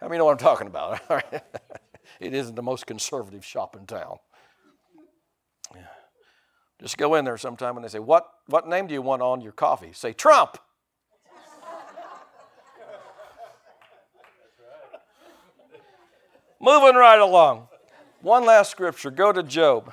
How 0.00 0.08
many 0.08 0.18
know 0.18 0.24
what 0.24 0.32
I'm 0.32 0.38
talking 0.38 0.66
about? 0.66 1.00
it 2.20 2.34
isn't 2.34 2.56
the 2.56 2.62
most 2.62 2.86
conservative 2.86 3.44
shop 3.44 3.76
in 3.76 3.86
town. 3.86 4.16
Just 6.82 6.98
go 6.98 7.14
in 7.14 7.24
there 7.24 7.38
sometime 7.38 7.76
and 7.76 7.84
they 7.84 7.88
say, 7.88 8.00
what, 8.00 8.28
what 8.46 8.68
name 8.68 8.88
do 8.88 8.94
you 8.94 9.02
want 9.02 9.22
on 9.22 9.40
your 9.40 9.52
coffee? 9.52 9.92
Say, 9.92 10.12
Trump. 10.12 10.58
Moving 16.60 16.96
right 16.96 17.20
along. 17.20 17.68
One 18.20 18.44
last 18.44 18.72
scripture. 18.72 19.12
Go 19.12 19.32
to 19.32 19.44
Job. 19.44 19.92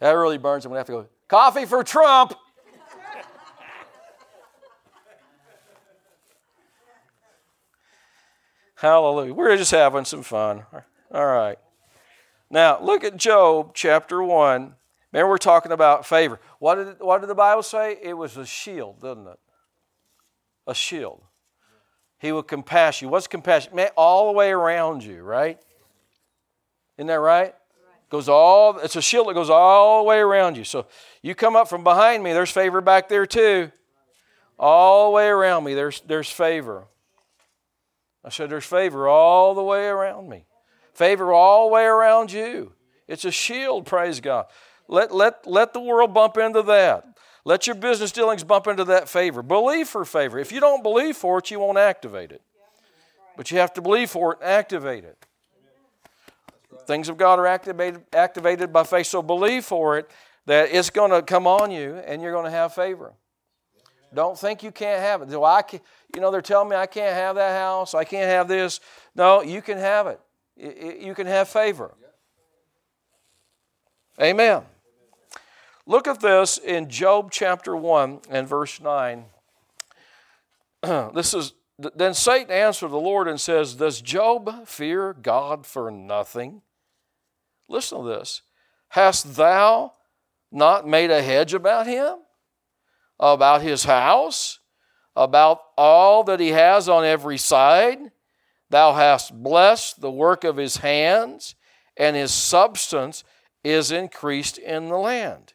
That 0.00 0.12
really 0.12 0.38
burns. 0.38 0.64
I'm 0.64 0.70
going 0.70 0.76
to 0.76 0.80
have 0.80 0.86
to 0.86 0.92
go, 0.92 1.08
coffee 1.28 1.64
for 1.64 1.82
Trump. 1.84 2.34
Hallelujah. 8.76 9.34
We're 9.34 9.56
just 9.56 9.70
having 9.70 10.04
some 10.04 10.22
fun. 10.22 10.64
All 11.12 11.26
right. 11.26 11.58
Now, 12.50 12.80
look 12.82 13.04
at 13.04 13.16
Job 13.16 13.72
chapter 13.74 14.22
1. 14.22 14.74
Remember, 15.12 15.30
we're 15.30 15.38
talking 15.38 15.72
about 15.72 16.06
favor. 16.06 16.38
What 16.58 16.74
did, 16.76 17.00
what 17.00 17.20
did 17.20 17.28
the 17.28 17.34
Bible 17.34 17.62
say? 17.62 17.98
It 18.02 18.14
was 18.14 18.36
a 18.36 18.46
shield, 18.46 19.00
didn't 19.00 19.26
it? 19.26 19.38
A 20.66 20.74
shield. 20.74 21.22
He 22.18 22.32
will 22.32 22.42
compass 22.42 23.00
you. 23.00 23.08
What's 23.08 23.26
compassion? 23.26 23.74
Man, 23.74 23.90
all 23.96 24.26
the 24.26 24.36
way 24.36 24.50
around 24.50 25.04
you, 25.04 25.22
right? 25.22 25.58
Isn't 26.98 27.06
that 27.06 27.20
right? 27.20 27.54
Goes 28.10 28.28
all. 28.28 28.78
It's 28.78 28.96
a 28.96 29.02
shield 29.02 29.28
that 29.28 29.34
goes 29.34 29.50
all 29.50 30.02
the 30.02 30.08
way 30.08 30.18
around 30.18 30.56
you. 30.56 30.64
So 30.64 30.86
you 31.22 31.34
come 31.34 31.56
up 31.56 31.68
from 31.68 31.84
behind 31.84 32.22
me. 32.22 32.32
There's 32.32 32.50
favor 32.50 32.80
back 32.80 33.08
there 33.08 33.26
too. 33.26 33.70
All 34.58 35.10
the 35.10 35.16
way 35.16 35.28
around 35.28 35.64
me. 35.64 35.74
There's 35.74 36.00
there's 36.00 36.30
favor. 36.30 36.86
I 38.24 38.30
said 38.30 38.50
there's 38.50 38.64
favor 38.64 39.08
all 39.08 39.54
the 39.54 39.62
way 39.62 39.86
around 39.86 40.28
me. 40.28 40.46
Favor 40.94 41.32
all 41.32 41.68
the 41.68 41.74
way 41.74 41.84
around 41.84 42.32
you. 42.32 42.72
It's 43.06 43.24
a 43.24 43.30
shield. 43.30 43.86
Praise 43.86 44.20
God. 44.20 44.46
Let 44.88 45.14
let 45.14 45.46
let 45.46 45.74
the 45.74 45.80
world 45.80 46.14
bump 46.14 46.38
into 46.38 46.62
that. 46.62 47.04
Let 47.44 47.66
your 47.66 47.76
business 47.76 48.10
dealings 48.10 48.42
bump 48.42 48.66
into 48.66 48.84
that 48.84 49.08
favor. 49.08 49.42
Believe 49.42 49.88
for 49.88 50.04
favor. 50.04 50.38
If 50.38 50.50
you 50.50 50.60
don't 50.60 50.82
believe 50.82 51.16
for 51.16 51.38
it, 51.38 51.50
you 51.50 51.60
won't 51.60 51.78
activate 51.78 52.32
it. 52.32 52.42
But 53.36 53.50
you 53.50 53.58
have 53.58 53.72
to 53.74 53.82
believe 53.82 54.10
for 54.10 54.32
it 54.32 54.38
and 54.42 54.50
activate 54.50 55.04
it. 55.04 55.24
Things 56.88 57.10
of 57.10 57.18
God 57.18 57.38
are 57.38 57.46
activated, 57.46 58.02
activated 58.14 58.72
by 58.72 58.82
faith. 58.82 59.08
So 59.08 59.20
believe 59.20 59.66
for 59.66 59.98
it 59.98 60.10
that 60.46 60.70
it's 60.72 60.88
going 60.88 61.10
to 61.10 61.20
come 61.20 61.46
on 61.46 61.70
you 61.70 61.96
and 61.96 62.22
you're 62.22 62.32
going 62.32 62.46
to 62.46 62.50
have 62.50 62.72
favor. 62.72 63.12
Don't 64.14 64.38
think 64.38 64.62
you 64.62 64.72
can't 64.72 65.02
have 65.02 65.20
it. 65.20 65.30
I 65.30 65.60
can, 65.60 65.80
you 66.14 66.22
know, 66.22 66.30
they're 66.30 66.40
telling 66.40 66.70
me 66.70 66.76
I 66.76 66.86
can't 66.86 67.14
have 67.14 67.36
that 67.36 67.60
house, 67.60 67.92
I 67.92 68.04
can't 68.04 68.30
have 68.30 68.48
this. 68.48 68.80
No, 69.14 69.42
you 69.42 69.60
can 69.60 69.76
have 69.76 70.06
it. 70.06 70.18
You 70.56 71.14
can 71.14 71.26
have 71.26 71.50
favor. 71.50 71.92
Amen. 74.18 74.62
Look 75.84 76.08
at 76.08 76.20
this 76.20 76.56
in 76.56 76.88
Job 76.88 77.30
chapter 77.30 77.76
1 77.76 78.20
and 78.30 78.48
verse 78.48 78.80
9. 78.80 79.26
this 81.14 81.34
is 81.34 81.52
then 81.78 82.14
Satan 82.14 82.50
answered 82.50 82.88
the 82.88 82.96
Lord 82.96 83.28
and 83.28 83.38
says, 83.38 83.74
Does 83.74 84.00
Job 84.00 84.66
fear 84.66 85.12
God 85.12 85.66
for 85.66 85.90
nothing? 85.90 86.62
Listen 87.68 88.02
to 88.02 88.08
this. 88.08 88.42
Hast 88.88 89.36
thou 89.36 89.92
not 90.50 90.88
made 90.88 91.10
a 91.10 91.22
hedge 91.22 91.54
about 91.54 91.86
him? 91.86 92.16
About 93.20 93.62
his 93.62 93.84
house? 93.84 94.60
About 95.14 95.60
all 95.76 96.24
that 96.24 96.40
he 96.40 96.48
has 96.48 96.88
on 96.88 97.04
every 97.04 97.38
side? 97.38 97.98
Thou 98.70 98.94
hast 98.94 99.42
blessed 99.42 100.00
the 100.00 100.10
work 100.10 100.44
of 100.44 100.56
his 100.56 100.78
hands, 100.78 101.54
and 101.96 102.16
his 102.16 102.32
substance 102.32 103.24
is 103.64 103.90
increased 103.90 104.58
in 104.58 104.88
the 104.88 104.96
land. 104.96 105.54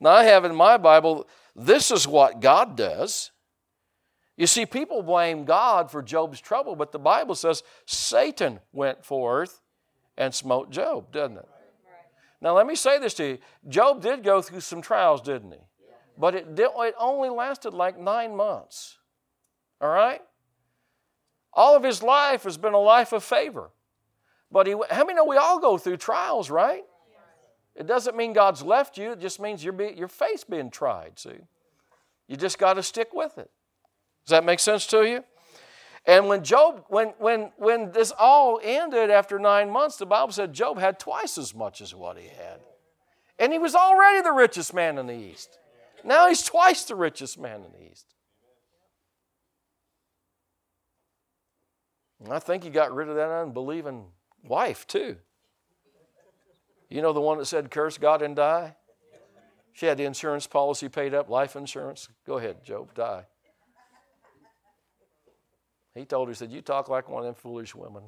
Now, 0.00 0.10
I 0.10 0.24
have 0.24 0.44
in 0.44 0.54
my 0.54 0.76
Bible, 0.76 1.28
this 1.54 1.90
is 1.90 2.06
what 2.06 2.40
God 2.40 2.76
does. 2.76 3.32
You 4.36 4.46
see, 4.46 4.66
people 4.66 5.02
blame 5.02 5.44
God 5.44 5.90
for 5.90 6.00
Job's 6.00 6.40
trouble, 6.40 6.76
but 6.76 6.92
the 6.92 6.98
Bible 6.98 7.34
says 7.34 7.64
Satan 7.86 8.60
went 8.72 9.04
forth 9.04 9.60
and 10.18 10.34
smote 10.34 10.70
Job, 10.70 11.10
doesn't 11.12 11.38
it? 11.38 11.48
Now, 12.40 12.54
let 12.54 12.66
me 12.66 12.74
say 12.74 12.98
this 12.98 13.14
to 13.14 13.24
you 13.26 13.38
Job 13.68 14.02
did 14.02 14.22
go 14.22 14.42
through 14.42 14.60
some 14.60 14.82
trials, 14.82 15.22
didn't 15.22 15.52
he? 15.52 15.58
But 16.18 16.34
it, 16.34 16.54
did, 16.56 16.68
it 16.76 16.94
only 16.98 17.30
lasted 17.30 17.72
like 17.72 17.98
nine 17.98 18.36
months. 18.36 18.98
All 19.80 19.88
right? 19.88 20.20
All 21.52 21.76
of 21.76 21.84
his 21.84 22.02
life 22.02 22.42
has 22.42 22.58
been 22.58 22.74
a 22.74 22.78
life 22.78 23.12
of 23.12 23.22
favor. 23.22 23.70
But 24.50 24.66
he, 24.66 24.74
how 24.90 25.04
many 25.04 25.14
know 25.14 25.24
we 25.24 25.36
all 25.36 25.60
go 25.60 25.78
through 25.78 25.98
trials, 25.98 26.50
right? 26.50 26.82
It 27.76 27.86
doesn't 27.86 28.16
mean 28.16 28.32
God's 28.32 28.62
left 28.62 28.98
you, 28.98 29.12
it 29.12 29.20
just 29.20 29.40
means 29.40 29.62
your, 29.62 29.80
your 29.92 30.08
faith's 30.08 30.42
being 30.42 30.70
tried, 30.70 31.18
see? 31.18 31.38
You 32.26 32.36
just 32.36 32.58
got 32.58 32.74
to 32.74 32.82
stick 32.82 33.10
with 33.14 33.38
it. 33.38 33.50
Does 34.26 34.30
that 34.30 34.44
make 34.44 34.58
sense 34.58 34.86
to 34.88 35.04
you? 35.04 35.24
And 36.08 36.26
when 36.26 36.42
Job, 36.42 36.86
when, 36.88 37.08
when, 37.18 37.52
when 37.58 37.92
this 37.92 38.14
all 38.18 38.58
ended 38.62 39.10
after 39.10 39.38
nine 39.38 39.70
months, 39.70 39.98
the 39.98 40.06
Bible 40.06 40.32
said 40.32 40.54
Job 40.54 40.78
had 40.78 40.98
twice 40.98 41.36
as 41.36 41.54
much 41.54 41.82
as 41.82 41.94
what 41.94 42.16
he 42.16 42.28
had. 42.28 42.60
And 43.38 43.52
he 43.52 43.58
was 43.58 43.74
already 43.74 44.22
the 44.22 44.32
richest 44.32 44.72
man 44.72 44.96
in 44.96 45.06
the 45.06 45.14
East. 45.14 45.58
Now 46.02 46.26
he's 46.26 46.42
twice 46.42 46.84
the 46.84 46.94
richest 46.94 47.38
man 47.38 47.56
in 47.56 47.72
the 47.72 47.92
East. 47.92 48.06
And 52.24 52.32
I 52.32 52.38
think 52.38 52.64
he 52.64 52.70
got 52.70 52.94
rid 52.94 53.10
of 53.10 53.16
that 53.16 53.28
unbelieving 53.28 54.06
wife, 54.42 54.86
too. 54.86 55.16
You 56.88 57.02
know 57.02 57.12
the 57.12 57.20
one 57.20 57.36
that 57.36 57.44
said, 57.44 57.70
Curse 57.70 57.98
God 57.98 58.22
and 58.22 58.34
die? 58.34 58.76
She 59.74 59.84
had 59.84 59.98
the 59.98 60.04
insurance 60.04 60.46
policy 60.46 60.88
paid 60.88 61.12
up, 61.12 61.28
life 61.28 61.54
insurance. 61.54 62.08
Go 62.26 62.38
ahead, 62.38 62.64
Job, 62.64 62.94
die. 62.94 63.26
He 65.94 66.04
told 66.04 66.28
her, 66.28 66.32
he 66.32 66.36
said, 66.36 66.52
You 66.52 66.62
talk 66.62 66.88
like 66.88 67.08
one 67.08 67.20
of 67.20 67.26
them 67.26 67.34
foolish 67.34 67.74
women. 67.74 68.04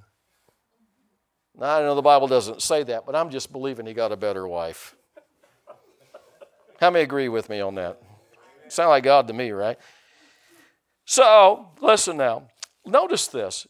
Now, 1.59 1.79
I 1.79 1.81
know 1.81 1.95
the 1.95 2.03
Bible 2.03 2.29
doesn't 2.29 2.63
say 2.63 2.83
that, 2.85 3.05
but 3.07 3.17
I'm 3.17 3.31
just 3.31 3.53
believing 3.53 3.87
he 3.87 3.93
got 3.93 4.13
a 4.13 4.17
better 4.17 4.47
wife. 4.47 4.95
How 6.81 6.91
many 6.91 7.03
agree 7.03 7.29
with 7.29 7.49
me 7.49 7.61
on 7.61 7.75
that? 7.75 8.01
Sound 8.69 8.91
like 8.91 9.05
God 9.05 9.27
to 9.29 9.35
me, 9.35 9.51
right? 9.51 9.79
So, 11.05 11.69
listen 11.81 12.17
now. 12.17 12.49
Notice 12.87 13.27
this. 13.27 13.67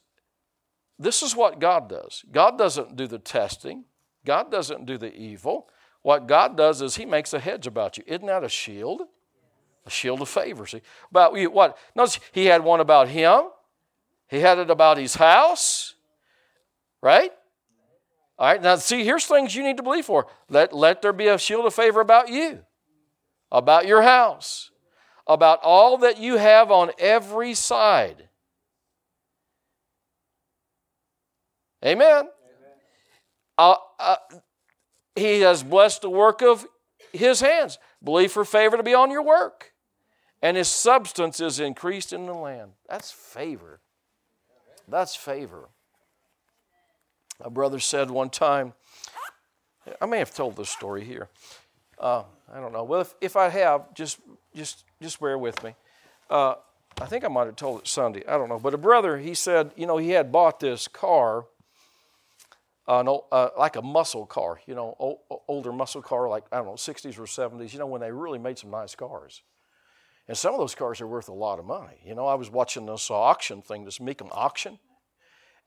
This 0.99 1.23
is 1.23 1.35
what 1.35 1.59
God 1.59 1.89
does. 1.89 2.25
God 2.31 2.59
doesn't 2.59 2.97
do 2.97 3.07
the 3.07 3.19
testing, 3.19 3.85
God 4.25 4.51
doesn't 4.51 4.85
do 4.85 4.99
the 4.99 5.13
evil. 5.15 5.69
What 6.03 6.27
God 6.27 6.57
does 6.57 6.81
is 6.81 6.97
He 6.97 7.05
makes 7.05 7.33
a 7.35 7.41
hedge 7.41 7.67
about 7.67 7.99
you. 7.99 8.05
Isn't 8.07 8.27
that 8.27 8.45
a 8.45 8.49
shield? 8.49 9.03
A 9.87 9.91
shield 9.91 10.21
of 10.23 10.29
favor. 10.29 10.67
See, 10.67 10.83
about 11.11 11.35
what? 11.53 11.77
Notice 11.95 12.21
He 12.33 12.47
had 12.47 12.63
one 12.63 12.81
about 12.81 13.09
Him. 13.09 13.45
He 14.31 14.39
had 14.39 14.59
it 14.59 14.71
about 14.71 14.97
his 14.97 15.17
house, 15.17 15.95
right? 17.03 17.33
All 18.39 18.47
right, 18.47 18.63
now 18.63 18.77
see, 18.77 19.05
here's 19.05 19.27
things 19.27 19.55
you 19.55 19.65
need 19.65 19.77
to 19.77 19.83
believe 19.83 20.07
for. 20.07 20.29
Let, 20.49 20.73
let 20.73 21.03
there 21.03 21.13
be 21.13 21.27
a 21.27 21.37
shield 21.37 21.67
of 21.67 21.75
favor 21.75 22.01
about 22.01 22.29
you, 22.29 22.61
about 23.51 23.87
your 23.87 24.03
house, 24.03 24.71
about 25.27 25.59
all 25.63 25.99
that 25.99 26.19
you 26.19 26.37
have 26.37 26.71
on 26.71 26.93
every 26.99 27.55
side. 27.55 28.29
Amen. 31.85 32.29
Uh, 33.59 33.75
uh, 33.99 34.17
he 35.17 35.41
has 35.41 35.65
blessed 35.65 36.03
the 36.03 36.11
work 36.11 36.41
of 36.41 36.67
his 37.13 37.41
hands. 37.41 37.79
Believe 38.03 38.31
for 38.31 38.45
favor 38.45 38.77
to 38.77 38.83
be 38.83 38.95
on 38.95 39.11
your 39.11 39.23
work. 39.23 39.73
And 40.41 40.57
his 40.57 40.69
substance 40.69 41.41
is 41.41 41.59
increased 41.59 42.13
in 42.13 42.27
the 42.27 42.33
land. 42.33 42.73
That's 42.89 43.11
favor. 43.11 43.81
That's 44.91 45.15
favor. 45.15 45.69
A 47.41 47.51
brother 47.51 47.79
said 47.79 48.11
one 48.11 48.31
time, 48.31 48.75
I 50.01 50.07
may 50.07 50.19
have 50.19 50.35
told 50.35 50.57
this 50.57 50.69
story 50.69 51.05
here. 51.05 51.29
Uh, 51.99 52.25
I 52.53 52.61
don't 52.61 52.73
know. 52.73 52.85
Well, 52.85 53.01
if, 53.03 53.15
if 53.21 53.37
I 53.37 53.49
have, 53.49 53.95
just 53.95 54.19
just 54.55 54.85
just 55.01 55.21
bear 55.21 55.39
with 55.39 55.63
me. 55.63 55.75
Uh, 56.29 56.55
I 57.01 57.07
think 57.07 57.25
I 57.25 57.29
might 57.29 57.47
have 57.47 57.57
told 57.57 57.81
it 57.81 57.89
Sunday. 57.89 58.23
I 58.27 58.37
don't 58.37 58.49
know. 58.49 58.59
But 58.59 58.75
a 58.75 58.79
brother, 58.79 59.19
he 59.19 59.35
said, 59.35 59.73
you 59.77 59.87
know, 59.87 59.97
he 59.97 60.11
had 60.11 60.31
bought 60.33 60.61
this 60.61 60.87
car, 60.89 61.47
uh, 62.87 63.03
no, 63.03 63.25
uh, 63.33 63.51
like 63.59 63.77
a 63.77 63.83
muscle 63.83 64.27
car, 64.27 64.61
you 64.67 64.75
know, 64.75 64.97
o- 65.01 65.43
older 65.49 65.73
muscle 65.73 66.03
car, 66.03 66.29
like, 66.29 66.45
I 66.53 66.57
don't 66.57 66.67
know, 66.67 66.73
60s 66.73 67.19
or 67.19 67.23
70s, 67.23 67.73
you 67.73 67.79
know, 67.79 67.87
when 67.87 68.01
they 68.01 68.13
really 68.13 68.39
made 68.39 68.59
some 68.59 68.71
nice 68.71 68.95
cars. 68.95 69.43
And 70.31 70.39
some 70.39 70.55
of 70.55 70.61
those 70.61 70.77
cars 70.77 71.01
are 71.01 71.09
worth 71.09 71.29
a 71.29 71.33
lot 71.33 71.59
of 71.59 71.65
money. 71.65 71.97
You 72.05 72.15
know, 72.15 72.25
I 72.25 72.35
was 72.35 72.53
watching 72.53 72.87
this 72.87 73.11
auction 73.11 73.63
thing, 73.63 73.85
this 73.85 73.99
Mecum 73.99 74.29
auction, 74.31 74.79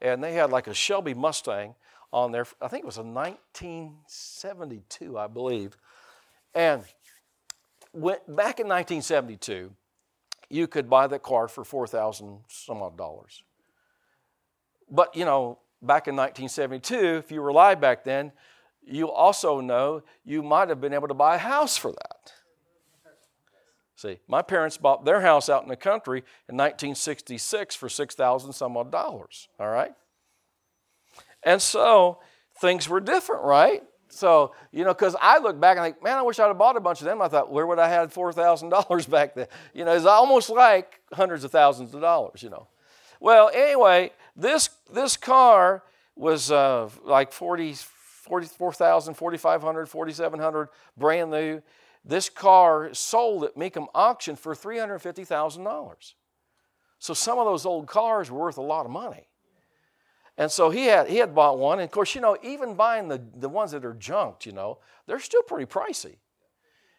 and 0.02 0.24
they 0.24 0.36
had 0.36 0.52
like 0.52 0.68
a 0.68 0.74
Shelby 0.74 1.14
Mustang 1.14 1.76
on 2.14 2.32
there. 2.32 2.46
I 2.62 2.70
think 2.70 2.84
it 2.84 2.86
was 2.86 2.98
a 2.98 3.04
1972, 3.04 5.18
I 5.18 5.28
believe. 5.28 5.76
And 6.56 6.84
when, 7.92 8.16
back 8.26 8.62
in 8.62 8.70
1972, 8.70 9.74
you 10.50 10.68
could 10.68 10.90
buy 10.90 11.08
that 11.08 11.24
car 11.24 11.50
for 11.50 11.66
4,000 11.66 12.40
some 12.48 12.82
odd 12.82 12.98
dollars. 12.98 13.44
But, 14.90 15.14
you 15.14 15.26
know, 15.26 15.60
back 15.82 16.08
in 16.08 16.16
1972, 16.16 17.18
if 17.18 17.34
you 17.34 17.42
were 17.42 17.50
alive 17.50 17.82
back 17.82 18.06
then, 18.06 18.32
you 18.82 19.12
also 19.12 19.60
know 19.60 20.04
you 20.24 20.42
might 20.42 20.70
have 20.70 20.80
been 20.80 20.94
able 20.94 21.10
to 21.10 21.14
buy 21.14 21.36
a 21.36 21.40
house 21.40 21.76
for 21.76 21.92
that. 21.92 22.32
See, 23.96 24.20
my 24.28 24.42
parents 24.42 24.78
bought 24.78 25.06
their 25.06 25.22
house 25.22 25.50
out 25.50 25.64
in 25.64 25.70
the 25.70 25.76
country 25.76 26.20
in 26.50 26.58
1966 26.58 27.76
for 27.76 27.90
6,000 27.90 28.54
some 28.54 28.76
odd 28.76 28.92
dollars, 28.92 29.48
all 29.60 29.70
right? 29.70 29.94
And 31.44 31.62
so 31.62 32.20
things 32.60 32.90
were 32.90 33.00
different, 33.00 33.44
right? 33.44 33.84
So, 34.10 34.54
you 34.72 34.84
know, 34.84 34.94
because 34.94 35.16
I 35.20 35.40
look 35.40 35.60
back 35.60 35.78
and 35.78 35.86
think, 35.86 36.04
man, 36.04 36.18
I 36.18 36.22
wish 36.22 36.40
I'd 36.40 36.48
have 36.48 36.58
bought 36.58 36.78
a 36.78 36.80
bunch 36.80 37.02
of 37.02 37.06
them. 37.06 37.22
I 37.22 37.28
thought, 37.28 37.52
where 37.52 37.66
would 37.66 37.80
I 37.80 37.90
have 37.90 38.14
$4,000 38.14 39.10
back 39.10 39.36
then? 39.36 39.48
You 39.74 39.86
know, 39.86 39.94
it's 39.94 40.06
almost 40.06 40.50
like 40.50 41.02
hundreds 41.12 41.44
of 41.44 41.52
thousands 41.52 41.94
of 41.94 42.02
dollars, 42.02 42.44
you 42.44 42.50
know. 42.50 42.68
Well, 43.20 43.50
anyway, 43.54 44.12
this, 44.36 44.70
this 44.92 45.18
car 45.18 45.84
was 46.16 46.52
uh, 46.52 46.90
like 47.04 47.32
40, 47.32 47.74
44,000, 47.74 49.16
4,500, 49.16 49.88
4,700, 49.88 50.70
brand 50.98 51.32
new. 51.32 51.62
This 52.06 52.30
car 52.30 52.94
sold 52.94 53.46
at 53.46 53.56
Mecum 53.56 53.88
auction 53.96 54.36
for 54.36 54.54
$350,000. 54.54 56.14
So 57.00 57.14
some 57.14 57.38
of 57.38 57.46
those 57.46 57.66
old 57.66 57.88
cars 57.88 58.30
were 58.30 58.40
worth 58.40 58.58
a 58.58 58.62
lot 58.62 58.86
of 58.86 58.92
money. 58.92 59.28
And 60.38 60.52
so 60.52 60.70
he 60.70 60.86
had, 60.86 61.08
he 61.08 61.18
had 61.18 61.36
bought 61.36 61.60
one. 61.60 61.80
And 61.80 61.86
of 61.86 61.92
course, 61.92 62.16
you 62.16 62.22
know, 62.22 62.38
even 62.44 62.76
buying 62.76 63.08
the, 63.08 63.22
the 63.36 63.50
ones 63.50 63.72
that 63.72 63.86
are 63.86 63.94
junked, 63.94 64.46
you 64.46 64.52
know, 64.52 64.80
they're 65.06 65.20
still 65.20 65.44
pretty 65.44 65.66
pricey. 65.66 66.16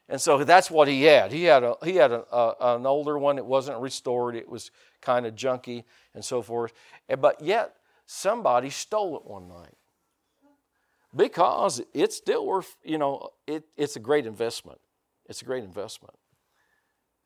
And 0.08 0.20
so 0.20 0.44
that's 0.44 0.70
what 0.70 0.88
he 0.88 1.04
had. 1.04 1.32
He 1.32 1.44
had, 1.44 1.64
a, 1.64 1.76
he 1.82 1.96
had 1.96 2.12
a, 2.12 2.24
a, 2.34 2.76
an 2.76 2.86
older 2.86 3.18
one. 3.18 3.38
It 3.38 3.46
wasn't 3.46 3.80
restored. 3.80 4.36
It 4.36 4.48
was 4.48 4.70
kind 5.00 5.26
of 5.26 5.34
junky 5.34 5.84
and 6.14 6.24
so 6.24 6.42
forth. 6.42 6.72
But 7.18 7.40
yet, 7.40 7.76
somebody 8.06 8.70
stole 8.70 9.16
it 9.16 9.24
one 9.24 9.48
night 9.48 9.74
because 11.16 11.82
it's 11.94 12.16
still 12.16 12.46
worth, 12.46 12.76
you 12.84 12.98
know, 12.98 13.30
it, 13.46 13.64
it's 13.76 13.96
a 13.96 14.00
great 14.00 14.26
investment. 14.26 14.78
It's 15.26 15.42
a 15.42 15.44
great 15.44 15.64
investment. 15.64 16.14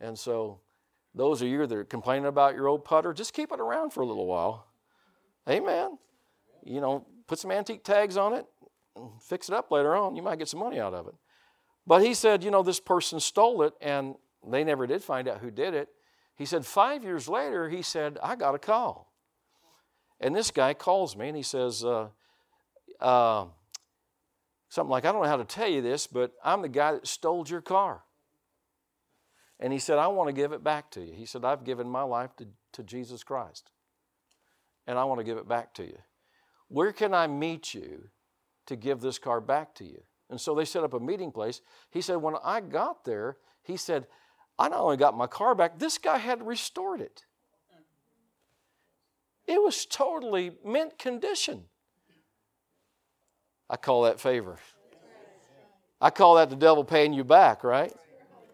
And 0.00 0.18
so, 0.18 0.60
those 1.14 1.42
of 1.42 1.48
you 1.48 1.66
that 1.66 1.76
are 1.76 1.84
complaining 1.84 2.26
about 2.26 2.54
your 2.54 2.68
old 2.68 2.84
putter, 2.84 3.12
just 3.12 3.32
keep 3.32 3.50
it 3.50 3.60
around 3.60 3.90
for 3.90 4.02
a 4.02 4.06
little 4.06 4.26
while. 4.26 4.68
Amen. 5.48 5.98
You 6.64 6.80
know, 6.80 7.06
put 7.26 7.38
some 7.38 7.50
antique 7.50 7.82
tags 7.82 8.16
on 8.16 8.34
it 8.34 8.46
and 8.94 9.10
fix 9.22 9.48
it 9.48 9.54
up 9.54 9.70
later 9.70 9.96
on. 9.96 10.14
You 10.14 10.22
might 10.22 10.38
get 10.38 10.48
some 10.48 10.60
money 10.60 10.78
out 10.78 10.94
of 10.94 11.08
it. 11.08 11.14
But 11.86 12.02
he 12.02 12.14
said, 12.14 12.44
you 12.44 12.50
know, 12.50 12.62
this 12.62 12.80
person 12.80 13.18
stole 13.18 13.62
it 13.62 13.72
and 13.80 14.14
they 14.46 14.62
never 14.62 14.86
did 14.86 15.02
find 15.02 15.26
out 15.26 15.38
who 15.38 15.50
did 15.50 15.74
it. 15.74 15.88
He 16.36 16.44
said, 16.44 16.64
five 16.66 17.02
years 17.02 17.28
later, 17.28 17.68
he 17.68 17.82
said, 17.82 18.18
I 18.22 18.36
got 18.36 18.54
a 18.54 18.58
call. 18.58 19.12
And 20.20 20.36
this 20.36 20.50
guy 20.50 20.74
calls 20.74 21.16
me 21.16 21.28
and 21.28 21.36
he 21.36 21.42
says, 21.42 21.84
uh, 21.84 22.08
uh, 23.00 23.46
something 24.68 24.90
like, 24.90 25.04
I 25.04 25.12
don't 25.12 25.22
know 25.22 25.28
how 25.28 25.36
to 25.36 25.44
tell 25.44 25.68
you 25.68 25.82
this, 25.82 26.06
but 26.06 26.32
I'm 26.44 26.62
the 26.62 26.68
guy 26.68 26.92
that 26.92 27.06
stole 27.06 27.46
your 27.48 27.60
car. 27.60 28.02
And 29.60 29.72
he 29.72 29.78
said, 29.78 29.98
I 29.98 30.06
want 30.08 30.28
to 30.28 30.32
give 30.32 30.52
it 30.52 30.62
back 30.62 30.90
to 30.92 31.00
you. 31.00 31.12
He 31.12 31.26
said, 31.26 31.44
I've 31.44 31.64
given 31.64 31.88
my 31.88 32.02
life 32.02 32.30
to, 32.36 32.46
to 32.72 32.82
Jesus 32.82 33.24
Christ, 33.24 33.70
and 34.86 34.98
I 34.98 35.04
want 35.04 35.20
to 35.20 35.24
give 35.24 35.38
it 35.38 35.48
back 35.48 35.74
to 35.74 35.84
you. 35.84 35.98
Where 36.68 36.92
can 36.92 37.14
I 37.14 37.26
meet 37.26 37.74
you 37.74 38.08
to 38.66 38.76
give 38.76 39.00
this 39.00 39.18
car 39.18 39.40
back 39.40 39.74
to 39.76 39.84
you? 39.84 40.02
And 40.30 40.40
so 40.40 40.54
they 40.54 40.64
set 40.64 40.84
up 40.84 40.92
a 40.92 41.00
meeting 41.00 41.32
place. 41.32 41.62
He 41.90 42.02
said, 42.02 42.16
When 42.16 42.34
I 42.44 42.60
got 42.60 43.04
there, 43.04 43.38
he 43.62 43.76
said, 43.76 44.06
I 44.58 44.68
not 44.68 44.80
only 44.80 44.96
got 44.96 45.16
my 45.16 45.26
car 45.26 45.54
back, 45.54 45.78
this 45.78 45.98
guy 45.98 46.18
had 46.18 46.46
restored 46.46 47.00
it. 47.00 47.24
It 49.46 49.62
was 49.62 49.86
totally 49.86 50.52
mint 50.64 50.98
condition. 50.98 51.64
I 53.68 53.76
call 53.76 54.02
that 54.02 54.20
favor. 54.20 54.56
I 56.00 56.10
call 56.10 56.36
that 56.36 56.50
the 56.50 56.56
devil 56.56 56.84
paying 56.84 57.12
you 57.12 57.24
back, 57.24 57.64
right? 57.64 57.92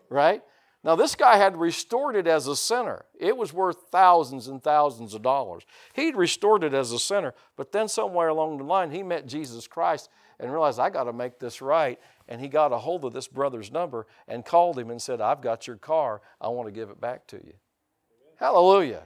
Right? 0.08 0.42
Now, 0.82 0.96
this 0.96 1.14
guy 1.14 1.38
had 1.38 1.56
restored 1.56 2.14
it 2.14 2.26
as 2.26 2.46
a 2.46 2.54
sinner. 2.54 3.06
It 3.18 3.36
was 3.36 3.54
worth 3.54 3.86
thousands 3.90 4.48
and 4.48 4.62
thousands 4.62 5.14
of 5.14 5.22
dollars. 5.22 5.62
He'd 5.94 6.14
restored 6.14 6.62
it 6.62 6.74
as 6.74 6.92
a 6.92 6.98
sinner, 6.98 7.32
but 7.56 7.72
then 7.72 7.88
somewhere 7.88 8.28
along 8.28 8.58
the 8.58 8.64
line, 8.64 8.90
he 8.90 9.02
met 9.02 9.26
Jesus 9.26 9.66
Christ 9.66 10.10
and 10.38 10.52
realized, 10.52 10.78
I 10.78 10.90
got 10.90 11.04
to 11.04 11.12
make 11.12 11.38
this 11.38 11.62
right. 11.62 11.98
And 12.28 12.38
he 12.38 12.48
got 12.48 12.72
a 12.72 12.78
hold 12.78 13.06
of 13.06 13.14
this 13.14 13.28
brother's 13.28 13.72
number 13.72 14.06
and 14.28 14.44
called 14.44 14.78
him 14.78 14.90
and 14.90 15.00
said, 15.00 15.22
I've 15.22 15.40
got 15.40 15.66
your 15.66 15.76
car. 15.76 16.20
I 16.38 16.48
want 16.48 16.68
to 16.68 16.72
give 16.72 16.90
it 16.90 17.00
back 17.00 17.26
to 17.28 17.36
you. 17.36 17.54
Hallelujah. 18.36 19.04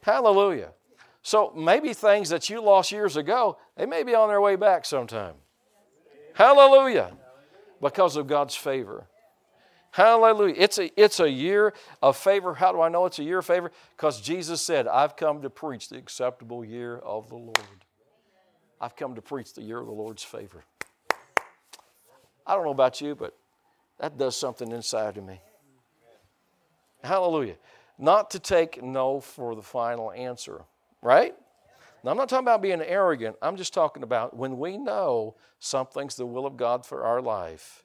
Hallelujah. 0.00 0.72
So 1.28 1.52
maybe 1.54 1.92
things 1.92 2.30
that 2.30 2.48
you 2.48 2.62
lost 2.62 2.90
years 2.90 3.18
ago, 3.18 3.58
they 3.76 3.84
may 3.84 4.02
be 4.02 4.14
on 4.14 4.30
their 4.30 4.40
way 4.40 4.56
back 4.56 4.86
sometime. 4.86 5.34
Hallelujah. 6.32 7.12
Because 7.82 8.16
of 8.16 8.26
God's 8.26 8.56
favor. 8.56 9.08
Hallelujah. 9.90 10.54
It's 10.56 10.78
a, 10.78 10.90
it's 10.98 11.20
a 11.20 11.28
year 11.28 11.74
of 12.00 12.16
favor. 12.16 12.54
How 12.54 12.72
do 12.72 12.80
I 12.80 12.88
know 12.88 13.04
it's 13.04 13.18
a 13.18 13.24
year 13.24 13.40
of 13.40 13.44
favor? 13.44 13.70
Because 13.94 14.22
Jesus 14.22 14.62
said, 14.62 14.88
I've 14.88 15.16
come 15.16 15.42
to 15.42 15.50
preach 15.50 15.90
the 15.90 15.98
acceptable 15.98 16.64
year 16.64 16.96
of 16.96 17.28
the 17.28 17.36
Lord. 17.36 17.84
I've 18.80 18.96
come 18.96 19.14
to 19.14 19.20
preach 19.20 19.52
the 19.52 19.60
year 19.60 19.80
of 19.80 19.84
the 19.84 19.92
Lord's 19.92 20.22
favor. 20.22 20.64
I 22.46 22.54
don't 22.54 22.64
know 22.64 22.70
about 22.70 23.02
you, 23.02 23.14
but 23.14 23.36
that 23.98 24.16
does 24.16 24.34
something 24.34 24.72
inside 24.72 25.18
of 25.18 25.26
me. 25.26 25.42
Hallelujah. 27.04 27.56
Not 27.98 28.30
to 28.30 28.38
take 28.38 28.82
no 28.82 29.20
for 29.20 29.54
the 29.54 29.60
final 29.60 30.10
answer, 30.10 30.62
right? 31.02 31.34
Now, 32.04 32.12
I'm 32.12 32.16
not 32.16 32.28
talking 32.28 32.44
about 32.44 32.62
being 32.62 32.80
arrogant. 32.80 33.36
I'm 33.42 33.56
just 33.56 33.74
talking 33.74 34.02
about 34.02 34.36
when 34.36 34.58
we 34.58 34.78
know 34.78 35.36
something's 35.58 36.16
the 36.16 36.26
will 36.26 36.46
of 36.46 36.56
God 36.56 36.86
for 36.86 37.04
our 37.04 37.20
life, 37.20 37.84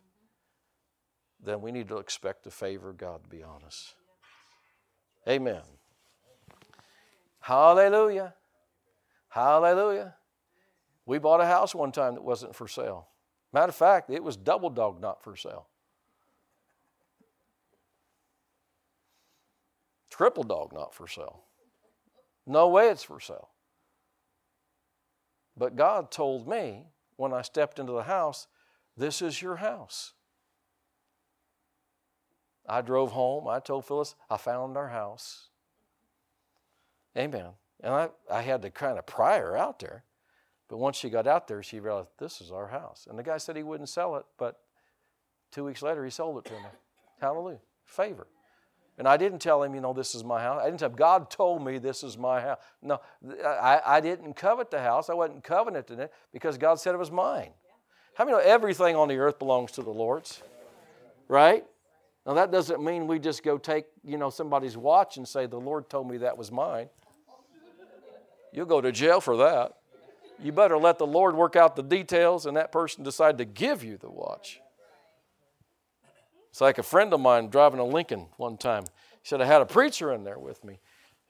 then 1.44 1.62
we 1.62 1.72
need 1.72 1.88
to 1.90 1.98
expect 1.98 2.44
the 2.44 2.52
favor 2.52 2.90
of 2.92 2.98
God, 2.98 3.24
to 3.24 3.30
be 3.30 3.44
on 3.44 3.64
us. 3.66 3.96
Amen. 5.28 5.62
Hallelujah. 7.40 8.34
Hallelujah. 9.30 10.16
We 11.06 11.18
bought 11.18 11.42
a 11.42 11.46
house 11.46 11.76
one 11.76 11.92
time 11.92 12.14
that 12.14 12.24
wasn't 12.24 12.56
for 12.56 12.68
sale. 12.68 13.08
Matter 13.52 13.70
of 13.70 13.76
fact, 13.76 14.10
it 14.10 14.24
was 14.24 14.38
double 14.38 14.70
dog 14.70 15.02
not 15.02 15.24
for 15.24 15.36
sale. 15.36 15.68
Triple 20.10 20.44
dog 20.44 20.72
not 20.74 20.94
for 20.94 21.08
sale. 21.08 21.44
No 22.46 22.68
way 22.68 22.90
it's 22.90 23.04
for 23.04 23.20
sale. 23.20 23.50
But 25.56 25.76
God 25.76 26.12
told 26.12 26.48
me 26.48 26.88
when 27.16 27.34
I 27.34 27.42
stepped 27.42 27.80
into 27.80 27.94
the 27.94 28.04
house, 28.04 28.48
This 28.98 29.22
is 29.22 29.42
your 29.42 29.58
house. 29.58 30.14
I 32.68 32.82
drove 32.82 33.12
home. 33.12 33.48
I 33.48 33.60
told 33.60 33.86
Phyllis, 33.86 34.16
I 34.30 34.38
found 34.38 34.78
our 34.78 34.90
house. 34.90 35.50
Amen. 37.18 37.48
And 37.82 37.94
I, 37.94 38.10
I 38.32 38.42
had 38.42 38.62
to 38.62 38.70
kind 38.70 38.98
of 38.98 39.06
pry 39.06 39.40
her 39.40 39.58
out 39.58 39.80
there. 39.80 40.04
But 40.70 40.78
once 40.78 40.96
she 40.96 41.10
got 41.10 41.28
out 41.28 41.48
there, 41.48 41.62
she 41.62 41.80
realized 41.80 42.10
this 42.18 42.40
is 42.40 42.52
our 42.52 42.68
house. 42.68 43.06
And 43.10 43.20
the 43.20 43.24
guy 43.24 43.38
said 43.38 43.58
he 43.58 43.64
wouldn't 43.64 43.90
sell 43.90 44.16
it, 44.16 44.26
but 44.38 44.62
two 45.52 45.66
weeks 45.66 45.82
later, 45.82 46.04
he 46.04 46.10
sold 46.10 46.38
it 46.38 46.46
to 46.46 46.54
me. 46.54 46.70
Hallelujah. 47.20 47.60
Favor. 47.84 48.28
And 48.98 49.08
I 49.08 49.18
didn't 49.18 49.40
tell 49.40 49.64
him, 49.64 49.74
you 49.74 49.82
know, 49.82 49.94
this 49.94 50.14
is 50.14 50.24
my 50.24 50.42
house. 50.42 50.62
I 50.62 50.66
didn't 50.66 50.80
tell 50.80 50.90
him, 50.90 50.96
God 50.96 51.32
told 51.32 51.66
me 51.66 51.80
this 51.80 52.04
is 52.04 52.18
my 52.18 52.42
house. 52.42 52.60
No, 52.82 53.02
I, 53.44 53.82
I 53.86 54.02
didn't 54.02 54.36
covet 54.36 54.70
the 54.70 54.80
house. 54.80 55.10
I 55.10 55.14
wasn't 55.14 55.44
covenanting 55.44 56.00
it 56.00 56.14
because 56.32 56.58
God 56.58 56.76
said 56.76 56.94
it 56.94 57.00
was 57.00 57.12
mine. 57.12 57.50
How 58.14 58.26
many 58.26 58.38
know 58.38 58.44
everything 58.44 58.96
on 58.96 59.08
the 59.08 59.18
earth 59.18 59.40
belongs 59.40 59.72
to 59.74 59.82
the 59.82 59.90
Lord's? 59.90 60.44
Right? 61.28 61.66
Now 62.26 62.34
that 62.36 62.52
doesn't 62.52 62.84
mean 62.84 63.08
we 63.08 63.18
just 63.18 63.44
go 63.44 63.58
take, 63.58 63.86
you 64.04 64.18
know, 64.18 64.30
somebody's 64.30 64.78
watch 64.78 65.18
and 65.18 65.28
say, 65.28 65.48
the 65.48 65.60
Lord 65.60 65.90
told 65.90 66.10
me 66.10 66.18
that 66.18 66.38
was 66.38 66.52
mine. 66.52 66.90
You'll 68.52 68.68
go 68.68 68.80
to 68.80 68.92
jail 68.92 69.20
for 69.20 69.38
that. 69.38 69.74
You 70.40 70.52
better 70.52 70.78
let 70.78 71.00
the 71.00 71.08
Lord 71.08 71.36
work 71.36 71.56
out 71.56 71.76
the 71.76 71.84
details 71.84 72.46
and 72.46 72.56
that 72.58 72.72
person 72.72 73.04
decide 73.04 73.40
to 73.40 73.46
give 73.46 73.84
you 73.84 73.98
the 73.98 74.12
watch. 74.12 74.62
It's 76.54 76.62
like 76.62 76.78
a 76.78 76.84
friend 76.84 77.12
of 77.16 77.20
mine 77.20 77.50
driving 77.50 77.80
a 77.80 77.84
Lincoln 77.84 78.28
one 78.38 78.58
time. 78.58 78.84
He 78.84 79.28
said, 79.28 79.42
I 79.42 79.46
had 79.46 79.64
a 79.64 79.66
preacher 79.66 80.14
in 80.14 80.24
there 80.24 80.38
with 80.38 80.64
me. 80.64 80.78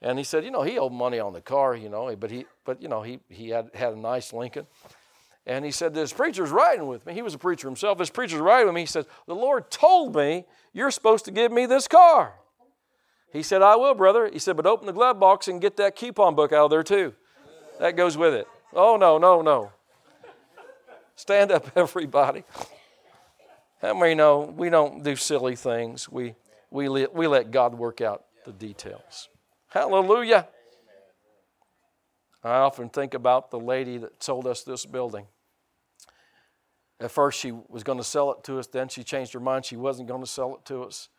And 0.02 0.18
he 0.18 0.24
said, 0.24 0.44
you 0.44 0.50
know, 0.50 0.60
he 0.60 0.78
owed 0.78 0.92
money 0.92 1.18
on 1.18 1.32
the 1.32 1.40
car, 1.40 1.74
you 1.74 1.88
know, 1.88 2.14
but 2.14 2.30
he, 2.30 2.44
but 2.66 2.82
you 2.82 2.88
know, 2.88 3.00
he, 3.00 3.20
he 3.30 3.48
had, 3.48 3.70
had 3.72 3.94
a 3.94 3.98
nice 3.98 4.34
Lincoln. 4.34 4.66
And 5.46 5.64
he 5.64 5.70
said, 5.70 5.94
this 5.94 6.12
preacher's 6.12 6.50
riding 6.50 6.86
with 6.88 7.06
me. 7.06 7.14
He 7.14 7.22
was 7.22 7.32
a 7.32 7.38
preacher 7.38 7.66
himself. 7.66 7.96
This 7.96 8.10
preacher's 8.10 8.40
riding 8.40 8.66
with 8.66 8.74
me. 8.74 8.82
He 8.82 8.86
says, 8.86 9.06
the 9.26 9.34
Lord 9.34 9.70
told 9.70 10.14
me 10.14 10.44
you're 10.74 10.90
supposed 10.90 11.24
to 11.24 11.30
give 11.30 11.50
me 11.50 11.64
this 11.64 11.88
car. 11.88 12.34
He 13.32 13.42
said, 13.42 13.62
I 13.62 13.76
will, 13.76 13.94
brother. 13.94 14.28
He 14.30 14.38
said, 14.38 14.58
but 14.58 14.66
open 14.66 14.84
the 14.84 14.92
glove 14.92 15.18
box 15.18 15.48
and 15.48 15.58
get 15.58 15.78
that 15.78 15.96
coupon 15.96 16.34
book 16.34 16.52
out 16.52 16.66
of 16.66 16.70
there 16.70 16.82
too. 16.82 17.14
That 17.80 17.96
goes 17.96 18.18
with 18.18 18.34
it. 18.34 18.46
Oh, 18.74 18.98
no, 18.98 19.16
no, 19.16 19.40
no. 19.40 19.72
Stand 21.16 21.50
up, 21.50 21.72
everybody. 21.76 22.44
How 23.84 23.92
many 23.92 24.14
know 24.14 24.40
we 24.56 24.70
don't 24.70 25.02
do 25.02 25.14
silly 25.14 25.56
things? 25.56 26.08
We, 26.08 26.36
we, 26.70 26.88
let, 26.88 27.14
we 27.14 27.26
let 27.26 27.50
God 27.50 27.74
work 27.74 28.00
out 28.00 28.24
the 28.46 28.52
details. 28.52 29.28
Hallelujah. 29.68 30.48
I 32.42 32.56
often 32.56 32.88
think 32.88 33.12
about 33.12 33.50
the 33.50 33.60
lady 33.60 33.98
that 33.98 34.22
sold 34.22 34.46
us 34.46 34.62
this 34.62 34.86
building. 34.86 35.26
At 36.98 37.10
first, 37.10 37.38
she 37.38 37.52
was 37.52 37.82
going 37.82 37.98
to 37.98 38.04
sell 38.04 38.32
it 38.32 38.42
to 38.44 38.58
us. 38.58 38.68
Then 38.68 38.88
she 38.88 39.04
changed 39.04 39.34
her 39.34 39.40
mind. 39.40 39.66
She 39.66 39.76
wasn't 39.76 40.08
going 40.08 40.22
to 40.22 40.26
sell 40.26 40.54
it 40.54 40.64
to 40.66 40.84
us. 40.84 41.10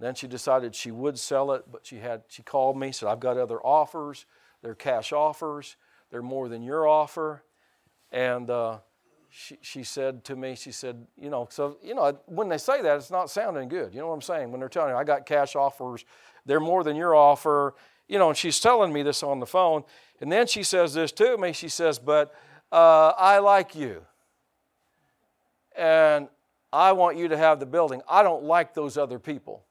Then 0.00 0.16
she 0.16 0.26
decided 0.26 0.74
she 0.74 0.90
would 0.90 1.16
sell 1.16 1.52
it, 1.52 1.66
but 1.70 1.86
she 1.86 1.98
had 1.98 2.22
she 2.26 2.42
called 2.42 2.76
me, 2.76 2.90
said, 2.90 3.08
"I've 3.08 3.20
got 3.20 3.38
other 3.38 3.60
offers. 3.64 4.26
They're 4.62 4.74
cash 4.74 5.12
offers. 5.12 5.76
They're 6.10 6.22
more 6.22 6.48
than 6.48 6.64
your 6.64 6.88
offer." 6.88 7.44
And 8.10 8.50
uh, 8.50 8.78
she, 9.36 9.58
she 9.62 9.82
said 9.82 10.22
to 10.24 10.36
me, 10.36 10.54
she 10.54 10.70
said, 10.70 11.04
you 11.16 11.28
know, 11.28 11.48
so, 11.50 11.76
you 11.82 11.92
know, 11.92 12.16
when 12.26 12.48
they 12.48 12.56
say 12.56 12.80
that, 12.82 12.96
it's 12.96 13.10
not 13.10 13.28
sounding 13.28 13.68
good. 13.68 13.92
You 13.92 13.98
know 13.98 14.06
what 14.06 14.14
I'm 14.14 14.22
saying? 14.22 14.52
When 14.52 14.60
they're 14.60 14.68
telling 14.68 14.90
you, 14.90 14.96
I 14.96 15.02
got 15.02 15.26
cash 15.26 15.56
offers, 15.56 16.04
they're 16.46 16.60
more 16.60 16.84
than 16.84 16.94
your 16.94 17.16
offer, 17.16 17.74
you 18.06 18.16
know, 18.18 18.28
and 18.28 18.38
she's 18.38 18.60
telling 18.60 18.92
me 18.92 19.02
this 19.02 19.24
on 19.24 19.40
the 19.40 19.46
phone. 19.46 19.82
And 20.20 20.30
then 20.30 20.46
she 20.46 20.62
says 20.62 20.94
this 20.94 21.10
to 21.12 21.36
me. 21.36 21.52
She 21.52 21.68
says, 21.68 21.98
but 21.98 22.32
uh, 22.70 23.12
I 23.18 23.40
like 23.40 23.74
you. 23.74 24.02
And 25.76 26.28
I 26.72 26.92
want 26.92 27.16
you 27.16 27.26
to 27.26 27.36
have 27.36 27.58
the 27.58 27.66
building. 27.66 28.02
I 28.08 28.22
don't 28.22 28.44
like 28.44 28.72
those 28.72 28.96
other 28.96 29.18
people. 29.18 29.64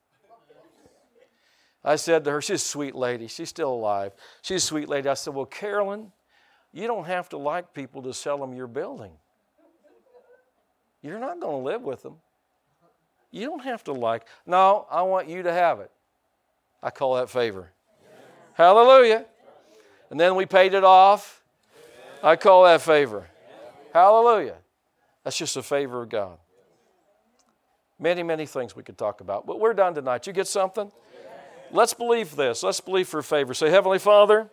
I 1.86 1.96
said 1.96 2.26
to 2.26 2.32
her, 2.32 2.42
she's 2.42 2.62
a 2.62 2.66
sweet 2.66 2.96
lady. 2.96 3.28
She's 3.28 3.50
still 3.50 3.72
alive. 3.72 4.12
She's 4.42 4.64
a 4.64 4.66
sweet 4.66 4.90
lady. 4.90 5.08
I 5.08 5.14
said, 5.14 5.34
well, 5.34 5.46
Carolyn, 5.46 6.12
you 6.74 6.86
don't 6.88 7.06
have 7.06 7.30
to 7.30 7.38
like 7.38 7.74
people 7.74 8.02
to 8.04 8.14
sell 8.14 8.38
them 8.38 8.54
your 8.54 8.68
building. 8.68 9.14
You're 11.04 11.20
not 11.20 11.40
going 11.40 11.62
to 11.62 11.64
live 11.64 11.84
with 11.84 12.02
them. 12.02 12.16
You 13.30 13.46
don't 13.46 13.64
have 13.64 13.84
to 13.86 13.92
like. 13.92 14.26
No, 14.48 14.88
I 14.90 15.02
want 15.04 15.28
you 15.28 15.44
to 15.44 15.52
have 15.52 15.80
it. 15.80 15.92
I 16.82 16.90
call 16.90 17.16
that 17.16 17.30
favor. 17.30 17.72
Hallelujah. 18.54 19.26
And 20.10 20.20
then 20.20 20.36
we 20.36 20.46
paid 20.46 20.74
it 20.74 20.84
off. 20.84 21.44
I 22.22 22.36
call 22.36 22.64
that 22.64 22.82
favor. 22.82 23.28
Hallelujah. 23.94 24.56
That's 25.24 25.38
just 25.38 25.58
a 25.58 25.64
favor 25.64 26.04
of 26.04 26.10
God. 26.10 26.38
Many, 28.00 28.24
many 28.24 28.46
things 28.46 28.76
we 28.76 28.84
could 28.84 28.98
talk 28.98 29.22
about, 29.22 29.46
but 29.46 29.60
we're 29.60 29.74
done 29.74 29.94
tonight. 29.94 30.28
You 30.28 30.34
get 30.34 30.48
something? 30.48 30.92
Let's 31.72 31.94
believe 31.94 32.36
this. 32.36 32.62
Let's 32.64 32.82
believe 32.82 33.08
for 33.08 33.22
favor. 33.22 33.54
Say, 33.54 33.70
Heavenly 33.70 34.00
Father, 34.00 34.50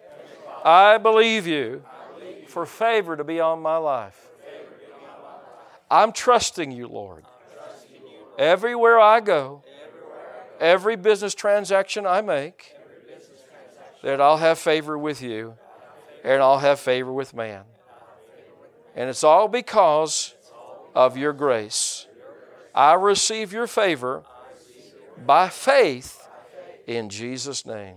I 0.64 0.98
believe 0.98 1.46
you 1.46 1.84
for 2.48 2.64
favor 2.64 3.16
to 3.16 3.24
be 3.24 3.40
on 3.40 3.60
my 3.60 3.76
life. 3.76 4.29
I'm 5.90 6.12
trusting 6.12 6.70
you, 6.70 6.86
Lord. 6.86 7.24
Everywhere 8.38 8.98
I 9.00 9.20
go, 9.20 9.62
every 10.60 10.96
business 10.96 11.34
transaction 11.34 12.06
I 12.06 12.20
make, 12.20 12.74
that 14.02 14.20
I'll 14.20 14.36
have 14.36 14.58
favor 14.58 14.96
with 14.96 15.20
you 15.20 15.56
and 16.24 16.40
I'll 16.40 16.58
have 16.58 16.80
favor 16.80 17.12
with 17.12 17.34
man. 17.34 17.64
And 18.94 19.10
it's 19.10 19.24
all 19.24 19.48
because 19.48 20.34
of 20.94 21.16
your 21.16 21.32
grace. 21.32 22.06
I 22.74 22.94
receive 22.94 23.52
your 23.52 23.66
favor 23.66 24.22
by 25.26 25.48
faith 25.48 26.26
in 26.86 27.08
Jesus' 27.08 27.66
name. 27.66 27.96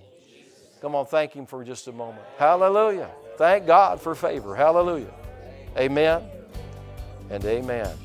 Come 0.81 0.95
on, 0.95 1.05
thank 1.05 1.33
Him 1.33 1.45
for 1.45 1.63
just 1.63 1.87
a 1.87 1.91
moment. 1.91 2.25
Hallelujah. 2.37 3.09
Thank 3.37 3.65
God 3.65 4.01
for 4.01 4.13
favor. 4.15 4.55
Hallelujah. 4.55 5.13
Amen 5.77 6.32
and 7.33 7.43
amen. 7.45 7.97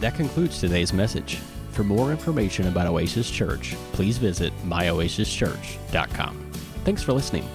That 0.00 0.14
concludes 0.14 0.60
today's 0.60 0.92
message. 0.92 1.36
For 1.72 1.84
more 1.84 2.10
information 2.10 2.68
about 2.68 2.86
Oasis 2.86 3.30
Church, 3.30 3.74
please 3.92 4.18
visit 4.18 4.52
myoasischurch.com. 4.64 6.50
Thanks 6.84 7.02
for 7.02 7.12
listening. 7.12 7.48